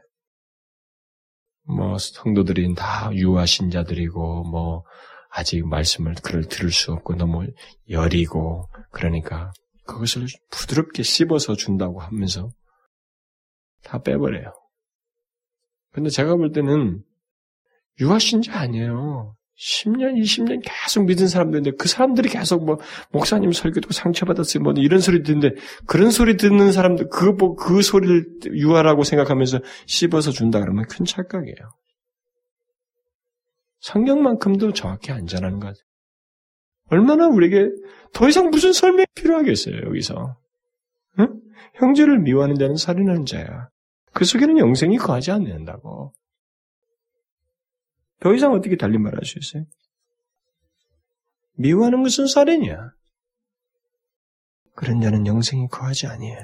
뭐, 1.64 1.98
성도들이 1.98 2.74
다 2.76 3.14
유아신 3.14 3.70
자들이고, 3.70 4.44
뭐, 4.46 4.84
아직 5.30 5.66
말씀을 5.68 6.16
그를 6.24 6.48
들을 6.48 6.72
수 6.72 6.92
없고, 6.92 7.16
너무 7.16 7.48
여리고, 7.90 8.70
그러니까, 8.92 9.52
그것을 9.86 10.28
부드럽게 10.50 11.04
씹어서 11.04 11.56
준다고 11.56 12.00
하면서, 12.00 12.50
다 13.84 14.02
빼버려요. 14.02 14.54
근데 15.92 16.10
제가 16.10 16.36
볼 16.36 16.52
때는, 16.52 17.04
유아신자 18.00 18.58
아니에요. 18.58 19.36
10년, 19.62 20.20
20년 20.20 20.60
계속 20.64 21.06
믿은 21.06 21.28
사람들인데 21.28 21.72
그 21.78 21.88
사람들이 21.88 22.30
계속 22.30 22.66
뭐 22.66 22.80
목사님 23.12 23.52
설교도 23.52 23.92
상처받았어요. 23.92 24.64
뭐 24.64 24.74
이런 24.76 25.00
소리 25.00 25.22
듣는데 25.22 25.52
그런 25.86 26.10
소리 26.10 26.36
듣는 26.36 26.72
사람들 26.72 27.10
그거 27.10 27.34
뭐 27.34 27.56
그 27.56 27.84
소리를 27.84 28.26
유하라고 28.54 29.04
생각하면서 29.04 29.60
씹어서 29.86 30.32
준다 30.32 30.60
그러면 30.60 30.86
큰 30.90 31.06
착각이에요. 31.06 31.56
성경만큼도 33.82 34.74
정확히 34.74 35.12
안전한 35.12 35.60
것. 35.60 35.78
얼마나 36.90 37.28
우리에게 37.28 37.70
더 38.14 38.28
이상 38.28 38.50
무슨 38.50 38.74
설명이 38.74 39.06
필요하겠어요, 39.16 39.76
여기서. 39.86 40.38
응? 41.20 41.42
형제를 41.76 42.20
미워하는 42.20 42.56
자는 42.56 42.76
살인하는 42.76 43.26
자야. 43.26 43.70
그 44.14 44.26
속에는 44.26 44.58
영생이 44.58 44.98
거하지 44.98 45.32
않는다고. 45.32 46.14
더 48.22 48.34
이상 48.34 48.54
어떻게 48.54 48.78
달리 48.78 48.98
말할 48.98 49.26
수 49.26 49.40
있어요? 49.40 49.66
미워하는 51.54 52.04
것은 52.04 52.28
살인이야. 52.28 52.92
그런 54.76 55.02
자는 55.02 55.28
영생이 55.28 55.68
거하지 55.68 56.08
아니해. 56.08 56.38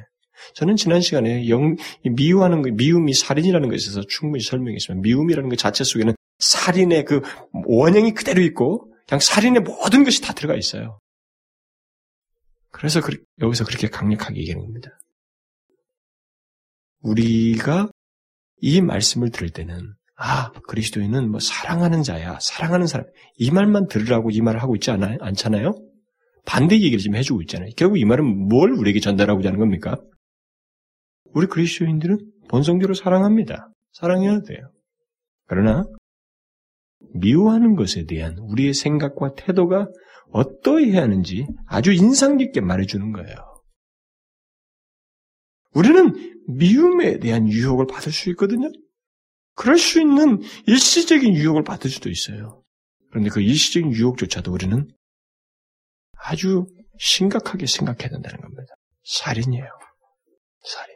저는 0.53 0.75
지난 0.75 1.01
시간에 1.01 1.47
영, 1.49 1.75
미워하는 2.03 2.61
것, 2.61 2.73
미움이 2.73 3.13
살인이라는 3.13 3.69
것에 3.69 3.75
있어서 3.77 4.01
충분히 4.07 4.43
설명했지만 4.43 5.01
미움이라는 5.01 5.49
것 5.49 5.57
자체 5.57 5.83
속에는 5.83 6.15
살인의 6.39 7.05
그 7.05 7.21
원형이 7.53 8.13
그대로 8.13 8.41
있고 8.41 8.91
그냥 9.07 9.19
살인의 9.19 9.61
모든 9.61 10.03
것이 10.03 10.21
다 10.21 10.33
들어가 10.33 10.55
있어요. 10.55 10.99
그래서 12.71 13.01
그, 13.01 13.23
여기서 13.39 13.65
그렇게 13.65 13.87
강력하게 13.87 14.39
얘기하는 14.39 14.65
겁니다. 14.65 14.99
우리가 17.01 17.89
이 18.61 18.81
말씀을 18.81 19.31
들을 19.31 19.49
때는 19.49 19.96
아, 20.17 20.51
그리스도인은 20.67 21.29
뭐 21.29 21.39
사랑하는 21.39 22.01
자야, 22.01 22.39
사랑하는 22.41 22.87
사람. 22.87 23.05
이 23.37 23.51
말만 23.51 23.87
들으라고 23.87 24.31
이 24.31 24.41
말을 24.41 24.61
하고 24.61 24.75
있지 24.75 24.89
않아, 24.89 25.17
않잖아요? 25.21 25.75
반대 26.45 26.75
얘기를 26.75 26.97
지금 26.97 27.15
해주고 27.17 27.41
있잖아요. 27.43 27.69
결국 27.77 27.99
이 27.99 28.05
말은 28.05 28.47
뭘 28.47 28.71
우리에게 28.71 28.99
전달하고자 28.99 29.49
하는 29.49 29.59
겁니까? 29.59 29.97
우리 31.33 31.45
그리스도인들은 31.45 32.17
본성적으로 32.49 32.95
사랑합니다. 32.95 33.69
사랑해야 33.93 34.41
돼요. 34.41 34.71
그러나 35.45 35.83
미워하는 37.13 37.75
것에 37.75 38.05
대한 38.05 38.37
우리의 38.39 38.73
생각과 38.73 39.35
태도가 39.35 39.87
어떠해야 40.31 41.01
하는지 41.01 41.45
아주 41.67 41.93
인상 41.93 42.37
깊게 42.37 42.61
말해주는 42.61 43.11
거예요. 43.11 43.35
우리는 45.73 46.13
미움에 46.47 47.19
대한 47.19 47.47
유혹을 47.47 47.85
받을 47.85 48.11
수 48.11 48.29
있거든요. 48.31 48.69
그럴 49.57 49.79
수 49.79 49.99
있는 49.99 50.41
일시적인 50.67 51.33
유혹을 51.33 51.63
받을 51.63 51.89
수도 51.89 52.09
있어요. 52.09 52.63
그런데 53.09 53.29
그 53.31 53.41
일시적인 53.41 53.91
유혹조차도 53.91 54.53
우리는 54.53 54.87
아주 56.23 56.67
심각하게 56.99 57.65
생각해야 57.65 58.09
된다는 58.09 58.39
겁니다. 58.39 58.75
살인이에요. 59.03 59.67
살인. 60.63 60.95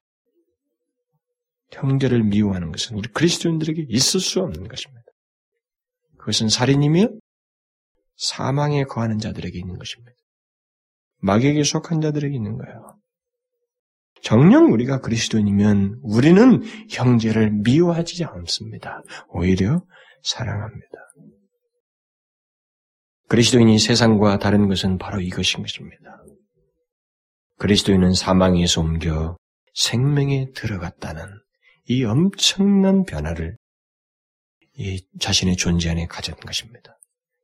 형제를 1.72 2.24
미워하는 2.24 2.72
것은 2.72 2.98
우리 2.98 3.10
그리스도인들에게 3.10 3.88
있을 3.90 4.20
수 4.20 4.42
없는 4.42 4.68
것입니다. 4.68 5.02
그것은 6.20 6.50
살인이며 6.50 7.08
사망에 8.18 8.84
거하는 8.84 9.18
자들에게 9.18 9.58
있는 9.58 9.80
것입니다. 9.80 10.12
마귀에게 11.18 11.64
속한 11.64 12.02
자들에게 12.02 12.36
있는 12.36 12.58
거예요. 12.58 13.01
정녕 14.22 14.72
우리가 14.72 15.00
그리스도인이면 15.00 16.00
우리는 16.04 16.64
형제를 16.90 17.52
미워하지 17.52 18.24
않습니다. 18.26 19.02
오히려 19.30 19.84
사랑합니다. 20.24 20.88
그리스도인이 23.28 23.80
세상과 23.80 24.40
다른 24.40 24.68
것은 24.68 24.98
바로 24.98 25.22
이것인 25.22 25.64
것입니다. 25.64 26.22
그리스도인은 27.58 28.14
사망에서 28.14 28.82
옮겨 28.82 29.38
생명에 29.74 30.52
들어갔다는 30.54 31.24
이 31.88 32.04
엄청난 32.04 33.04
변화를 33.06 33.58
이 34.78 35.04
자신의 35.20 35.56
존재 35.58 35.90
안에 35.90 36.08
가졌던 36.08 36.42
것입니다. 36.42 36.98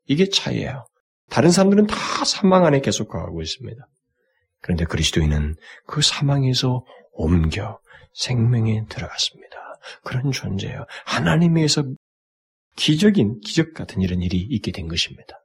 이게 0.06 0.30
차이예요. 0.30 0.86
다른 1.30 1.52
사람들은 1.52 1.88
다 1.88 1.96
사망 2.26 2.66
안에 2.66 2.82
계속 2.82 3.10
가고 3.10 3.42
있습니다. 3.42 3.88
그런데 4.68 4.84
그리스도인은 4.84 5.56
그 5.86 6.02
사망에서 6.02 6.84
옮겨 7.14 7.80
생명에 8.14 8.84
들어갔습니다. 8.90 9.56
그런 10.04 10.34
존재예요. 10.34 10.86
하나님에서 11.06 11.86
기적인, 12.76 13.40
기적 13.40 13.74
같은 13.74 14.02
이런 14.02 14.22
일이 14.22 14.38
있게 14.38 14.74
된 14.74 14.90
것입니다. 14.90 15.40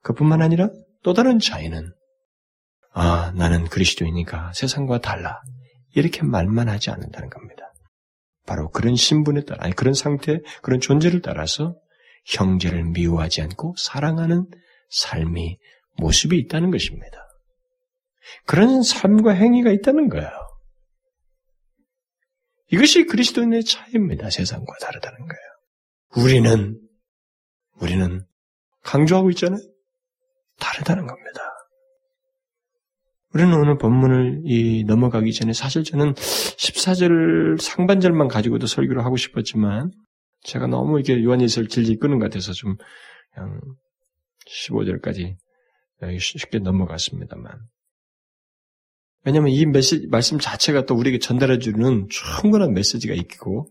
그뿐만 0.00 0.40
아니라 0.40 0.70
또 1.02 1.12
다른 1.12 1.38
차이는 1.38 1.92
아, 2.94 3.32
나는 3.36 3.66
그리스도이니까 3.66 4.54
세상과 4.54 5.02
달라. 5.02 5.42
이렇게 5.94 6.22
말만 6.22 6.70
하지 6.70 6.88
않는다는 6.88 7.28
겁니다. 7.28 7.70
바로 8.46 8.70
그런 8.70 8.96
신분에 8.96 9.42
따라, 9.44 9.64
아니, 9.64 9.74
그런 9.74 9.92
상태, 9.92 10.38
그런 10.62 10.80
존재를 10.80 11.20
따라서 11.20 11.76
형제를 12.24 12.84
미워하지 12.84 13.42
않고 13.42 13.74
사랑하는 13.76 14.46
삶이, 14.88 15.58
모습이 15.98 16.38
있다는 16.38 16.70
것입니다. 16.70 17.23
그런 18.46 18.82
삶과 18.82 19.32
행위가 19.32 19.70
있다는 19.70 20.08
거예요. 20.08 20.30
이것이 22.72 23.04
그리스도인의 23.04 23.64
차이입니다. 23.64 24.30
세상과 24.30 24.72
다르다는 24.80 25.18
거예요. 25.18 26.26
우리는, 26.26 26.80
우리는 27.80 28.24
강조하고 28.82 29.30
있잖아요. 29.30 29.60
다르다는 30.58 31.06
겁니다. 31.06 31.40
우리는 33.32 33.52
오늘 33.52 33.78
본문을 33.78 34.42
이 34.44 34.84
넘어가기 34.84 35.32
전에 35.32 35.52
사실 35.52 35.82
저는 35.82 36.14
14절 36.14 37.60
상반절만 37.60 38.28
가지고도 38.28 38.66
설교를 38.66 39.04
하고 39.04 39.16
싶었지만 39.16 39.90
제가 40.42 40.68
너무 40.68 41.00
이렇게 41.00 41.22
요한일서를 41.22 41.68
길게 41.68 41.96
끄는 41.96 42.20
것 42.20 42.26
같아서 42.26 42.52
좀 42.52 42.76
그냥 43.32 43.60
15절까지 44.46 45.36
쉽게 46.20 46.60
넘어갔습니다만 46.60 47.58
왜냐하면 49.24 49.52
이 49.52 49.64
메시지, 49.66 50.06
말씀 50.08 50.38
자체가 50.38 50.84
또 50.84 50.94
우리에게 50.94 51.18
전달해주는 51.18 52.08
충분한 52.10 52.74
메시지가 52.74 53.14
있고, 53.14 53.66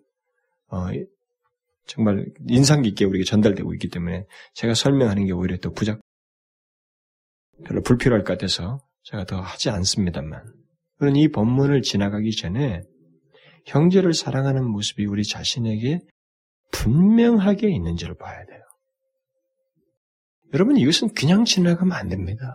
어, 0.68 0.88
정말 1.86 2.26
인상 2.48 2.82
깊게 2.82 3.06
우리에게 3.06 3.24
전달되고 3.26 3.74
있기 3.74 3.90
때문에 3.90 4.26
제가 4.54 4.74
설명하는 4.74 5.26
게 5.26 5.32
오히려 5.32 5.58
또 5.58 5.72
부작, 5.72 6.00
별로 7.66 7.82
불필요할 7.82 8.24
것 8.24 8.34
같아서 8.34 8.84
제가 9.04 9.26
더 9.26 9.40
하지 9.40 9.70
않습니다만. 9.70 10.44
그런 10.98 11.16
이 11.16 11.28
본문을 11.28 11.82
지나가기 11.82 12.36
전에 12.36 12.82
형제를 13.66 14.14
사랑하는 14.14 14.66
모습이 14.66 15.06
우리 15.06 15.24
자신에게 15.24 16.00
분명하게 16.72 17.70
있는지를 17.70 18.16
봐야 18.16 18.46
돼요. 18.46 18.62
여러분 20.54 20.78
이것은 20.78 21.14
그냥 21.14 21.46
지나가면 21.46 21.94
안 21.94 22.10
됩니다. 22.10 22.54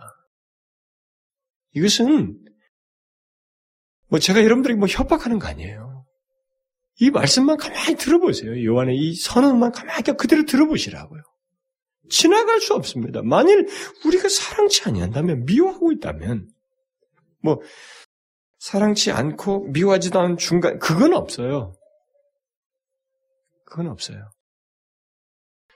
이것은 1.73 2.39
뭐 4.09 4.19
제가 4.19 4.43
여러분들에게 4.43 4.77
뭐 4.77 4.87
협박하는 4.87 5.39
거 5.39 5.47
아니에요. 5.47 6.05
이 6.99 7.11
말씀만 7.11 7.57
가만히 7.57 7.95
들어보세요. 7.95 8.63
요한의 8.65 8.97
이 8.97 9.15
선언만 9.15 9.71
가만히 9.71 10.03
그대로 10.17 10.45
들어보시라고요. 10.45 11.21
지나갈 12.09 12.59
수 12.59 12.73
없습니다. 12.73 13.21
만일 13.21 13.67
우리가 14.05 14.27
사랑치 14.27 14.83
아니한다면 14.85 15.45
미워하고 15.45 15.91
있다면 15.93 16.49
뭐 17.41 17.61
사랑치 18.57 19.11
않고 19.11 19.69
미워하지도 19.69 20.19
않은 20.19 20.37
중간 20.37 20.79
그건 20.79 21.13
없어요. 21.13 21.73
그건 23.63 23.87
없어요. 23.87 24.29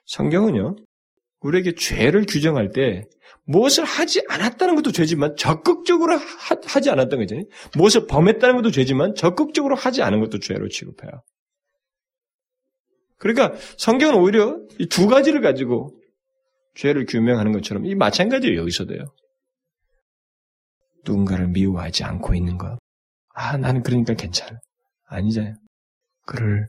성경은요. 0.05 0.75
우리에게 1.43 1.75
죄를 1.75 2.25
규정할 2.27 2.71
때 2.71 3.05
무엇을 3.45 3.83
하지 3.83 4.23
않았다는 4.29 4.75
것도 4.75 4.91
죄지만 4.91 5.35
적극적으로 5.35 6.15
하, 6.15 6.79
지 6.79 6.89
않았던 6.89 7.19
거죠. 7.19 7.35
무엇을 7.75 8.07
범했다는 8.07 8.55
것도 8.55 8.71
죄지만 8.71 9.15
적극적으로 9.15 9.75
하지 9.75 10.01
않은 10.01 10.19
것도 10.21 10.39
죄로 10.39 10.67
취급해요. 10.69 11.11
그러니까 13.17 13.53
성경은 13.77 14.15
오히려 14.19 14.57
이 14.79 14.87
두 14.87 15.07
가지를 15.07 15.41
가지고 15.41 15.97
죄를 16.75 17.05
규명하는 17.05 17.51
것처럼 17.51 17.85
이 17.85 17.95
마찬가지예요, 17.95 18.59
여기서도요. 18.59 19.05
누군가를 21.05 21.49
미워하지 21.49 22.03
않고 22.03 22.33
있는 22.33 22.57
것. 22.57 22.77
아, 23.33 23.57
나는 23.57 23.83
그러니까 23.83 24.13
괜찮아. 24.13 24.57
아니잖아요. 25.05 25.55
그를 26.25 26.67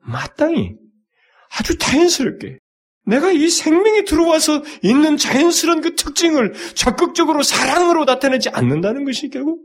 마땅히 0.00 0.74
아주 1.56 1.78
자연스럽게 1.78 2.58
내가 3.06 3.30
이 3.30 3.48
생명이 3.48 4.04
들어와서 4.04 4.62
있는 4.82 5.16
자연스러운 5.16 5.80
그 5.80 5.94
특징을 5.94 6.54
적극적으로 6.74 7.42
사랑으로 7.42 8.04
나타내지 8.04 8.50
않는다는 8.50 9.04
것이 9.04 9.28
결국 9.28 9.64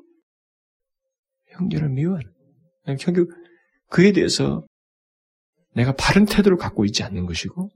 형제를 1.50 1.90
미워하는. 1.90 2.32
결국 3.00 3.32
그에 3.90 4.12
대해서 4.12 4.64
내가 5.76 5.94
바른 5.94 6.26
태도를 6.26 6.58
갖고 6.58 6.86
있지 6.86 7.04
않는 7.04 7.26
것이고 7.26 7.70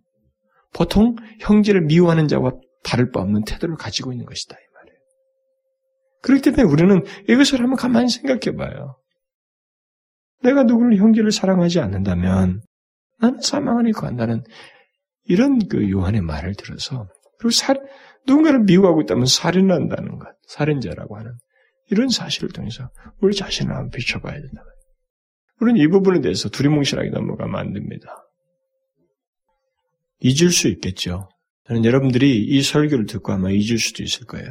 보통 0.73 1.15
형제를 1.39 1.81
미워하는 1.81 2.27
자와 2.27 2.51
다를 2.83 3.09
바 3.11 3.21
없는 3.21 3.43
태도를 3.45 3.75
가지고 3.75 4.11
있는 4.11 4.25
것이다 4.25 4.55
이 4.55 4.73
말이에요. 4.73 4.99
그렇기 6.21 6.51
때문에 6.51 6.63
우리는 6.63 7.03
이것을 7.27 7.59
한번 7.59 7.75
가만히 7.77 8.09
생각해 8.09 8.55
봐요. 8.55 8.97
내가 10.43 10.63
누구를 10.63 10.97
형제를 10.97 11.31
사랑하지 11.31 11.79
않는다면 11.79 12.61
나는 13.19 13.39
사망 13.41 13.79
안에 13.79 13.91
거한다는 13.91 14.43
이런 15.25 15.67
그 15.67 15.89
요한의 15.89 16.21
말을 16.21 16.55
들어서 16.55 17.07
그리고 17.39 17.51
살, 17.51 17.77
누군가를 18.27 18.61
미워하고 18.63 19.01
있다면 19.01 19.25
살인한다는 19.25 20.19
것, 20.19 20.29
살인자라고 20.47 21.17
하는 21.17 21.33
이런 21.91 22.09
사실을 22.09 22.49
통해서 22.49 22.89
우리 23.21 23.35
자신을 23.35 23.73
한번 23.73 23.89
비춰봐야 23.91 24.33
된다. 24.33 24.63
우리는 25.61 25.79
이 25.81 25.87
부분에 25.87 26.21
대해서 26.21 26.49
두리뭉실하게 26.49 27.09
넘어가면 27.09 27.55
안 27.55 27.73
됩니다. 27.73 28.07
잊을 30.19 30.51
수 30.51 30.67
있겠죠. 30.69 31.29
저는 31.67 31.85
여러분들이 31.85 32.45
이 32.45 32.61
설교를 32.61 33.05
듣고 33.05 33.31
아마 33.33 33.51
잊을 33.51 33.77
수도 33.77 34.03
있을 34.03 34.25
거예요. 34.25 34.47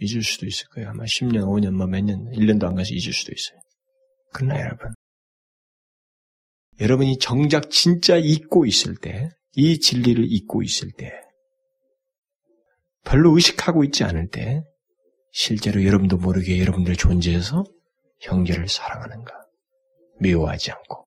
잊을 0.00 0.22
수도 0.22 0.46
있을 0.46 0.68
거예요. 0.68 0.90
아마 0.90 1.04
10년, 1.04 1.44
5년, 1.44 1.72
뭐 1.72 1.86
몇 1.86 2.04
년, 2.04 2.30
1년도 2.30 2.64
안 2.64 2.74
가서 2.74 2.94
잊을 2.94 3.12
수도 3.12 3.32
있어요. 3.32 3.58
그러나 4.32 4.60
여러분, 4.60 4.88
여러분이 6.80 7.18
정작 7.18 7.70
진짜 7.70 8.16
잊고 8.16 8.64
있을 8.64 8.96
때, 8.96 9.30
이 9.54 9.80
진리를 9.80 10.24
잊고 10.28 10.62
있을 10.62 10.92
때, 10.92 11.12
별로 13.04 13.34
의식하고 13.34 13.84
있지 13.84 14.04
않을 14.04 14.28
때, 14.28 14.62
실제로 15.32 15.84
여러분도 15.84 16.18
모르게 16.18 16.60
여러분들의 16.60 16.96
존재에서 16.96 17.64
형제를 18.20 18.68
사랑하는가? 18.68 19.32
미워하지 20.20 20.72
않고. 20.72 21.04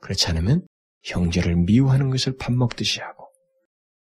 그렇지 0.00 0.28
않으면 0.28 0.66
형제를 1.02 1.56
미워하는 1.56 2.10
것을 2.10 2.36
밥 2.36 2.52
먹듯이 2.52 3.00
하고, 3.00 3.28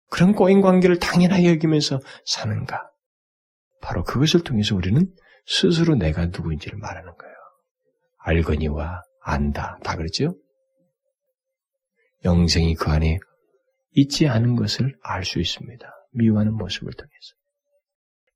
그런 0.09 0.33
꼬인 0.33 0.61
관계를 0.61 0.99
당연하게 0.99 1.49
여기면서 1.49 1.99
사는가? 2.25 2.89
바로 3.81 4.03
그것을 4.03 4.43
통해서 4.43 4.75
우리는 4.75 5.11
스스로 5.45 5.95
내가 5.95 6.27
누구인지를 6.27 6.77
말하는 6.77 7.15
거예요. 7.15 7.33
알거니와 8.17 9.01
안다. 9.21 9.79
다 9.83 9.95
그랬죠? 9.95 10.35
영생이 12.23 12.75
그 12.75 12.89
안에 12.91 13.19
있지 13.93 14.27
않은 14.27 14.55
것을 14.55 14.97
알 15.01 15.25
수 15.25 15.39
있습니다. 15.39 15.87
미워하는 16.13 16.53
모습을 16.53 16.93
통해서. 16.93 17.33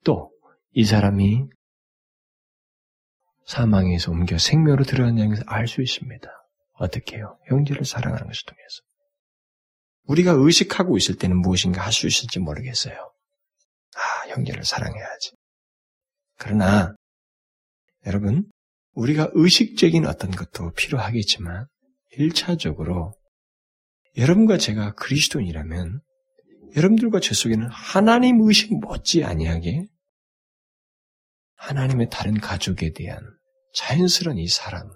또, 0.04 0.32
이 0.72 0.86
사람이 0.86 1.46
사망에서 3.46 4.12
옮겨 4.12 4.38
생명으로 4.38 4.84
들어가는 4.84 5.30
것을 5.30 5.44
알 5.48 5.68
수 5.68 5.82
있습니다. 5.82 6.30
어떻게 6.74 7.18
해요? 7.18 7.38
형제를 7.48 7.86
사랑하는 7.86 8.28
것을 8.28 8.46
통해서. 8.46 8.82
우리가 10.06 10.32
의식하고 10.32 10.98
있을 10.98 11.16
때는 11.16 11.38
무엇인가 11.38 11.82
할 11.84 11.92
수 11.92 12.08
있을지 12.08 12.40
모르겠어요. 12.40 12.96
아, 12.96 14.28
형제를 14.30 14.64
사랑해야지. 14.66 15.32
그러나, 16.38 16.96
여러분, 18.06 18.50
우리가 18.94 19.32
의식적인 19.34 20.06
어떤 20.06 20.32
것도 20.32 20.72
필요하겠지만, 20.72 21.68
1차적으로 22.18 23.14
여러분과 24.18 24.58
제가 24.58 24.94
그리스도인이라면 24.94 26.02
여러분들과 26.76 27.20
제 27.20 27.34
속에는 27.34 27.68
하나님 27.70 28.42
의식 28.42 28.74
못지 28.80 29.24
아니하게 29.24 29.88
하나님의 31.56 32.10
다른 32.12 32.40
가족에 32.40 32.92
대한 32.94 33.20
자연스러운 33.74 34.38
이 34.38 34.48
사랑, 34.48 34.90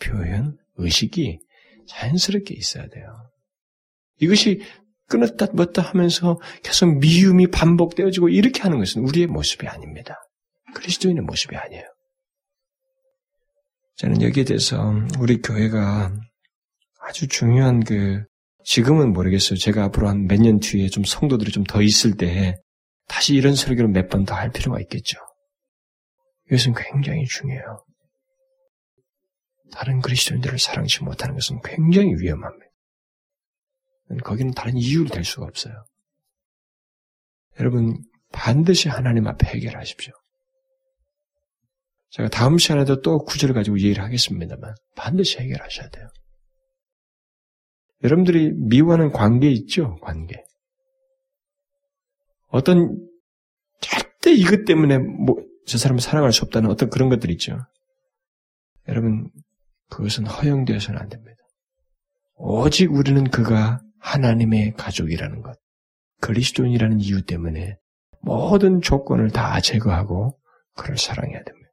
표현, 0.00 0.56
의식이 0.76 1.38
자연스럽게 1.88 2.54
있어야 2.54 2.86
돼요. 2.88 3.30
이것이 4.20 4.60
끊었다 5.06 5.46
멎다 5.52 5.82
하면서 5.82 6.38
계속 6.62 6.98
미움이 6.98 7.48
반복되어지고 7.48 8.28
이렇게 8.28 8.60
하는 8.60 8.78
것은 8.78 9.02
우리의 9.02 9.26
모습이 9.26 9.66
아닙니다. 9.66 10.16
그리스도인의 10.74 11.22
모습이 11.24 11.56
아니에요. 11.56 11.84
저는 13.96 14.22
여기에 14.22 14.44
대해서 14.44 14.94
우리 15.18 15.40
교회가 15.40 16.14
아주 17.00 17.26
중요한 17.26 17.82
그 17.82 18.22
지금은 18.68 19.14
모르겠어요. 19.14 19.58
제가 19.58 19.84
앞으로 19.84 20.08
한 20.08 20.26
몇 20.26 20.40
년 20.40 20.58
뒤에 20.60 20.88
좀 20.88 21.02
성도들이 21.04 21.52
좀 21.52 21.64
더 21.64 21.80
있을 21.80 22.16
때 22.18 22.56
다시 23.06 23.34
이런 23.34 23.54
설교를 23.54 23.88
몇 23.88 24.08
번 24.10 24.26
더 24.26 24.34
할 24.34 24.50
필요가 24.50 24.78
있겠죠. 24.80 25.16
이것은 26.48 26.74
굉장히 26.76 27.24
중요해요. 27.24 27.84
다른 29.72 30.00
그리스도인들을 30.00 30.58
사랑치 30.58 31.02
못하는 31.02 31.34
것은 31.34 31.60
굉장히 31.64 32.12
위험합니다. 32.18 32.66
거기는 34.22 34.52
다른 34.52 34.76
이유를 34.76 35.10
댈 35.10 35.24
수가 35.24 35.46
없어요. 35.46 35.74
여러분, 37.60 38.02
반드시 38.32 38.90
하나님 38.90 39.26
앞에 39.26 39.46
해결하십시오. 39.46 40.12
제가 42.10 42.28
다음 42.28 42.58
시간에도 42.58 43.00
또 43.00 43.18
구절을 43.24 43.54
가지고 43.54 43.78
얘기를 43.78 44.02
하겠습니다만, 44.02 44.74
반드시 44.94 45.38
해결하셔야 45.38 45.88
돼요. 45.88 46.08
여러분들이 48.02 48.52
미워하는 48.52 49.10
관계 49.10 49.50
있죠? 49.50 49.96
관계. 49.96 50.44
어떤 52.48 52.96
절대 53.80 54.32
이것 54.32 54.64
때문에 54.64 54.98
뭐, 54.98 55.36
저 55.66 55.78
사람을 55.78 56.00
사랑할 56.00 56.32
수 56.32 56.44
없다는 56.44 56.70
어떤 56.70 56.90
그런 56.90 57.08
것들 57.08 57.30
있죠. 57.32 57.58
여러분, 58.88 59.30
그것은 59.90 60.26
허용되어서는 60.26 61.00
안 61.00 61.08
됩니다. 61.08 61.36
오직 62.36 62.92
우리는 62.92 63.28
그가 63.30 63.80
하나님의 63.98 64.74
가족이라는 64.74 65.42
것, 65.42 65.58
그리스도인이라는 66.20 67.00
이유 67.00 67.22
때문에 67.22 67.76
모든 68.20 68.80
조건을 68.80 69.30
다 69.30 69.60
제거하고 69.60 70.38
그를 70.74 70.96
사랑해야 70.96 71.42
됩니다. 71.42 71.68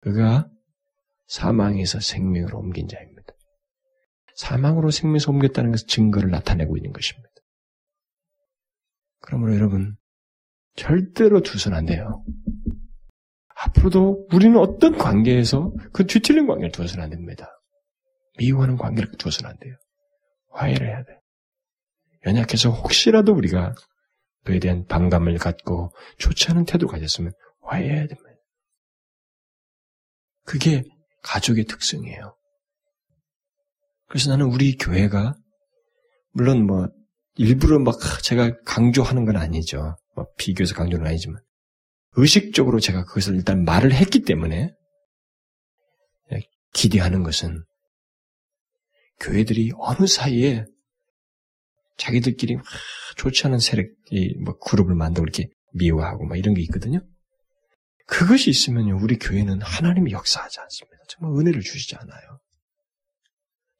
그가 0.00 0.48
사망에서 1.26 2.00
생명으로 2.00 2.58
옮긴 2.58 2.88
자입니다. 2.88 3.09
사망으로 4.40 4.90
생명에서 4.90 5.30
옮겼다는 5.30 5.70
것은 5.70 5.86
증거를 5.86 6.30
나타내고 6.30 6.78
있는 6.78 6.92
것입니다. 6.92 7.28
그러므로 9.20 9.54
여러분, 9.54 9.96
절대로 10.76 11.42
두선 11.42 11.74
안 11.74 11.84
돼요. 11.84 12.24
앞으로도 13.54 14.28
우리는 14.32 14.58
어떤 14.58 14.96
관계에서 14.96 15.74
그 15.92 16.06
뒤틀린 16.06 16.46
관계를 16.46 16.72
두어서는 16.72 17.04
안 17.04 17.10
됩니다. 17.10 17.50
미워하는 18.38 18.78
관계를 18.78 19.12
두어서는 19.18 19.50
안 19.50 19.58
돼요. 19.58 19.74
화해를 20.52 20.86
해야 20.86 21.04
돼. 21.04 21.20
연약해서 22.24 22.70
혹시라도 22.70 23.34
우리가 23.34 23.74
그에 24.44 24.58
대한 24.58 24.86
반감을 24.86 25.36
갖고 25.36 25.92
좋지 26.16 26.50
않은 26.50 26.64
태도를 26.64 26.90
가졌으면 26.90 27.32
화해해야 27.60 28.06
됩니다. 28.06 28.30
그게 30.46 30.82
가족의 31.22 31.64
특성이에요. 31.64 32.39
그래서 34.10 34.30
나는 34.30 34.46
우리 34.46 34.76
교회가 34.76 35.34
물론 36.32 36.66
뭐 36.66 36.88
일부러 37.36 37.78
막 37.78 37.98
제가 38.22 38.60
강조하는 38.66 39.24
건 39.24 39.36
아니죠. 39.36 39.96
뭐 40.14 40.26
비교해서 40.36 40.74
강조는 40.74 41.06
아니지만 41.06 41.40
의식적으로 42.16 42.80
제가 42.80 43.04
그것을 43.04 43.36
일단 43.36 43.64
말을 43.64 43.92
했기 43.92 44.22
때문에 44.22 44.74
기대하는 46.72 47.22
것은 47.22 47.64
교회들이 49.20 49.72
어느 49.78 50.06
사이에 50.06 50.64
자기들끼리 51.98 52.56
좋지 53.16 53.46
않은 53.46 53.58
세력 53.58 53.86
이 54.10 54.34
뭐 54.42 54.56
그룹을 54.58 54.94
만들고 54.94 55.24
이렇게 55.24 55.48
미워하고 55.74 56.26
막 56.26 56.36
이런 56.36 56.54
게 56.54 56.62
있거든요. 56.62 57.00
그것이 58.06 58.50
있으면요, 58.50 58.98
우리 59.00 59.18
교회는 59.18 59.62
하나님이 59.62 60.12
역사하지 60.12 60.60
않습니다. 60.60 60.96
정말 61.08 61.40
은혜를 61.40 61.60
주시지 61.60 61.94
않아요. 61.96 62.40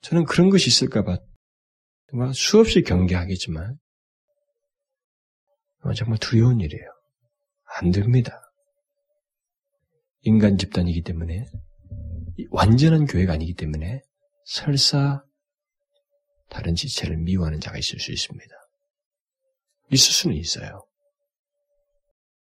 저는 0.03 0.25
그런 0.25 0.51
것이 0.51 0.69
있을까봐 0.69 1.19
정말 2.11 2.35
수없이 2.35 2.83
경계하겠지만 2.83 3.79
정말 5.97 6.19
두려운 6.19 6.61
일이에요. 6.61 6.85
안 7.79 7.91
됩니다. 7.91 8.41
인간 10.23 10.59
집단이기 10.59 11.03
때문에 11.03 11.47
완전한 12.51 13.07
교회가 13.07 13.35
아니기 13.35 13.55
때문에 13.55 14.03
설사 14.45 15.23
다른 16.49 16.75
지체를 16.75 17.17
미워하는 17.19 17.61
자가 17.61 17.79
있을 17.79 18.01
수 18.01 18.13
있습니다. 18.13 18.55
있을 19.93 20.13
수는 20.13 20.37
있어요. 20.37 20.85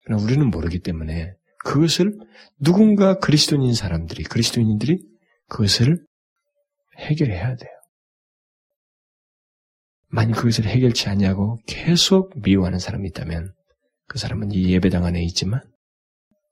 그러나 0.03 0.23
우리는 0.23 0.49
모르기 0.49 0.79
때문에 0.79 1.33
그것을 1.63 2.17
누군가 2.59 3.19
그리스도인인 3.19 3.73
사람들이, 3.73 4.23
그리스도인들이 4.23 4.99
그것을 5.47 6.03
해결해야 6.97 7.55
돼요. 7.55 7.71
만약 10.07 10.35
그것을 10.35 10.65
해결치 10.65 11.07
않냐고 11.07 11.57
계속 11.65 12.33
미워하는 12.41 12.79
사람이 12.79 13.07
있다면 13.09 13.55
그 14.07 14.17
사람은 14.17 14.51
이 14.51 14.73
예배당 14.73 15.05
안에 15.05 15.23
있지만 15.23 15.61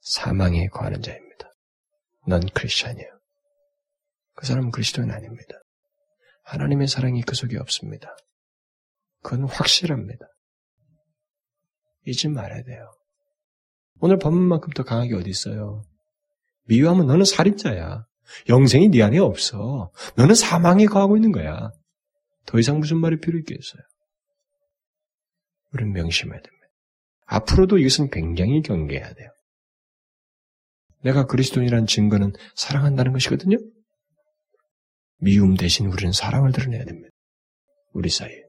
사망에 0.02 0.68
거하는 0.68 1.02
자입니다. 1.02 1.54
넌 2.26 2.48
크리스천이에요. 2.54 3.20
그 4.36 4.46
사람은 4.46 4.72
그리스도인 4.72 5.12
아닙니다. 5.12 5.56
하나님의 6.46 6.88
사랑이 6.88 7.22
그 7.22 7.36
속에 7.36 7.58
없습니다. 7.58 8.16
그건 9.22 9.44
확실합니다. 9.44 10.26
잊지 12.06 12.30
말아야 12.30 12.64
돼요. 12.64 12.92
오늘 14.00 14.18
법문만큼 14.18 14.72
더 14.72 14.84
강하게 14.84 15.16
어디 15.16 15.30
있어요? 15.30 15.84
미워하면 16.66 17.08
너는 17.08 17.26
살인자야. 17.26 18.06
영생이 18.48 18.90
네 18.90 19.04
안에 19.04 19.20
없어. 19.20 19.92
너는 20.16 20.36
사망에 20.36 20.86
거하고 20.86 21.18
있는 21.18 21.32
거야. 21.32 21.72
더 22.46 22.60
이상 22.60 22.80
무슨 22.80 22.98
말이 22.98 23.20
필요 23.20 23.38
있겠어요? 23.40 23.82
우리는 25.74 25.94
명심해야 25.94 26.42
됩니다. 26.42 26.68
앞으로도 27.26 27.78
이것은 27.78 28.10
굉장히 28.10 28.62
경계해야 28.62 29.14
돼요. 29.14 29.30
내가 31.04 31.26
그리스도인이라는 31.26 31.86
증거는 31.86 32.34
사랑한다는 32.56 33.14
것이거든요. 33.14 33.58
미움 35.20 35.56
대신 35.56 35.88
우리는 35.88 36.12
사랑을 36.12 36.52
드러내야 36.52 36.86
됩니다. 36.86 37.10
우리 37.94 38.10
사이에. 38.10 38.44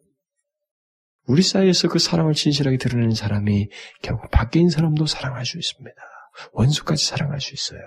우리 1.27 1.43
사이에서 1.43 1.89
그 1.89 1.99
사랑을 1.99 2.35
진실하게 2.35 2.79
드러내는 2.79 3.15
사람이 3.15 3.69
결국 4.03 4.31
밖에 4.31 4.59
있는 4.59 4.71
사람도 4.71 5.07
사랑할 5.07 5.45
수 5.45 5.59
있습니다. 5.59 5.97
원수까지 6.53 7.05
사랑할 7.07 7.41
수 7.41 7.55
있어요. 7.55 7.81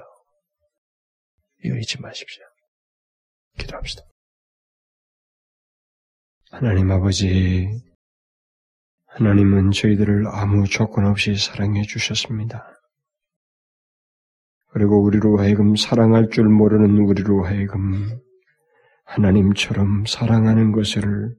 이걸 1.64 1.80
잊지 1.80 2.02
마십시오. 2.02 2.44
기도합시다. 3.58 4.04
하나님 6.52 6.92
아버지, 6.92 7.68
하나님은 9.08 9.72
저희들을 9.72 10.28
아무 10.28 10.68
조건 10.68 11.06
없이 11.06 11.36
사랑해 11.36 11.84
주셨습니다. 11.84 12.68
그리고 14.72 15.04
우리로 15.04 15.40
하여금 15.40 15.76
사랑할 15.76 16.30
줄 16.30 16.50
모르는 16.50 16.98
우리로 16.98 17.46
하여금 17.46 18.20
하나님처럼 19.06 20.06
사랑하는 20.06 20.72
것을 20.72 21.36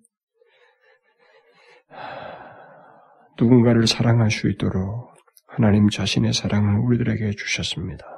누군가를 3.39 3.89
사랑할 3.89 4.31
수 4.31 4.49
있도록 4.49 5.13
하나님 5.49 5.89
자신의 5.89 6.33
사랑을 6.33 6.79
우리들에게 6.79 7.33
주셨습니다. 7.33 8.14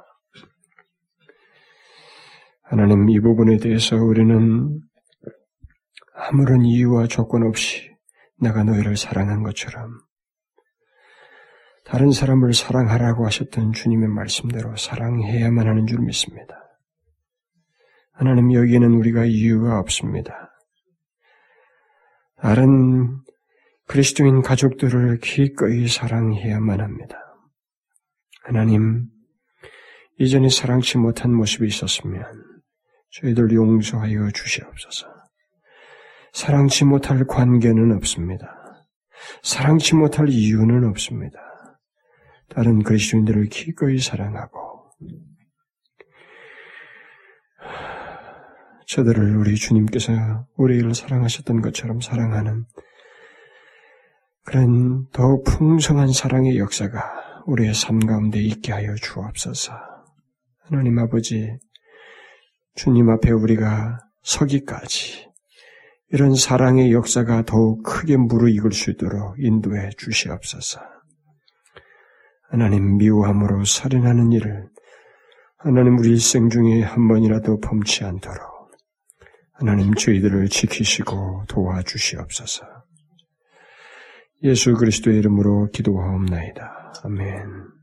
하나님 2.69 3.09
이 3.09 3.17
부분에 3.21 3.57
대해서 3.57 3.95
우리는 3.95 4.81
아무런 6.13 6.65
이유와 6.65 7.07
조건 7.07 7.43
없이 7.43 7.89
내가 8.41 8.65
너희를 8.65 8.97
사랑한 8.97 9.41
것처럼 9.41 10.01
다른 11.85 12.11
사람을 12.11 12.53
사랑하라고 12.53 13.25
하셨던 13.25 13.71
주님의 13.71 14.09
말씀대로 14.09 14.75
사랑해야만 14.75 15.65
하는 15.65 15.87
줄 15.87 15.99
믿습니다. 16.01 16.55
하나님 18.11 18.51
여기에는 18.53 18.95
우리가 18.95 19.23
이유가 19.23 19.79
없습니다. 19.79 20.51
다른 22.35 23.21
그리스도인 23.87 24.41
가족들을 24.41 25.19
기꺼이 25.19 25.87
사랑해야만 25.87 26.81
합니다. 26.81 27.17
하나님, 28.43 29.05
이전에 30.19 30.49
사랑치 30.49 30.97
못한 30.97 31.33
모습이 31.33 31.65
있었으면 31.67 32.46
저희들 33.11 33.51
용서하여 33.51 34.31
주시옵소서. 34.31 35.07
사랑치 36.33 36.85
못할 36.85 37.25
관계는 37.25 37.95
없습니다. 37.97 38.55
사랑치 39.41 39.95
못할 39.95 40.29
이유는 40.29 40.87
없습니다. 40.89 41.39
다른 42.49 42.83
그리스도인들을 42.83 43.45
기꺼이 43.47 43.99
사랑하고 43.99 44.91
저들을 48.87 49.35
우리 49.35 49.55
주님께서 49.55 50.47
우리를 50.55 50.93
사랑하셨던 50.93 51.61
것처럼 51.61 51.99
사랑하는 51.99 52.65
그런 54.45 55.09
더욱 55.11 55.43
풍성한 55.43 56.13
사랑의 56.13 56.57
역사가 56.57 57.43
우리의 57.47 57.73
삶 57.73 57.99
가운데 57.99 58.39
있게 58.39 58.71
하여 58.71 58.95
주옵소서. 58.95 59.73
하나님 60.63 60.97
아버지, 60.99 61.57
주님 62.77 63.09
앞에 63.09 63.31
우리가 63.31 63.97
서기까지 64.21 65.27
이런 66.11 66.35
사랑의 66.35 66.93
역사가 66.93 67.43
더욱 67.43 67.81
크게 67.81 68.17
무르익을 68.17 68.71
수 68.71 68.91
있도록 68.91 69.35
인도해 69.39 69.89
주시옵소서. 69.97 70.79
하나님 72.49 72.97
미워함으로 72.97 73.65
살인하는 73.65 74.31
일을 74.31 74.69
하나님 75.57 75.97
우리 75.97 76.11
일생 76.11 76.49
중에 76.49 76.83
한 76.83 77.07
번이라도 77.07 77.59
범치 77.61 78.05
않도록 78.05 78.71
하나님 79.53 79.95
저희들을 79.95 80.47
지키시고 80.47 81.45
도와주시옵소서. 81.49 82.63
예수 84.43 84.75
그리스도의 84.75 85.17
이름으로 85.17 85.71
기도하옵나이다. 85.71 86.93
아멘. 87.03 87.76